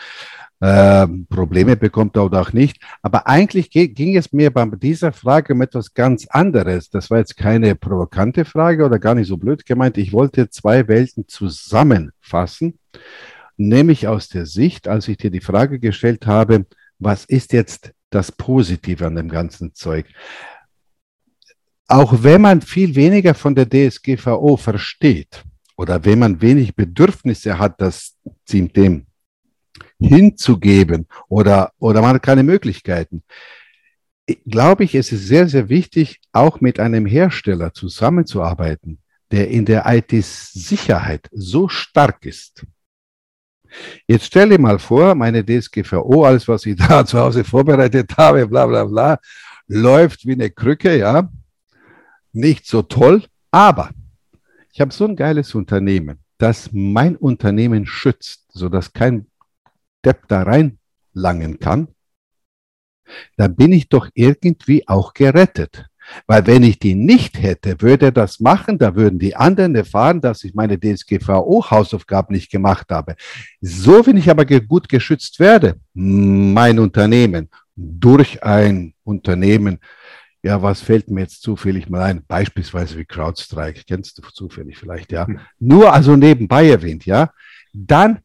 äh, 0.62 1.07
Probleme 1.30 1.78
bekommt 1.78 2.18
oder 2.18 2.41
auch 2.41 2.53
nicht. 2.53 2.82
Aber 3.01 3.28
eigentlich 3.28 3.70
ging 3.70 4.18
es 4.18 4.34
mir 4.34 4.51
bei 4.51 4.66
dieser 4.66 5.14
Frage 5.14 5.53
um 5.53 5.62
etwas 5.62 5.93
ganz 5.93 6.28
anderes. 6.28 6.89
Das 6.89 7.10
war 7.10 7.20
jetzt 7.20 7.38
keine 7.38 7.76
provokante 7.76 8.45
Frage 8.45 8.86
oder 8.86 8.99
gar 8.99 9.16
nicht 9.16 9.28
so 9.28 9.38
blöd 9.38 9.66
gemeint. 9.66 9.97
Ich 9.97 10.12
wollte 10.14 10.49
zwei 10.49 10.88
Welten 10.88 11.28
zusammenfassen, 11.28 12.78
nämlich 13.57 14.07
aus 14.07 14.28
der 14.28 14.45
Sicht, 14.45 14.88
als 14.88 15.07
ich 15.07 15.18
dir 15.18 15.32
die 15.32 15.41
Frage 15.41 15.80
gestellt 15.80 16.28
habe, 16.28 16.66
was 16.99 17.26
ist 17.26 17.53
jetzt 17.53 17.93
das 18.10 18.32
Positive 18.32 19.05
an 19.05 19.16
dem 19.16 19.30
ganzen 19.30 19.74
Zeug? 19.74 20.07
Auch 21.88 22.22
wenn 22.22 22.41
man 22.41 22.62
viel 22.62 22.95
weniger 22.95 23.34
von 23.34 23.55
der 23.55 23.68
DSGVO 23.68 24.57
versteht 24.57 25.43
oder 25.78 26.03
wenn 26.05 26.20
man 26.20 26.41
wenig 26.41 26.76
Bedürfnisse 26.76 27.57
hat, 27.57 27.82
das 27.82 28.18
dem 28.51 29.07
hinzugeben 29.99 31.07
oder, 31.27 31.71
oder 31.80 32.01
man 32.01 32.15
hat 32.15 32.23
keine 32.23 32.43
Möglichkeiten. 32.43 33.23
glaube 34.45 34.84
ich, 34.84 34.95
es 34.95 35.11
ist 35.11 35.27
sehr, 35.27 35.47
sehr 35.47 35.69
wichtig, 35.69 36.19
auch 36.32 36.61
mit 36.61 36.80
einem 36.80 37.05
Hersteller 37.05 37.73
zusammenzuarbeiten, 37.73 38.99
der 39.32 39.49
in 39.49 39.65
der 39.65 39.86
IT-Sicherheit 39.88 41.30
so 41.32 41.67
stark 41.67 42.25
ist. 42.25 42.65
Jetzt 44.07 44.25
stell 44.25 44.49
dir 44.49 44.59
mal 44.59 44.80
vor, 44.80 45.15
meine 45.15 45.45
DSGVO, 45.45 46.25
alles, 46.25 46.47
was 46.47 46.65
ich 46.65 46.75
da 46.88 47.05
zu 47.05 47.19
Hause 47.19 47.43
vorbereitet 47.43 48.15
habe, 48.17 48.47
bla 48.47 48.65
bla 48.65 48.86
bla, 48.86 49.19
läuft 49.67 50.25
wie 50.25 50.34
eine 50.34 50.49
Krücke, 50.49 50.97
ja. 50.97 51.30
Nicht 52.32 52.67
so 52.67 52.82
toll, 52.82 53.23
aber 53.51 53.91
ich 54.71 54.82
habe 54.82 54.93
so 54.93 55.05
ein 55.05 55.15
geiles 55.15 55.55
Unternehmen, 55.55 56.19
das 56.38 56.69
mein 56.71 57.15
Unternehmen 57.15 57.86
schützt, 57.86 58.45
sodass 58.51 58.93
kein 58.93 59.25
Depp 60.05 60.27
da 60.27 60.43
reinlangen 60.43 61.59
kann. 61.59 61.89
Da 63.37 63.47
bin 63.47 63.73
ich 63.73 63.89
doch 63.89 64.07
irgendwie 64.13 64.87
auch 64.87 65.13
gerettet. 65.13 65.85
Weil 66.25 66.47
wenn 66.47 66.63
ich 66.63 66.79
die 66.79 66.95
nicht 66.95 67.39
hätte, 67.41 67.81
würde 67.81 68.07
er 68.07 68.11
das 68.11 68.39
machen, 68.39 68.77
da 68.79 68.95
würden 68.95 69.19
die 69.19 69.35
anderen 69.35 69.75
erfahren, 69.75 70.21
dass 70.21 70.43
ich 70.43 70.55
meine 70.55 70.79
DSGVO-Hausaufgaben 70.79 72.33
nicht 72.33 72.51
gemacht 72.51 72.87
habe. 72.89 73.15
So, 73.61 74.05
wenn 74.05 74.17
ich 74.17 74.29
aber 74.29 74.45
gut 74.45 74.89
geschützt 74.89 75.39
werde, 75.39 75.79
mein 75.93 76.79
Unternehmen, 76.79 77.49
durch 77.75 78.43
ein 78.43 78.93
Unternehmen, 79.03 79.79
ja, 80.41 80.61
was 80.61 80.81
fällt 80.81 81.09
mir 81.09 81.21
jetzt 81.21 81.41
zufällig 81.41 81.89
mal 81.89 82.01
ein? 82.01 82.23
Beispielsweise 82.27 82.97
wie 82.97 83.05
CrowdStrike, 83.05 83.83
kennst 83.85 84.17
du 84.17 84.21
zufällig 84.21 84.77
vielleicht, 84.77 85.11
ja. 85.11 85.27
Hm. 85.27 85.39
Nur 85.59 85.93
also 85.93 86.15
nebenbei 86.15 86.69
erwähnt, 86.69 87.05
ja. 87.05 87.31
Dann 87.73 88.19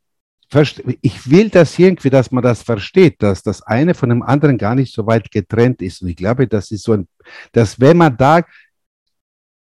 ich 1.00 1.30
will 1.30 1.48
das 1.48 1.78
irgendwie, 1.78 2.10
dass 2.10 2.30
man 2.30 2.42
das 2.42 2.62
versteht, 2.62 3.22
dass 3.22 3.42
das 3.42 3.62
eine 3.62 3.94
von 3.94 4.08
dem 4.08 4.22
anderen 4.22 4.58
gar 4.58 4.74
nicht 4.74 4.94
so 4.94 5.06
weit 5.06 5.30
getrennt 5.30 5.82
ist. 5.82 6.02
Und 6.02 6.08
ich 6.08 6.16
glaube, 6.16 6.46
das 6.46 6.70
ist 6.70 6.84
so 6.84 6.92
ein, 6.92 7.08
dass 7.52 7.80
wenn 7.80 7.96
man 7.96 8.16
da 8.16 8.42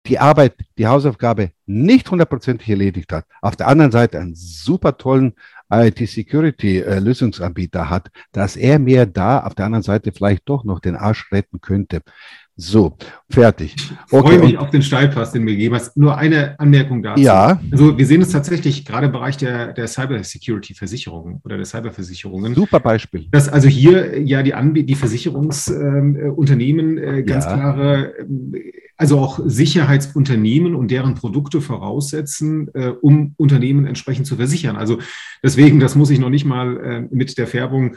die 0.07 0.18
Arbeit, 0.18 0.55
die 0.79 0.87
Hausaufgabe 0.87 1.53
nicht 1.66 2.11
hundertprozentig 2.11 2.68
erledigt 2.68 3.12
hat, 3.12 3.27
auf 3.43 3.57
der 3.57 3.68
anderen 3.68 3.93
Seite 3.93 4.18
einen 4.18 4.35
super 4.35 4.97
tollen 4.97 5.35
IT-Security-Lösungsanbieter 5.71 7.91
hat, 7.91 8.11
dass 8.33 8.57
er 8.57 8.79
mir 8.79 9.07
da 9.07 9.41
auf 9.41 9.55
der 9.55 9.66
anderen 9.66 9.83
Seite 9.83 10.12
vielleicht 10.12 10.49
doch 10.49 10.64
noch 10.64 10.81
den 10.81 10.97
Arsch 10.97 11.31
retten 11.31 11.61
könnte. 11.61 12.01
So, 12.61 12.95
fertig. 13.31 13.75
Okay. 13.79 14.05
Ich 14.05 14.21
freue 14.21 14.39
mich 14.39 14.59
auf 14.59 14.69
den 14.69 14.83
Steilpass, 14.83 15.33
den 15.33 15.47
wir 15.47 15.57
geben 15.57 15.75
hast. 15.75 15.97
Nur 15.97 16.19
eine 16.19 16.61
Anmerkung 16.61 17.03
dazu. 17.03 17.23
Ja. 17.23 17.59
Also 17.73 17.97
wir 17.97 18.05
sehen 18.05 18.21
es 18.21 18.29
tatsächlich 18.29 18.85
gerade 18.85 19.07
im 19.07 19.13
Bereich 19.13 19.39
der, 19.39 19.73
der 19.73 19.89
Cyber-Security-Versicherungen 19.89 21.41
oder 21.43 21.57
der 21.57 21.65
Cyberversicherungen. 21.65 22.55
Super 22.55 22.81
Beispiel. 22.81 23.29
Dass 23.31 23.49
also 23.49 23.67
hier 23.67 24.21
ja 24.21 24.43
die, 24.43 24.53
Anb 24.53 24.75
die 24.75 24.95
Versicherungsunternehmen 24.95 26.99
äh, 26.99 27.21
äh, 27.21 27.23
ganz 27.23 27.47
ja. 27.47 27.57
klare, 27.57 28.15
äh, 28.19 28.73
also 28.99 29.19
auch 29.19 29.41
Sicherheitsunternehmen 29.43 30.75
und 30.75 30.91
deren 30.91 31.15
Produkte 31.15 31.63
voraussetzen, 31.63 32.69
äh, 32.75 32.89
um 32.89 33.33
Unternehmen 33.39 33.87
entsprechend 33.87 34.27
zu 34.27 34.37
versichern. 34.37 34.77
Also 34.77 34.99
deswegen, 35.43 35.81
das 35.81 35.95
muss 35.95 36.11
ich 36.11 36.19
noch 36.19 36.29
nicht 36.29 36.45
mal 36.45 36.77
äh, 36.77 37.01
mit 37.11 37.39
der 37.39 37.47
Färbung 37.47 37.95
äh, 37.95 37.97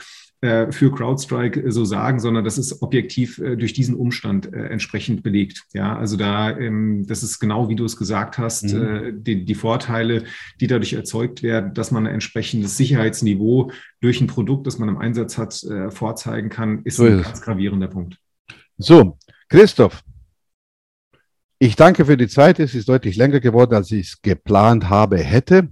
für 0.71 0.91
CrowdStrike 0.91 1.71
so 1.71 1.85
sagen, 1.85 2.19
sondern 2.19 2.43
das 2.43 2.57
ist 2.57 2.81
objektiv 2.81 3.39
äh, 3.39 3.55
durch 3.55 3.73
diesen 3.73 3.95
Umstand 3.95 4.53
äh, 4.53 4.67
entsprechend 4.67 5.23
belegt. 5.23 5.63
Ja, 5.73 5.97
also 5.97 6.17
da, 6.17 6.57
ähm, 6.57 7.05
das 7.07 7.23
ist 7.23 7.39
genau 7.39 7.69
wie 7.69 7.75
du 7.75 7.85
es 7.85 7.97
gesagt 7.97 8.37
hast, 8.37 8.73
mhm. 8.73 9.23
die, 9.23 9.45
die 9.45 9.55
Vorteile, 9.55 10.25
die 10.59 10.67
dadurch 10.67 10.93
erzeugt 10.93 11.43
werden, 11.43 11.73
dass 11.73 11.91
man 11.91 12.07
ein 12.07 12.13
entsprechendes 12.13 12.75
Sicherheitsniveau 12.77 13.71
durch 14.01 14.19
ein 14.21 14.27
Produkt, 14.27 14.67
das 14.67 14.79
man 14.79 14.89
im 14.89 14.97
Einsatz 14.97 15.37
hat, 15.37 15.65
vorzeigen 15.89 16.49
kann, 16.49 16.81
ist 16.83 16.97
so 16.97 17.05
ein 17.05 17.19
ist 17.19 17.25
ganz 17.25 17.41
gravierender 17.41 17.87
Punkt. 17.87 18.17
So, 18.77 19.17
Christoph, 19.49 20.03
ich 21.59 21.77
danke 21.77 22.05
für 22.05 22.17
die 22.17 22.27
Zeit. 22.27 22.59
Es 22.59 22.75
ist 22.75 22.89
deutlich 22.89 23.15
länger 23.15 23.39
geworden, 23.39 23.73
als 23.73 23.89
ich 23.91 24.07
es 24.07 24.21
geplant 24.21 24.89
habe, 24.89 25.17
hätte. 25.17 25.69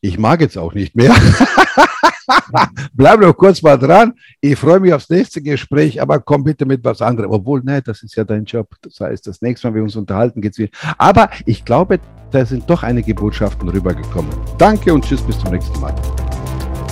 Ich 0.00 0.18
mag 0.18 0.40
jetzt 0.40 0.56
auch 0.56 0.74
nicht 0.74 0.94
mehr. 0.94 1.12
Bleib 2.92 3.20
noch 3.20 3.36
kurz 3.36 3.62
mal 3.62 3.78
dran. 3.78 4.14
Ich 4.40 4.56
freue 4.58 4.80
mich 4.80 4.92
aufs 4.92 5.08
nächste 5.08 5.42
Gespräch, 5.42 6.00
aber 6.00 6.20
komm 6.20 6.44
bitte 6.44 6.66
mit 6.66 6.84
was 6.84 7.02
anderem. 7.02 7.30
Obwohl, 7.30 7.62
ne, 7.62 7.82
das 7.82 8.02
ist 8.02 8.14
ja 8.16 8.24
dein 8.24 8.44
Job. 8.44 8.68
Das 8.82 9.00
heißt, 9.00 9.26
das 9.26 9.42
nächste 9.42 9.68
Mal, 9.68 9.74
wir 9.74 9.82
uns 9.82 9.96
unterhalten, 9.96 10.40
geht 10.40 10.52
es 10.52 10.58
wieder. 10.58 10.72
Aber 10.98 11.30
ich 11.46 11.64
glaube, 11.64 12.00
da 12.30 12.44
sind 12.44 12.68
doch 12.68 12.82
einige 12.82 13.14
Botschaften 13.14 13.68
rübergekommen. 13.68 14.30
Danke 14.58 14.92
und 14.92 15.04
tschüss, 15.04 15.22
bis 15.22 15.38
zum 15.38 15.50
nächsten 15.50 15.78
Mal. 15.80 15.94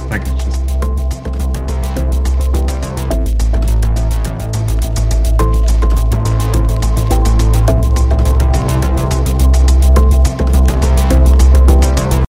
Danke. 0.08 0.41